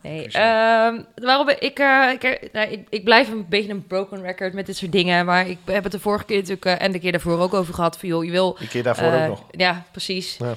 Nee, 0.02 0.28
ehm, 0.28 1.02
waarom 1.14 1.48
ik, 1.48 1.78
eh, 1.78 2.10
ik, 2.12 2.48
nou, 2.52 2.70
ik, 2.70 2.86
ik 2.88 3.04
blijf 3.04 3.28
een 3.28 3.46
beetje 3.48 3.70
een 3.70 3.86
broken 3.86 4.22
record 4.22 4.52
met 4.52 4.66
dit 4.66 4.76
soort 4.76 4.92
dingen. 4.92 5.26
Maar 5.26 5.48
ik 5.48 5.58
heb 5.64 5.82
het 5.82 5.92
de 5.92 6.00
vorige 6.00 6.24
keer 6.24 6.36
natuurlijk 6.36 6.64
eh, 6.64 6.80
en 6.80 6.92
de 6.92 6.98
keer 6.98 7.12
daarvoor 7.12 7.38
ook 7.38 7.54
over 7.54 7.74
gehad. 7.74 7.98
Van, 7.98 8.08
joh, 8.08 8.24
je 8.24 8.30
wil 8.30 8.56
Die 8.58 8.68
keer 8.68 8.82
daarvoor 8.82 9.12
Eh, 9.12 9.22
ook 9.22 9.28
nog. 9.28 9.44
Ja, 9.50 9.84
precies. 9.90 10.36
Ja. 10.36 10.54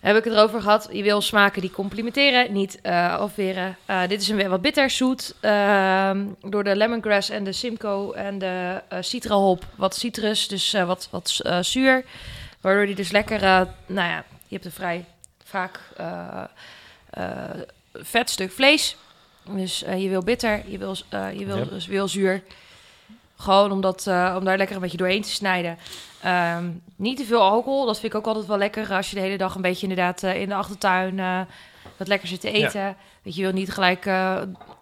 Heb 0.00 0.16
ik 0.16 0.24
het 0.24 0.32
erover 0.32 0.60
gehad. 0.60 0.88
Je 0.92 1.02
wil 1.02 1.20
smaken 1.20 1.60
die 1.60 1.70
complimenteren, 1.70 2.52
niet 2.52 2.78
afweren. 2.82 3.76
Dit 4.08 4.20
is 4.20 4.28
een 4.28 4.48
wat 4.48 4.62
bitter, 4.62 4.90
zoet. 4.90 5.34
Ehm, 5.40 6.24
door 6.40 6.64
de 6.64 6.76
lemongrass 6.76 7.30
en 7.30 7.44
de 7.44 7.52
Simcoe 7.52 8.14
en 8.14 8.38
de 8.38 8.82
eh 8.88 8.98
citra 9.00 9.34
hop. 9.34 9.64
Wat 9.76 9.94
citrus, 9.94 10.48
dus 10.48 10.72
wat, 10.72 11.08
wat 11.10 11.40
zuur. 11.60 12.04
Waardoor 12.60 12.86
die 12.86 12.94
dus 12.94 13.10
lekker, 13.10 13.40
nou 13.86 14.08
ja, 14.08 14.24
je 14.46 14.54
hebt 14.54 14.64
een 14.64 14.70
vrij 14.70 15.04
vaak 15.44 15.80
vet 18.02 18.30
stuk 18.30 18.52
vlees. 18.52 18.96
Dus 19.56 19.82
eh, 19.82 20.02
je 20.02 20.08
wil 20.08 20.22
bitter, 20.22 20.62
je 20.66 20.78
wil, 20.78 20.94
eh, 21.08 21.38
je 21.38 21.46
wil, 21.46 21.56
Ja. 21.56 21.64
dus 21.64 21.86
wil 21.86 22.08
zuur. 22.08 22.42
Gewoon 23.36 23.72
om, 23.72 23.80
dat, 23.80 24.06
eh, 24.06 24.34
om 24.38 24.44
daar 24.44 24.56
lekker 24.56 24.76
een 24.76 24.82
beetje 24.82 24.96
doorheen 24.96 25.22
te 25.22 25.30
snijden. 25.30 25.78
Ehm, 26.22 26.70
niet 26.96 27.16
te 27.16 27.24
veel 27.24 27.40
alcohol, 27.40 27.86
dat 27.86 28.00
vind 28.00 28.12
ik 28.12 28.18
ook 28.18 28.26
altijd 28.26 28.46
wel 28.46 28.58
lekker. 28.58 28.92
Als 28.92 29.10
je 29.10 29.14
de 29.14 29.22
hele 29.22 29.36
dag 29.36 29.54
een 29.54 29.62
beetje 29.62 29.88
inderdaad 29.88 30.22
in 30.22 30.48
de 30.48 30.54
achtertuin 30.54 31.46
wat 31.96 32.08
lekker 32.08 32.28
zit 32.28 32.40
te 32.40 32.50
eten. 32.50 32.96
Weet 33.22 33.34
je, 33.34 33.42
wil 33.42 33.52
niet 33.52 33.72
gelijk... 33.72 34.06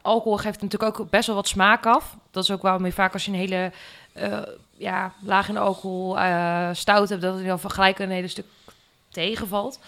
alcohol 0.02 0.36
geeft 0.36 0.62
natuurlijk 0.62 0.98
ook 1.00 1.10
best 1.10 1.26
wel 1.26 1.36
wat 1.36 1.48
smaak 1.48 1.86
af. 1.86 2.16
Dat 2.30 2.42
is 2.42 2.50
ook 2.50 2.62
waarom 2.62 2.84
je 2.84 2.92
vaak 2.92 3.12
als 3.12 3.24
je 3.24 3.30
een 3.30 3.38
hele 3.38 3.72
ja, 4.76 5.12
laag 5.20 5.48
in 5.48 5.56
alcohol 5.56 6.16
stout 6.72 7.08
hebt... 7.08 7.22
dat 7.22 7.34
het 7.34 7.46
dan 7.46 7.70
gelijk 7.70 7.98
een 7.98 8.10
hele 8.10 8.28
stuk 8.28 8.46
tegenvalt. 9.10 9.78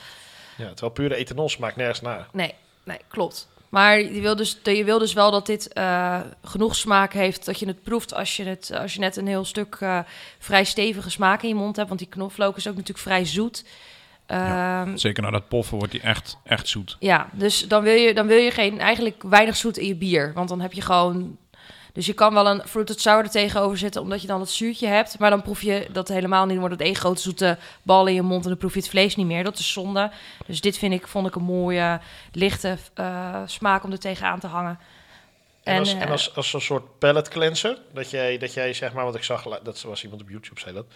Ja, 0.56 0.68
terwijl 0.68 0.92
pure 0.92 1.14
ethanol 1.14 1.48
smaakt 1.48 1.76
nergens 1.76 2.00
naar. 2.00 2.28
Nee, 2.32 2.54
nee, 2.88 3.00
klopt. 3.08 3.48
Maar 3.68 4.00
je 4.00 4.20
wil 4.20 4.36
dus, 4.36 4.58
je 4.62 4.84
wil 4.84 4.98
dus 4.98 5.12
wel 5.12 5.30
dat 5.30 5.46
dit 5.46 5.72
eh, 5.72 6.20
genoeg 6.42 6.76
smaak 6.76 7.12
heeft 7.12 7.44
dat 7.44 7.58
je 7.58 7.66
het 7.66 7.82
proeft 7.82 8.14
als 8.14 8.36
je, 8.36 8.44
het, 8.44 8.72
als 8.74 8.94
je 8.94 9.00
net 9.00 9.16
een 9.16 9.26
heel 9.26 9.44
stuk 9.44 9.76
eh, 9.80 9.98
vrij 10.38 10.64
stevige 10.64 11.10
smaak 11.10 11.42
in 11.42 11.48
je 11.48 11.54
mond 11.54 11.76
hebt. 11.76 11.88
Want 11.88 12.00
die 12.00 12.08
knoflook 12.08 12.56
is 12.56 12.68
ook 12.68 12.74
natuurlijk 12.74 13.06
vrij 13.06 13.24
zoet. 13.24 13.64
Ja. 14.26 14.82
Ehm, 14.82 14.96
Zeker 14.96 15.22
na 15.22 15.30
dat 15.30 15.48
poffen 15.48 15.76
wordt 15.76 15.92
die 15.92 16.00
echt, 16.00 16.36
echt 16.44 16.68
zoet. 16.68 16.96
ja, 17.00 17.28
dus 17.32 17.68
dan 17.68 17.82
wil 17.82 17.94
je, 17.94 18.14
dan 18.14 18.26
wil 18.26 18.36
je 18.36 18.50
geen, 18.50 18.80
eigenlijk 18.80 19.22
weinig 19.22 19.56
zoet 19.56 19.76
in 19.76 19.86
je 19.86 19.96
bier. 19.96 20.32
Want 20.34 20.48
dan 20.48 20.60
heb 20.60 20.72
je 20.72 20.80
gewoon... 20.82 21.38
Dus 21.98 22.06
je 22.06 22.12
kan 22.12 22.34
wel 22.34 22.46
een 22.46 22.62
fruited 22.66 23.00
sour 23.00 23.24
er 23.24 23.30
tegenover 23.30 23.78
zetten, 23.78 24.02
omdat 24.02 24.20
je 24.20 24.26
dan 24.26 24.40
het 24.40 24.50
zuurtje 24.50 24.86
hebt. 24.86 25.18
Maar 25.18 25.30
dan 25.30 25.42
proef 25.42 25.62
je 25.62 25.86
dat 25.92 26.08
helemaal 26.08 26.42
niet. 26.42 26.50
Dan 26.50 26.58
wordt 26.58 26.74
het 26.74 26.84
één 26.84 26.94
grote 26.94 27.20
zoete 27.20 27.58
bal 27.82 28.06
in 28.06 28.14
je 28.14 28.22
mond 28.22 28.42
en 28.42 28.48
dan 28.48 28.58
proef 28.58 28.72
je 28.72 28.80
het 28.80 28.88
vlees 28.88 29.16
niet 29.16 29.26
meer. 29.26 29.44
Dat 29.44 29.58
is 29.58 29.72
zonde. 29.72 30.10
Dus 30.46 30.60
dit 30.60 30.78
vind 30.78 30.92
ik, 30.92 31.06
vond 31.06 31.26
ik 31.26 31.34
een 31.34 31.42
mooie, 31.42 32.00
lichte 32.32 32.78
eh, 32.94 33.42
smaak 33.46 33.84
om 33.84 33.92
er 33.92 33.98
tegenaan 33.98 34.38
te 34.38 34.46
hangen. 34.46 34.78
En, 35.62 35.72
En, 35.74 35.78
als, 35.78 35.94
eh, 35.94 36.00
en 36.00 36.08
als, 36.08 36.34
als 36.36 36.52
een 36.52 36.60
soort 36.60 36.98
palate 36.98 37.30
cleanser, 37.30 37.78
dat 37.92 38.10
jij, 38.10 38.38
dat 38.38 38.54
jij 38.54 38.72
zeg 38.72 38.92
maar, 38.92 39.04
wat 39.04 39.14
ik 39.14 39.24
zag, 39.24 39.60
dat 39.62 39.82
was 39.82 40.02
iemand 40.02 40.22
op 40.22 40.28
YouTube 40.28 40.60
zei 40.60 40.74
dat, 40.74 40.86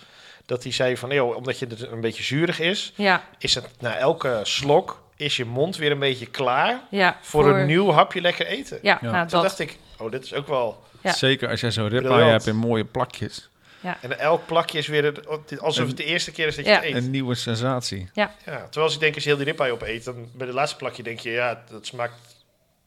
dat 0.47 0.63
die 0.63 0.73
zei 0.73 0.97
van, 0.97 1.11
joh, 1.11 1.37
omdat 1.37 1.59
je 1.59 1.67
het 1.67 1.81
een 1.91 2.01
beetje 2.01 2.23
zuurig 2.23 2.61
is, 2.61 2.93
Ja, 2.97 3.25
is 3.39 3.55
het 3.55 3.69
na 3.79 3.97
elke 3.97 4.41
slok, 4.43 5.03
is 5.17 5.37
je 5.37 5.45
mond 5.45 5.77
weer 5.77 5.91
een 5.91 5.99
beetje 5.99 6.27
klaar 6.27 6.81
ja. 6.91 7.19
voor, 7.21 7.49
een 7.49 7.67
nieuw 7.67 7.91
hapje 7.91 8.21
lekker 8.21 8.47
eten. 8.47 8.79
Ja, 8.83 8.99
Ja. 9.03 9.11
nou 9.11 9.29
Toen 9.29 9.41
dat. 9.41 9.43
dacht 9.43 9.59
ik, 9.59 9.79
oh, 9.99 10.11
dit 10.11 10.25
is 10.25 10.35
ook 10.35 10.47
wel... 10.47 10.91
Ja. 11.03 11.13
Zeker 11.13 11.49
als 11.49 11.61
jij 11.61 11.71
zo'n 11.71 11.89
ribeye 11.89 12.25
hebt 12.31 12.47
in 12.47 12.57
mooie 12.57 12.85
plakjes. 12.85 13.51
En 14.01 14.19
elk 14.19 14.47
plakje 14.47 14.79
is 14.79 14.87
weer 14.87 15.05
het- 15.05 15.61
alsof 15.61 15.87
het 15.87 15.97
de 15.97 16.05
eerste 16.05 16.31
keer 16.33 16.47
is 16.47 16.57
dat 16.57 16.65
je 16.65 16.71
Ja. 16.71 16.77
het 16.77 16.85
eet. 16.85 16.95
Een 16.95 17.11
nieuwe 17.11 17.35
sensatie. 17.35 18.11
Ja, 18.13 18.31
terwijl 18.45 18.71
als 18.75 18.95
ik 18.95 19.01
denk, 19.01 19.15
als 19.15 19.23
je 19.25 19.29
heel 19.29 19.39
die 19.39 19.47
ribeye 19.49 19.73
opeet, 19.73 20.05
dan 20.05 20.29
bij 20.35 20.47
de 20.47 20.53
laatste 20.53 20.77
plakje 20.77 21.03
denk 21.03 21.21
je, 21.21 21.31
ja, 21.31 21.63
dat 21.71 21.87
smaakt... 21.87 22.15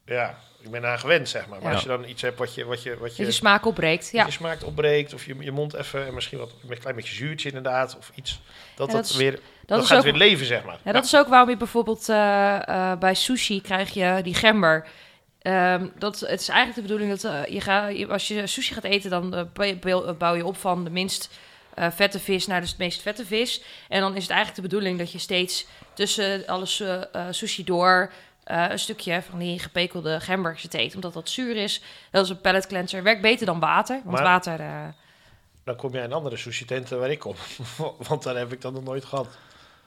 Ja, 0.05 0.37
ik 0.61 0.71
ben 0.71 0.85
aan 0.85 0.99
gewend, 0.99 1.29
zeg 1.29 1.47
maar. 1.47 1.57
Maar 1.59 1.67
Ja. 1.67 1.73
als 1.73 1.81
je 1.81 1.87
dan 1.89 2.05
iets 2.07 2.21
hebt 2.21 2.39
wat 2.39 2.53
je, 2.55 2.65
wat 2.65 2.83
je, 2.83 2.89
wat 2.89 2.99
Dat 2.99 3.15
je 3.17 3.25
je, 3.25 3.31
smaak 3.31 3.65
opbreekt. 3.65 4.09
Ja. 4.11 4.25
je 4.25 4.31
smaakt 4.31 4.63
opbreekt, 4.63 5.13
of 5.13 5.25
je, 5.25 5.35
je 5.39 5.51
mond 5.51 5.73
even, 5.73 6.05
en 6.07 6.13
misschien 6.13 6.37
wat, 6.37 6.51
een 6.69 6.79
klein 6.79 6.95
beetje 6.95 7.15
zuurtje 7.15 7.47
inderdaad, 7.47 7.97
of 7.97 8.11
iets. 8.15 8.31
Dat 8.31 8.87
Ja, 8.87 8.93
dat, 8.93 9.01
dat 9.01 9.05
is- 9.09 9.15
weer, 9.15 9.31
Dat, 9.31 9.41
dat, 9.65 9.81
is 9.81 9.87
gaat 9.87 9.97
ook, 9.97 10.03
weer 10.03 10.13
leven, 10.13 10.45
zeg 10.45 10.63
maar. 10.63 10.77
ja, 10.83 10.91
dat 10.91 11.05
is 11.05 11.15
ook 11.15 11.27
waarom 11.27 11.49
je 11.49 11.57
bijvoorbeeld 11.57 12.09
eh, 12.09 12.67
eh, 12.67 12.99
bij 12.99 13.13
sushi 13.13 13.61
krijg 13.61 13.89
je 13.93 14.19
die 14.23 14.33
gember. 14.35 14.87
Ehm, 15.45 15.87
dat, 15.97 16.19
het 16.19 16.41
is 16.41 16.47
eigenlijk 16.49 16.75
de 16.87 16.93
bedoeling 16.93 17.19
dat 17.21 17.31
eh, 17.31 17.53
je 17.53 17.61
ga, 17.61 17.87
je, 17.87 18.07
als 18.07 18.27
je 18.27 18.47
sushi 18.47 18.73
gaat 18.73 18.83
eten, 18.83 19.09
dan 19.09 19.35
eh, 19.35 19.43
bouw- 19.79 20.13
bouw- 20.15 20.33
je 20.35 20.45
op 20.45 20.57
van 20.57 20.83
de 20.83 20.89
minst 20.89 21.29
eh, 21.73 21.87
vette 21.91 22.19
vis 22.19 22.47
naar 22.47 22.61
de 22.61 22.73
meest 22.77 23.01
vette 23.01 23.25
vis. 23.25 23.61
En 23.89 24.01
dan 24.01 24.15
is 24.15 24.21
het 24.21 24.31
eigenlijk 24.31 24.61
de 24.61 24.67
bedoeling 24.69 24.97
dat 24.99 25.11
je 25.11 25.17
steeds 25.17 25.65
tussen 25.93 26.47
alles 26.47 26.79
eh, 26.79 27.01
eh, 27.01 27.21
sushi 27.31 27.63
door 27.63 28.11
eh, 28.43 28.65
een 28.69 28.79
stukje 28.79 29.21
van 29.29 29.39
die 29.39 29.59
gepekelde 29.59 30.19
gember 30.19 30.59
zit 30.59 30.71
te 30.71 30.77
eten. 30.77 30.95
Omdat 30.95 31.13
dat 31.13 31.29
zuur 31.29 31.55
is. 31.55 31.81
Dat 32.11 32.23
is 32.23 32.29
een 32.29 32.41
palate 32.41 32.67
cleanser. 32.67 33.03
Werkt 33.03 33.21
beter 33.21 33.45
dan 33.45 33.59
water. 33.59 33.99
Want 34.03 34.15
Maar- 34.15 34.23
water, 34.23 34.59
eh, 34.59 34.87
Dan 35.63 35.75
kom 35.75 35.91
jij 35.93 36.03
in 36.03 36.13
andere 36.13 36.37
sushi-tenten 36.37 36.99
waar 36.99 37.11
ik 37.11 37.19
kom. 37.19 37.35
Want 38.07 38.23
daar 38.23 38.35
heb 38.35 38.51
ik 38.53 38.61
dat 38.61 38.73
nog 38.73 38.83
nooit 38.83 39.05
gehad. 39.05 39.27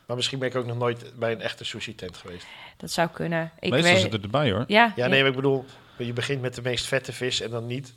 Maar 0.08 0.16
misschien 0.16 0.38
ben 0.38 0.48
ik 0.48 0.54
ook 0.56 0.66
nog 0.66 0.76
nooit 0.78 1.12
bij 1.18 1.32
een 1.32 1.40
echte 1.40 1.64
sushi-tent 1.64 2.16
geweest. 2.16 2.46
dat 2.76 2.90
zou 2.90 3.08
kunnen. 3.08 3.52
Ik 3.60 3.70
Meestal 3.70 3.92
weet, 3.92 4.00
zit 4.02 4.12
het 4.12 4.22
erbij 4.22 4.50
hoor. 4.50 4.64
Ja, 4.66 4.92
Ja, 4.96 5.06
nee, 5.06 5.20
maar 5.20 5.28
ik 5.30 5.36
bedoel, 5.36 5.64
je 5.98 6.12
begint 6.12 6.40
met 6.40 6.54
de 6.54 6.62
meest 6.62 6.86
vette 6.86 7.12
vis 7.12 7.40
en 7.40 7.50
dan 7.50 7.66
niet. 7.66 7.92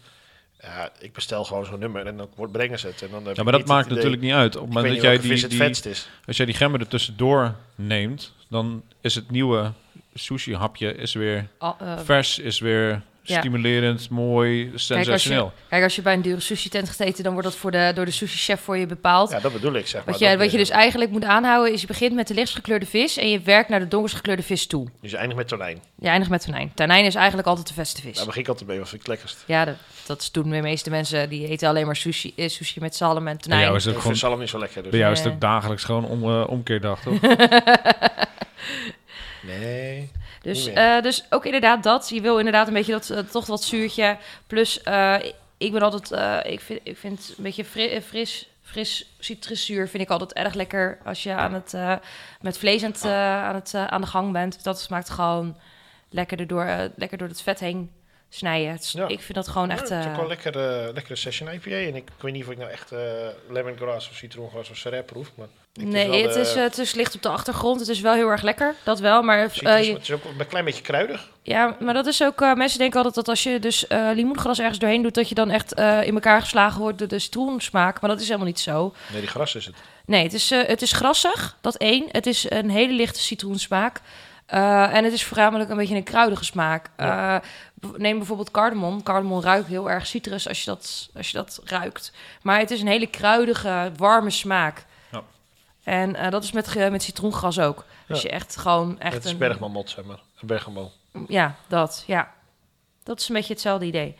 Ja, 0.61 0.91
ik 0.99 1.13
bestel 1.13 1.43
gewoon 1.43 1.65
zo'n 1.65 1.79
nummer 1.79 2.05
en 2.07 2.17
dan 2.17 2.29
wordt- 2.35 2.51
brengen 2.51 2.79
ze 2.79 2.87
het. 2.87 3.01
En 3.01 3.09
dan 3.11 3.23
Ja, 3.33 3.43
maar 3.43 3.53
dat 3.53 3.65
maakt 3.67 3.89
natuurlijk 3.89 4.21
niet 4.21 4.33
uit. 4.33 4.55
Op 4.55 4.65
het 4.65 4.73
moment 4.73 4.93
dat 4.93 5.03
jij 5.03 5.17
die, 5.17 5.29
vis 5.29 5.41
het 5.41 5.49
die, 5.51 5.59
vetst 5.59 5.85
is. 5.85 6.09
als 6.27 6.37
jij 6.37 6.45
die 6.45 6.55
gember 6.55 6.79
er 6.79 6.87
tussendoor 6.87 7.55
neemt, 7.75 8.33
dan 8.49 8.83
is 9.01 9.15
het 9.15 9.31
nieuwe 9.31 9.71
sushi 10.13 10.55
hapje 10.55 10.95
is 10.95 11.13
weer 11.13 11.47
eh, 11.59 11.99
vers, 12.03 12.39
is 12.39 12.59
weer 12.59 13.01
Ja. 13.23 13.39
stimulerend, 13.39 14.09
mooi, 14.09 14.71
sensationeel. 14.75 15.53
Kijk, 15.69 15.83
als 15.83 15.95
je 15.95 16.01
bij 16.01 16.13
een 16.13 16.21
dure 16.21 16.39
sushi-tent 16.39 16.89
gaat 16.89 16.99
eten, 16.99 17.23
dan 17.23 17.33
wordt 17.33 17.47
dat 17.47 17.57
voor 17.57 17.71
de, 17.71 17.91
door 17.95 18.05
de 18.05 18.11
sushi-chef 18.11 18.61
voor 18.61 18.77
je 18.77 18.85
bepaald. 18.85 19.29
Ja, 19.31 19.39
dat 19.39 19.53
bedoel 19.53 19.73
ik, 19.73 19.87
zeg 19.87 20.05
maar. 20.05 20.11
wat, 20.13 20.19
je, 20.29 20.37
wat 20.37 20.51
je 20.51 20.57
dus 20.57 20.69
eigenlijk 20.69 21.11
moet 21.11 21.23
aanhouden, 21.23 21.73
is 21.73 21.81
je 21.81 21.87
begint 21.87 22.13
met 22.15 22.27
de 22.27 22.33
lichtst 22.33 22.55
gekleurde 22.55 22.85
vis 22.85 23.17
en 23.17 23.29
je 23.29 23.39
werkt 23.39 23.69
naar 23.69 23.79
de 23.79 23.87
donkerst 23.87 24.15
gekleurde 24.15 24.43
vis 24.43 24.67
toe. 24.67 24.87
Dus 25.01 25.11
je 25.11 25.17
eindigt 25.17 25.39
met 25.39 25.47
tonijn. 25.47 25.81
Je 25.99 26.07
eindigt 26.07 26.31
met 26.31 26.45
tonijn. 26.45 26.71
Tonijn 26.75 27.05
is 27.05 27.15
eigenlijk 27.15 27.47
altijd 27.47 27.67
de 27.67 27.73
beste 27.75 28.01
vis. 28.01 28.15
Daar 28.15 28.25
begin 28.25 28.41
ik 28.41 28.47
altijd 28.47 28.69
mee, 28.69 28.79
wat 28.79 28.89
vind 28.89 29.01
ik 29.01 29.07
het 29.07 29.17
lekkerst. 29.17 29.43
Ja, 29.47 29.65
dat, 29.65 29.75
dat 30.05 30.29
doen 30.31 30.49
de 30.49 30.61
meeste 30.61 30.89
mensen. 30.89 31.29
Die 31.29 31.47
eten 31.47 31.67
alleen 31.67 31.85
maar 31.85 31.95
sushi, 31.95 32.33
eh, 32.35 32.49
sushi 32.49 32.79
met 32.79 32.95
zalm 32.95 33.17
en 33.17 33.23
Bij 33.23 33.35
tonijn. 33.37 33.61
jou 33.61 33.75
is 33.75 33.83
het 33.85 33.91
Ik 33.93 33.97
ook 33.99 34.03
vind 34.05 34.17
gewoon 34.17 34.29
zalm 34.31 34.39
niet 34.39 34.49
zo 34.49 34.59
lekker. 34.59 34.81
Dus. 34.81 34.91
bij 34.91 34.99
jou 34.99 35.11
is 35.13 35.19
het 35.19 35.33
ook 35.33 35.41
dagelijks 35.41 35.83
gewoon 35.83 36.05
om, 36.05 36.23
omkeerdag, 36.43 37.01
toch? 37.01 37.19
Nee. 39.43 40.11
Dus, 40.41 40.67
eh, 40.67 41.01
dus 41.01 41.25
ook 41.29 41.45
inderdaad 41.45 41.83
dat. 41.83 42.09
Je 42.09 42.21
wil 42.21 42.37
inderdaad 42.37 42.67
een 42.67 42.73
beetje 42.73 42.91
dat, 42.91 43.09
eh, 43.09 43.19
toch 43.19 43.45
wat 43.45 43.63
zuurtje. 43.63 44.17
Plus, 44.47 44.81
eh, 44.81 45.15
ik 45.57 45.71
ben 45.71 45.81
altijd, 45.81 46.45
ik, 46.45 46.59
vind, 46.61 46.79
ik 46.83 46.97
vind 46.97 47.33
een 47.37 47.43
beetje 47.43 47.65
fri- 47.65 48.01
fris, 48.01 48.47
fris 48.61 49.13
citruszuur 49.19 49.87
vind 49.89 50.03
ik 50.03 50.09
altijd 50.09 50.33
erg 50.33 50.53
lekker 50.53 50.97
als 51.05 51.23
je 51.23 51.33
aan 51.33 51.53
het, 51.53 51.73
met 52.41 52.57
vlees 52.57 52.83
aan, 52.83 52.91
het, 52.91 53.05
eh, 53.05 53.43
aan, 53.43 53.55
het, 53.55 53.73
aan 53.75 54.01
de 54.01 54.07
gang 54.07 54.31
bent. 54.31 54.63
Dat 54.63 54.81
smaakt 54.81 55.09
gewoon 55.09 55.57
lekker 56.09 56.39
erdoor, 56.39 56.89
lekker 56.95 57.17
door 57.17 57.27
het 57.27 57.41
vet 57.41 57.59
heen 57.59 57.91
snijden. 58.29 58.77
Ja. 58.81 59.07
Ik 59.07 59.21
vind 59.21 59.33
dat 59.33 59.47
gewoon 59.47 59.69
echt... 59.69 59.89
Het 59.89 60.05
is 60.05 60.11
ook 60.11 60.15
wel 60.15 60.27
lekker, 60.27 60.53
lekkere 60.93 61.15
session 61.15 61.51
IPA. 61.51 61.69
En 61.69 61.95
ik, 61.95 62.09
ik 62.09 62.21
weet 62.21 62.33
niet 62.33 62.43
of 62.45 62.51
ik 62.51 62.57
nou 62.57 62.71
echt 62.71 62.91
lemongrass 63.49 64.09
of 64.09 64.15
citroengras 64.15 64.69
of 64.69 64.77
serep 64.77 65.05
proef. 65.05 65.31
Maar 65.35 65.47
het 65.73 65.85
nee, 65.87 66.09
wel 66.09 66.21
het, 66.21 66.35
is, 66.35 66.53
eh, 66.55 66.61
het 66.61 66.77
is 66.77 66.93
licht 66.93 67.15
op 67.15 67.21
de 67.21 67.29
achtergrond. 67.29 67.79
Het 67.79 67.89
is 67.89 67.99
wel 68.01 68.13
heel 68.13 68.29
erg 68.29 68.41
lekker, 68.41 68.75
dat 68.83 68.99
wel. 68.99 69.21
Maar, 69.21 69.43
eh, 69.43 69.49
citrus, 69.51 69.85
je- 69.87 69.93
het 69.93 70.01
is 70.01 70.11
ook 70.11 70.23
een 70.39 70.47
klein 70.47 70.65
beetje 70.65 70.81
kruidig. 70.81 71.29
Ja, 71.41 71.75
maar 71.79 71.93
dat 71.93 72.05
is 72.05 72.23
ook... 72.23 72.41
eh, 72.41 72.53
mensen 72.53 72.79
denken 72.79 72.97
altijd 72.97 73.15
dat 73.15 73.27
als 73.27 73.43
je 73.43 73.59
dus 73.59 73.87
eh 73.87 74.09
limoengras 74.13 74.59
ergens 74.59 74.79
doorheen 74.79 75.01
doet... 75.01 75.13
dat 75.13 75.29
je 75.29 75.35
dan 75.35 75.49
echt 75.49 75.73
eh, 75.73 76.03
in 76.03 76.13
elkaar 76.13 76.41
geslagen 76.41 76.81
wordt 76.81 76.97
door 76.97 77.07
de 77.07 77.19
citroensmaak. 77.19 78.01
Maar 78.01 78.09
dat 78.09 78.19
is 78.19 78.25
helemaal 78.25 78.47
niet 78.47 78.59
zo. 78.59 78.93
Nee, 79.11 79.19
die 79.21 79.29
gras 79.29 79.55
is 79.55 79.65
het. 79.65 79.75
Nee, 80.05 80.23
het 80.23 80.33
is, 80.33 80.51
eh, 80.51 80.67
het 80.67 80.81
is 80.81 80.91
grassig, 80.91 81.57
dat 81.61 81.75
één. 81.75 82.05
Het 82.11 82.25
is 82.25 82.49
een 82.49 82.69
hele 82.69 82.93
lichte 82.93 83.19
citroensmaak. 83.21 84.01
Eh, 84.45 84.95
en 84.95 85.03
het 85.03 85.13
is 85.13 85.23
voornamelijk 85.23 85.69
een 85.69 85.77
beetje 85.77 85.95
een 85.95 86.03
kruidige 86.03 86.43
smaak. 86.45 86.89
Eh, 86.95 87.35
neem 87.97 88.17
bijvoorbeeld 88.17 88.51
cardamom. 88.51 89.03
Cardamom 89.03 89.41
ruikt 89.41 89.67
heel 89.67 89.89
erg 89.89 90.07
citrus 90.07 90.47
als 90.47 90.59
je 90.63 90.65
dat, 90.65 91.09
als 91.15 91.29
je 91.29 91.37
dat 91.37 91.61
ruikt. 91.65 92.11
Maar 92.41 92.59
het 92.59 92.71
is 92.71 92.81
een 92.81 92.87
hele 92.87 93.07
kruidige, 93.07 93.91
warme 93.97 94.29
smaak. 94.29 94.85
En 95.83 96.15
eh, 96.15 96.29
dat 96.31 96.43
is 96.43 96.51
met, 96.51 96.89
met 96.89 97.03
citroengras 97.03 97.59
ook. 97.59 97.85
Als 98.09 98.21
Ja. 98.21 98.29
je 98.29 98.35
echt 98.35 98.57
gewoon... 98.57 98.99
Echt 98.99 99.13
het 99.13 99.25
is 99.25 99.31
een, 99.31 99.83
zeg 99.85 100.05
maar. 100.05 100.19
Een 100.41 100.47
bergamo. 100.47 100.91
ja, 101.27 101.55
dat, 101.67 102.03
ja. 102.07 102.33
Dat 103.03 103.19
is 103.19 103.29
een 103.29 103.35
beetje 103.35 103.53
hetzelfde 103.53 103.85
idee. 103.85 104.15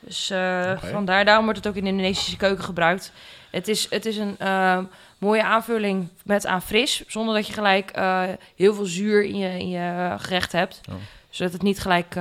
Dus 0.00 0.30
eh, 0.30 0.72
Oké. 0.76 0.86
vandaar, 0.86 1.24
daarom 1.24 1.44
wordt 1.44 1.58
het 1.58 1.68
ook 1.68 1.74
in 1.74 1.84
de 1.84 1.90
Indonesische 1.90 2.36
keuken 2.36 2.64
gebruikt. 2.64 3.12
Het 3.50 3.68
is, 3.68 3.90
het 3.90 4.06
is 4.06 4.16
een 4.16 4.38
ehm, 4.38 4.84
mooie 5.18 5.42
aanvulling 5.44 6.08
met 6.24 6.46
aan 6.46 6.62
fris, 6.62 7.04
zonder 7.06 7.34
dat 7.34 7.46
je 7.46 7.52
gelijk 7.52 7.90
eh, 7.90 8.22
heel 8.56 8.74
veel 8.74 8.84
zuur 8.86 9.24
in 9.24 9.36
je, 9.38 9.48
in 9.58 9.68
je 9.68 10.14
gerecht 10.18 10.52
hebt. 10.52 10.80
Ja. 10.82 10.92
Zodat 11.30 11.52
het 11.52 11.62
niet 11.62 11.80
gelijk... 11.80 12.14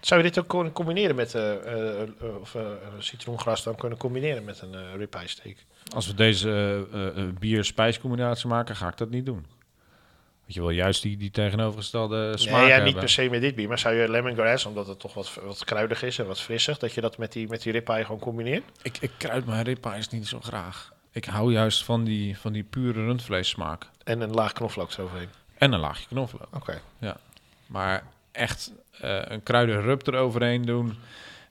Zou 0.00 0.22
je 0.22 0.26
dit 0.28 0.38
ook 0.38 0.48
kunnen 0.48 0.72
combineren 0.72 1.14
met 1.14 1.34
of, 2.40 2.56
citroengras 2.98 3.62
dan 3.62 3.74
kunnen 3.74 3.98
combineren 3.98 4.44
met 4.44 4.60
een 4.60 4.74
eh 4.74 4.94
ribeye 4.96 5.28
steak? 5.28 5.56
Als 5.94 6.06
we 6.06 6.14
deze 6.14 6.50
eh, 6.92 7.06
eh, 7.06 7.28
bier-spijscombinatie 7.38 8.48
maken, 8.48 8.76
ga 8.76 8.88
ik 8.88 8.96
dat 8.96 9.10
niet 9.10 9.26
doen. 9.26 9.46
Want 10.40 10.54
je 10.54 10.60
wil 10.60 10.70
juist 10.70 11.02
die, 11.02 11.16
die 11.16 11.30
tegenovergestelde 11.30 12.38
smaak 12.38 12.54
Nee, 12.54 12.62
ja, 12.62 12.68
hebben. 12.68 12.90
niet 12.90 12.98
per 12.98 13.08
se 13.08 13.28
met 13.30 13.40
dit 13.40 13.54
bier. 13.54 13.68
Maar 13.68 13.78
zou 13.78 13.94
je 13.94 14.10
lemongrass, 14.10 14.64
omdat 14.64 14.86
het 14.86 14.98
toch 14.98 15.14
wat, 15.14 15.38
wat 15.44 15.64
kruidig 15.64 16.02
is 16.02 16.18
en 16.18 16.26
wat 16.26 16.40
frisser, 16.40 16.78
dat 16.78 16.92
je 16.92 17.00
dat 17.00 17.18
met 17.18 17.32
die, 17.32 17.48
met 17.48 17.62
die 17.62 17.72
ribeye 17.72 18.04
gewoon 18.04 18.20
combineert? 18.20 18.64
Ik, 18.82 18.98
ik 19.00 19.10
kruid 19.16 19.46
mijn 19.46 19.62
ribeyes 19.62 20.08
niet 20.08 20.28
zo 20.28 20.40
graag. 20.40 20.92
Ik 21.10 21.24
hou 21.24 21.52
juist 21.52 21.84
van 21.84 22.04
die, 22.04 22.38
van 22.38 22.52
die 22.52 22.62
pure 22.62 23.04
rundvleessmaak. 23.04 23.86
En 24.04 24.20
een 24.20 24.30
laag 24.30 24.52
knoflook 24.52 24.92
eroverheen. 24.92 25.28
En 25.58 25.72
een 25.72 25.80
laagje 25.80 26.06
knoflook. 26.06 26.48
Oké. 26.54 26.80
Maar 27.66 28.02
echt 28.32 28.72
eh, 29.00 29.20
een 29.24 29.42
kruidenrub 29.42 30.06
eroverheen 30.06 30.62
doen... 30.62 30.96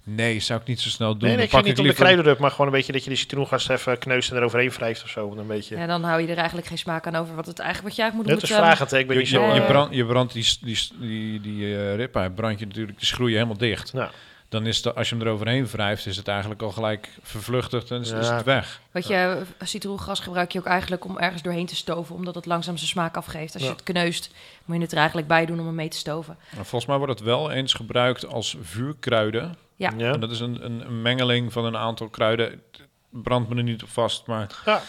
Nee, 0.03 0.39
zou 0.39 0.61
ik 0.61 0.67
niet 0.67 0.79
zo 0.81 0.89
snel 0.89 1.17
doen. 1.17 1.27
Nee, 1.27 1.35
nee, 1.35 1.45
ik 1.45 1.51
pak 1.51 1.63
niet 1.63 1.79
om 1.79 1.87
de 1.87 1.93
kruidenrub, 1.93 2.39
maar 2.39 2.51
gewoon 2.51 2.65
een 2.65 2.73
beetje 2.73 2.91
dat 2.91 3.03
je 3.03 3.09
die 3.09 3.17
citroengast 3.17 3.69
even 3.69 3.97
kneust 3.97 4.31
en 4.31 4.37
eroverheen 4.37 4.69
wrijft 4.69 5.03
of 5.03 5.09
zo. 5.09 5.33
Een 5.37 5.47
beetje. 5.47 5.77
Ja, 5.77 5.85
dan 5.85 6.03
hou 6.03 6.21
je 6.21 6.27
er 6.27 6.37
eigenlijk 6.37 6.67
geen 6.67 6.77
smaak 6.77 7.07
aan 7.07 7.15
over 7.15 7.35
wat, 7.35 7.45
het 7.45 7.59
eigenlijk, 7.59 7.87
wat 7.87 7.97
je 7.97 8.01
eigenlijk 8.01 8.29
moet 8.29 8.39
doen. 8.41 8.49
is 8.49 8.55
met, 8.55 8.67
vragend, 8.67 8.93
ik 8.93 9.07
ben 9.07 9.15
Je, 9.15 9.21
niet 9.21 9.31
je, 9.31 9.37
zo... 9.37 9.45
Je, 9.47 9.53
ja. 9.53 9.61
eh, 9.61 9.67
brand, 9.67 9.93
je 9.93 10.05
brandt 10.05 10.33
die, 10.33 10.57
die, 10.61 10.77
die, 10.99 11.41
die 11.41 11.65
eh, 11.65 11.95
ribeye, 11.95 12.29
brand 12.31 12.59
je 12.59 12.65
natuurlijk 12.65 12.97
die 12.97 13.07
schroeien 13.07 13.35
helemaal 13.35 13.57
dicht. 13.57 13.93
Nou, 13.93 14.09
Dan 14.49 14.65
is 14.65 14.77
het, 14.83 14.95
als 14.95 15.09
je 15.09 15.15
hem 15.15 15.27
eroverheen 15.27 15.67
wrijft, 15.67 16.05
is 16.05 16.17
het 16.17 16.27
eigenlijk 16.27 16.61
al 16.61 16.71
gelijk 16.71 17.09
vervluchtigd 17.21 17.91
en 17.91 18.01
is, 18.01 18.11
is 18.11 18.29
het 18.29 18.43
weg. 18.43 18.81
Weet 18.91 19.07
je, 19.07 19.41
citroengas 19.63 20.19
gebruik 20.19 20.51
je 20.51 20.59
ook 20.59 20.65
eigenlijk 20.65 21.05
om 21.05 21.17
ergens 21.17 21.41
doorheen 21.41 21.65
te 21.65 21.75
stoven, 21.75 22.15
omdat 22.15 22.35
het 22.35 22.45
langzaam 22.45 22.77
zijn 22.77 22.89
smaak 22.89 23.17
afgeeft. 23.17 23.53
Als 23.53 23.63
je 23.63 23.69
het 23.69 23.83
kneust, 23.83 24.31
moet 24.65 24.75
je 24.75 24.81
het 24.81 24.91
er 24.91 24.97
eigenlijk 24.97 25.27
bij 25.27 25.45
doen 25.45 25.59
om 25.59 25.65
hem 25.65 25.75
mee 25.75 25.89
te 25.89 25.97
stoven. 25.97 26.37
Maar 26.55 26.65
volgens 26.65 26.85
mij 26.85 26.97
wordt 26.97 27.13
het 27.13 27.27
wel 27.27 27.51
eens 27.51 27.73
gebruikt 27.73 28.27
als 28.27 28.57
vuurkruiden. 28.61 29.55
Ja. 29.81 29.93
ja. 29.97 30.13
En 30.13 30.19
dat 30.19 30.31
is 30.31 30.39
een, 30.39 30.65
een, 30.65 30.85
een 30.85 31.01
mengeling 31.01 31.53
van 31.53 31.65
een 31.65 31.77
aantal 31.77 32.07
kruiden. 32.09 32.61
Brand 33.09 33.49
me 33.49 33.55
er 33.55 33.63
niet 33.63 33.83
op 33.83 33.89
vast, 33.89 34.25
maar... 34.25 34.61
Ja. 34.65 34.81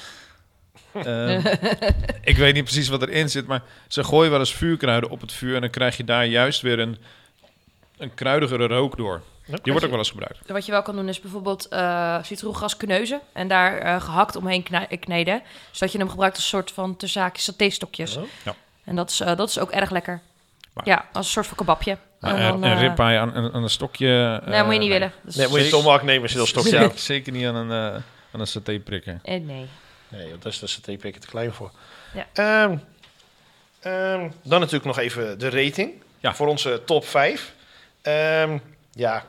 Ehm, 0.93 1.47
ik 2.33 2.37
weet 2.37 2.55
niet 2.55 2.65
precies 2.65 2.89
wat 2.89 3.03
erin 3.03 3.31
zit, 3.31 3.47
maar 3.47 3.63
ze 3.89 4.05
gooien 4.05 4.31
wel 4.31 4.41
eens 4.41 4.55
vuurkruiden 4.55 5.11
op 5.11 5.21
het 5.21 5.33
vuur... 5.33 5.55
en 5.55 5.61
dan 5.61 5.71
krijg 5.71 5.97
je 5.97 6.05
daar 6.05 6.27
juist 6.27 6.61
weer 6.61 6.79
een, 6.79 6.99
een 7.97 8.15
kruidigere 8.15 8.67
rook 8.67 8.97
door. 8.97 9.23
Die 9.47 9.73
wordt 9.73 9.85
ook 9.85 9.91
wel 9.91 9.99
eens 9.99 10.11
gebruikt. 10.11 10.39
Wat 10.47 10.67
je 10.67 10.73
wel 10.73 10.83
kan 10.83 10.97
doen 10.97 11.09
is 11.09 11.21
bijvoorbeeld 11.21 11.69
eh 11.69 12.23
citroengas 12.23 12.77
kneuzen 12.77 13.21
en 13.33 13.49
daar 13.49 13.79
eh, 13.79 14.03
gehakt 14.03 14.37
omheen 14.37 14.65
kneden. 15.01 15.43
Zodat 15.71 15.93
je 15.93 15.99
hem 15.99 16.09
gebruikt 16.09 16.37
als 16.37 16.49
soort 16.49 16.71
van 16.71 16.97
tussen 16.97 17.31
satéstokjes. 17.33 18.17
Oh. 18.17 18.25
Ja. 18.45 18.55
En 18.85 18.97
dat 18.97 19.11
is, 19.11 19.21
eh, 19.21 19.37
dat 19.37 19.49
is 19.49 19.59
ook 19.59 19.71
erg 19.71 19.91
lekker. 19.91 20.21
Maar- 20.73 20.87
Ja, 20.87 21.09
als 21.13 21.27
een 21.27 21.33
soort 21.33 21.47
van 21.47 21.57
kebabje. 21.57 21.99
Maar 22.21 22.35
En 22.35 22.41
een, 22.43 22.49
dan, 22.61 22.63
een 22.71 22.77
eh, 22.77 22.81
ribeye 22.89 23.19
aan, 23.19 23.35
aan, 23.35 23.53
aan 23.53 23.63
een 23.63 23.71
stokje... 23.71 24.41
Nee, 24.45 24.63
moet 24.63 24.73
je 24.73 24.79
niet 24.79 24.89
eh, 24.91 24.95
willen. 24.99 25.13
Dat 25.23 25.31
is- 25.31 25.37
Nee, 25.37 25.47
moet 25.47 25.57
je 25.57 25.63
Zeker. 25.63 25.79
tomahawk 25.79 26.03
nemen, 26.03 26.29
zit 26.31 26.41
al 26.41 26.47
stokje 26.47 26.69
Zeker, 26.71 26.91
aan. 26.91 26.99
zeker 26.99 27.33
niet 27.33 27.47
aan 27.47 27.55
een, 27.55 27.71
eh, 27.95 28.03
aan 28.33 28.41
een 28.41 28.47
saté 28.47 28.79
prikken. 28.79 29.21
Eh, 29.23 29.41
nee. 29.41 29.67
Nee, 30.09 30.29
joh, 30.29 30.41
daar 30.41 30.53
is 30.53 30.59
de 30.59 30.67
satépikker 30.67 31.21
te 31.21 31.27
klein 31.27 31.53
voor. 31.53 31.71
Ja. 32.15 32.27
Ehm, 32.33 32.77
ehm, 33.81 34.31
dan 34.43 34.59
natuurlijk 34.61 34.85
nog 34.85 34.99
even 34.99 35.39
de 35.39 35.51
rating 35.51 35.93
Ja. 36.21 36.35
voor 36.35 36.47
onze 36.47 36.83
top 36.87 37.07
5. 37.07 37.55
Ehm, 38.03 38.59
ja, 38.93 39.25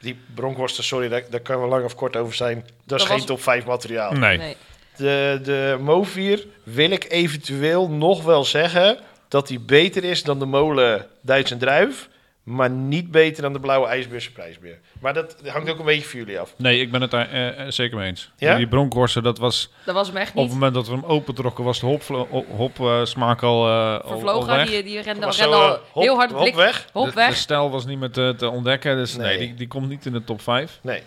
die 0.00 0.20
bronkhorsten, 0.34 0.84
sorry, 0.84 1.08
daar, 1.08 1.22
daar 1.30 1.40
kunnen 1.40 1.62
we 1.62 1.68
lang 1.68 1.84
of 1.84 1.94
kort 1.94 2.16
over 2.16 2.34
zijn. 2.34 2.66
Dat 2.84 3.00
is 3.00 3.06
Dat 3.06 3.16
geen 3.16 3.26
top 3.26 3.42
5 3.42 3.64
materiaal. 3.64 4.12
Nee. 4.12 4.38
nee. 4.38 4.56
De, 4.96 5.40
de 5.42 5.76
Movier 5.80 6.46
wil 6.62 6.90
ik 6.90 7.04
eventueel 7.10 7.88
nog 7.88 8.22
wel 8.24 8.44
zeggen 8.44 8.98
dat 9.32 9.46
die 9.48 9.60
beter 9.60 10.04
is 10.04 10.22
dan 10.22 10.38
de 10.38 10.46
molen 10.46 11.06
Duits 11.20 11.50
en 11.50 11.58
Druif. 11.58 12.08
Maar 12.42 12.70
niet 12.70 13.10
beter 13.10 13.42
dan 13.42 13.52
de 13.52 13.60
blauwe 13.60 13.86
ijsbeerse 13.86 14.32
prijsbeer. 14.32 14.78
Maar 15.00 15.14
dat 15.14 15.36
hangt 15.46 15.70
ook 15.70 15.78
een 15.78 15.84
beetje 15.84 16.08
van 16.08 16.18
jullie 16.18 16.40
af. 16.40 16.54
Nee, 16.56 16.80
ik 16.80 16.90
ben 16.90 17.00
het 17.00 17.10
daar 17.10 17.30
eh, 17.30 17.48
eh, 17.66 17.70
zeker 17.72 17.96
mee 17.98 18.06
eens. 18.08 18.30
Ja? 18.36 18.56
Die 18.56 18.68
bronkhorsten, 18.68 19.22
dat 19.22 19.38
was... 19.38 19.70
Dat 19.84 19.94
was 19.94 20.06
hem 20.08 20.16
echt 20.16 20.28
Op 20.30 20.34
niet. 20.34 20.44
het 20.44 20.52
moment 20.54 20.74
dat 20.74 20.86
we 20.86 20.92
hem 20.92 21.04
opentrokken, 21.04 21.64
was 21.64 21.80
de 21.80 21.86
hop, 21.86 22.02
hop, 22.48 22.80
eh, 22.80 23.04
smaak 23.04 23.42
al, 23.42 23.66
eh, 23.68 24.00
al 24.00 24.08
Vervlogen, 24.08 24.56
weg. 24.56 24.68
die, 24.68 24.82
die 24.82 25.00
rende, 25.00 25.26
Was 25.26 25.38
rende 25.38 25.54
zo, 25.54 25.60
al 25.62 25.78
hop- 25.92 26.02
heel 26.02 26.16
hard 26.16 26.30
hop 26.30 26.40
blik. 26.40 26.54
weg. 26.54 26.86
Hop 26.92 27.04
de, 27.04 27.10
de 27.10 27.16
weg. 27.16 27.36
stijl 27.36 27.70
was 27.70 27.86
niet 27.86 27.98
meer 27.98 28.10
te, 28.10 28.34
te 28.38 28.48
ontdekken, 28.48 28.96
dus 28.96 29.16
nee, 29.16 29.26
Nee. 29.26 29.38
die, 29.38 29.54
die 29.54 29.68
komt 29.68 29.88
niet 29.88 30.06
in 30.06 30.12
de 30.12 30.24
top 30.24 30.40
5. 30.42 30.78
Nee. 30.82 31.02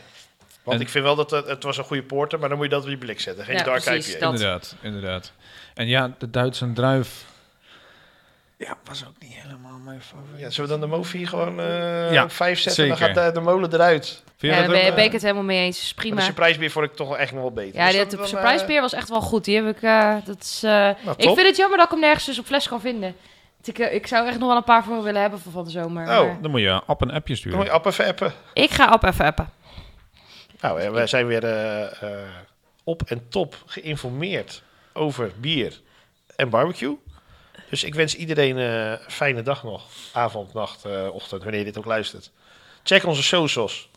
Want 0.64 0.78
En- 0.78 0.84
ik 0.84 0.90
vind 0.90 1.04
wel 1.04 1.16
dat 1.16 1.32
het, 1.32 1.48
het 1.48 1.64
was 1.64 1.78
een 1.78 1.84
goede 1.84 2.04
porter, 2.04 2.40
maar 2.40 2.50
dan 2.50 2.58
moet 2.58 2.68
je 2.68 2.74
dat 2.74 2.84
op 2.84 2.90
je 2.90 2.98
blik 2.98 3.20
zetten. 3.20 3.46
Geen 3.46 3.56
Ja, 3.58 3.64
dark 3.64 3.84
precies, 3.84 4.16
IPA. 4.16 4.20
dat. 4.20 4.34
Inderdaad, 4.34 4.76
inderdaad. 4.82 5.32
En 5.74 5.88
ja, 5.88 6.12
de 6.18 6.30
Duitse 6.30 6.74
druif... 6.74 7.26
Ja, 8.58 8.78
was 8.84 9.06
ook 9.08 9.14
niet 9.20 9.34
helemaal 9.34 9.78
mijn 9.86 10.02
favoriet. 10.02 10.40
Ja, 10.40 10.50
zullen 10.50 10.70
we 10.72 10.78
dan 10.80 10.90
de 10.90 10.96
Movier 10.96 11.28
gewoon 11.28 11.60
eh 11.60 12.12
Ja, 12.14 12.24
op 12.24 12.32
vijf 12.32 12.60
zetten? 12.60 12.88
Dan 12.88 12.98
zeker. 12.98 13.16
gaat 13.16 13.26
de, 13.34 13.40
de 13.40 13.46
molen 13.46 13.74
eruit. 13.74 14.24
Vind 14.38 14.42
Ja, 14.42 14.48
je 14.48 14.54
daar 14.56 14.62
dat 14.64 14.72
ben, 14.76 14.82
ook? 14.90 14.90
ben 14.90 15.00
eh, 15.00 15.06
ik 15.06 15.12
het 15.12 15.22
helemaal 15.22 15.44
mee 15.44 15.66
eens. 15.66 15.82
Is 15.82 15.94
prima. 15.94 16.16
de 16.16 16.22
surprisebeer 16.22 16.72
vond 16.72 16.86
ik 16.86 16.94
toch 16.96 17.08
wel 17.08 17.18
echt 17.18 17.32
nog 17.32 17.42
wel 17.42 17.52
beter. 17.52 17.76
Ja, 17.80 17.84
Dus 17.86 17.94
de, 17.94 18.00
dat 18.00 18.10
de 18.12 18.18
dan, 18.18 18.28
surprise 18.28 18.62
eh, 18.62 18.68
beer 18.68 18.82
was 18.82 18.94
echt 18.94 19.10
wel 19.10 19.22
goed. 19.22 19.46
Die 19.46 19.56
heb 19.56 19.76
ik, 19.76 19.82
eh, 19.84 20.16
dat 20.26 20.42
is, 20.42 20.62
eh, 20.64 20.72
nou, 20.72 20.96
ik 21.18 21.24
vind 21.36 21.42
het 21.48 21.56
jammer 21.56 21.78
dat 21.78 21.86
ik 21.86 21.92
hem 21.92 22.02
nergens 22.02 22.26
dus 22.26 22.40
op 22.40 22.46
fles 22.46 22.68
kan 22.68 22.82
vinden. 22.82 23.16
Ik, 23.64 23.80
eh, 23.80 23.94
ik 23.94 24.08
zou 24.08 24.28
echt 24.28 24.40
nog 24.40 24.48
wel 24.48 24.58
een 24.58 24.64
paar 24.64 24.84
voor 24.84 24.96
me 24.96 25.02
willen 25.02 25.22
hebben 25.22 25.40
voor 25.40 25.52
van 25.52 25.64
de 25.64 25.70
zomer. 25.70 26.02
Oh. 26.04 26.08
maar 26.26 26.42
Dan 26.42 26.52
moet 26.52 26.62
je 26.62 26.82
app 26.86 27.02
een 27.02 27.12
appje 27.12 27.28
Dan 27.28 27.38
sturen. 27.38 27.58
moet 27.58 27.68
je 27.68 27.74
app 27.74 27.86
even 27.86 28.06
appen. 28.06 28.34
Ik 28.54 28.72
ga 28.72 28.94
op 28.94 29.04
even 29.04 29.26
appen. 29.26 29.50
Nou, 30.62 30.82
eh, 30.82 30.90
wij 30.92 31.08
zijn 31.08 31.28
weer 31.28 31.44
eh, 31.44 31.82
eh, 32.02 32.20
op 32.84 33.02
en 33.02 33.30
top 33.30 33.56
geïnformeerd 33.66 34.64
over 34.94 35.32
bier 35.40 35.80
en 36.36 36.50
barbecue. 36.50 36.98
Dus 37.76 37.84
ik 37.84 37.96
wens 37.96 38.16
iedereen 38.16 38.58
eh, 38.58 38.90
een 38.90 39.00
fijne 39.08 39.42
dag 39.42 39.64
nog. 39.64 39.84
Avond, 40.14 40.54
nacht, 40.54 40.86
eh, 40.86 41.08
ochtend, 41.12 41.42
wanneer 41.44 41.60
je 41.60 41.66
dit 41.66 41.78
ook 41.78 41.86
luistert. 41.86 42.32
Check 42.84 43.06
onze 43.06 43.24
socials. 43.24 43.90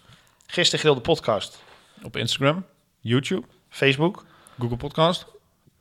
Gisteren 0.46 0.80
Grilde 0.80 1.00
podcast. 1.00 1.62
Op 2.02 2.16
Instagram, 2.16 2.66
YouTube, 3.00 3.46
Facebook, 3.68 4.24
Google 4.58 4.76
Podcast. 4.76 5.26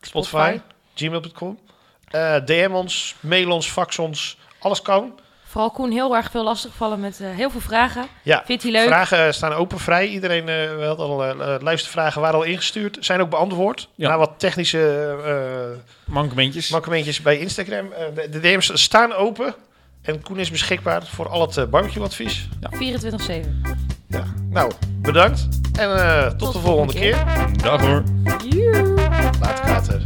Spotify, 0.02 0.60
gmail.com. 0.96 1.60
Eh, 2.08 2.46
DM 2.46 2.72
ons, 2.72 3.16
mail 3.20 3.52
ons, 3.52 3.72
fax 3.72 4.00
ons. 4.00 4.38
Alles 4.60 4.82
kan. 4.82 5.20
Vooral 5.50 5.72
Koen 5.72 5.92
heel 5.92 6.16
erg 6.16 6.32
veel 6.32 6.44
lastigvallen 6.44 7.00
met 7.00 7.20
eh, 7.22 7.28
heel 7.30 7.50
veel 7.50 7.60
vragen. 7.60 8.06
Ja, 8.24 8.44
Vindt 8.46 8.64
hij 8.64 8.72
leuk? 8.72 8.88
vragen 8.88 9.34
staan 9.34 9.54
open 9.54 9.80
vrij. 9.80 10.08
Iedereen 10.08 10.50
eh 10.50 10.76
we 10.78 10.84
hadden 10.86 11.06
al 11.06 11.26
eh, 11.26 11.56
luistervragen 11.62 12.22
waren 12.22 12.36
al 12.38 12.44
ingestuurd. 12.44 12.98
Zijn 13.00 13.22
ook 13.22 13.30
beantwoord. 13.30 13.90
Ja. 13.96 14.10
Na 14.10 14.18
wat 14.18 14.32
technische 14.38 15.16
eh 15.26 16.14
Mankementjes. 16.14 16.70
makkementjes 16.70 17.22
bij 17.22 17.38
Instagram. 17.40 17.92
Eh, 17.92 18.06
de, 18.16 18.30
de 18.30 18.40
DM's 18.40 18.72
staan 18.74 19.14
open. 19.14 19.56
En 20.02 20.22
Koen 20.22 20.40
is 20.40 20.52
beschikbaar 20.52 21.06
voor 21.06 21.30
al 21.30 21.42
het 21.42 21.70
barbecue-advies. 21.70 22.48
24-7. 22.70 23.78
Ja. 24.08 24.24
Nou, 24.50 24.72
bedankt. 25.02 25.48
En 25.80 25.96
eh, 25.96 26.28
tot, 26.28 26.54
de 26.54 26.60
volgende 26.60 26.94
keer. 26.94 27.18
Dag 27.64 27.82
hoor. 27.82 28.04
Joe. 28.50 28.94
Laat 29.40 29.60
kater. 29.60 30.04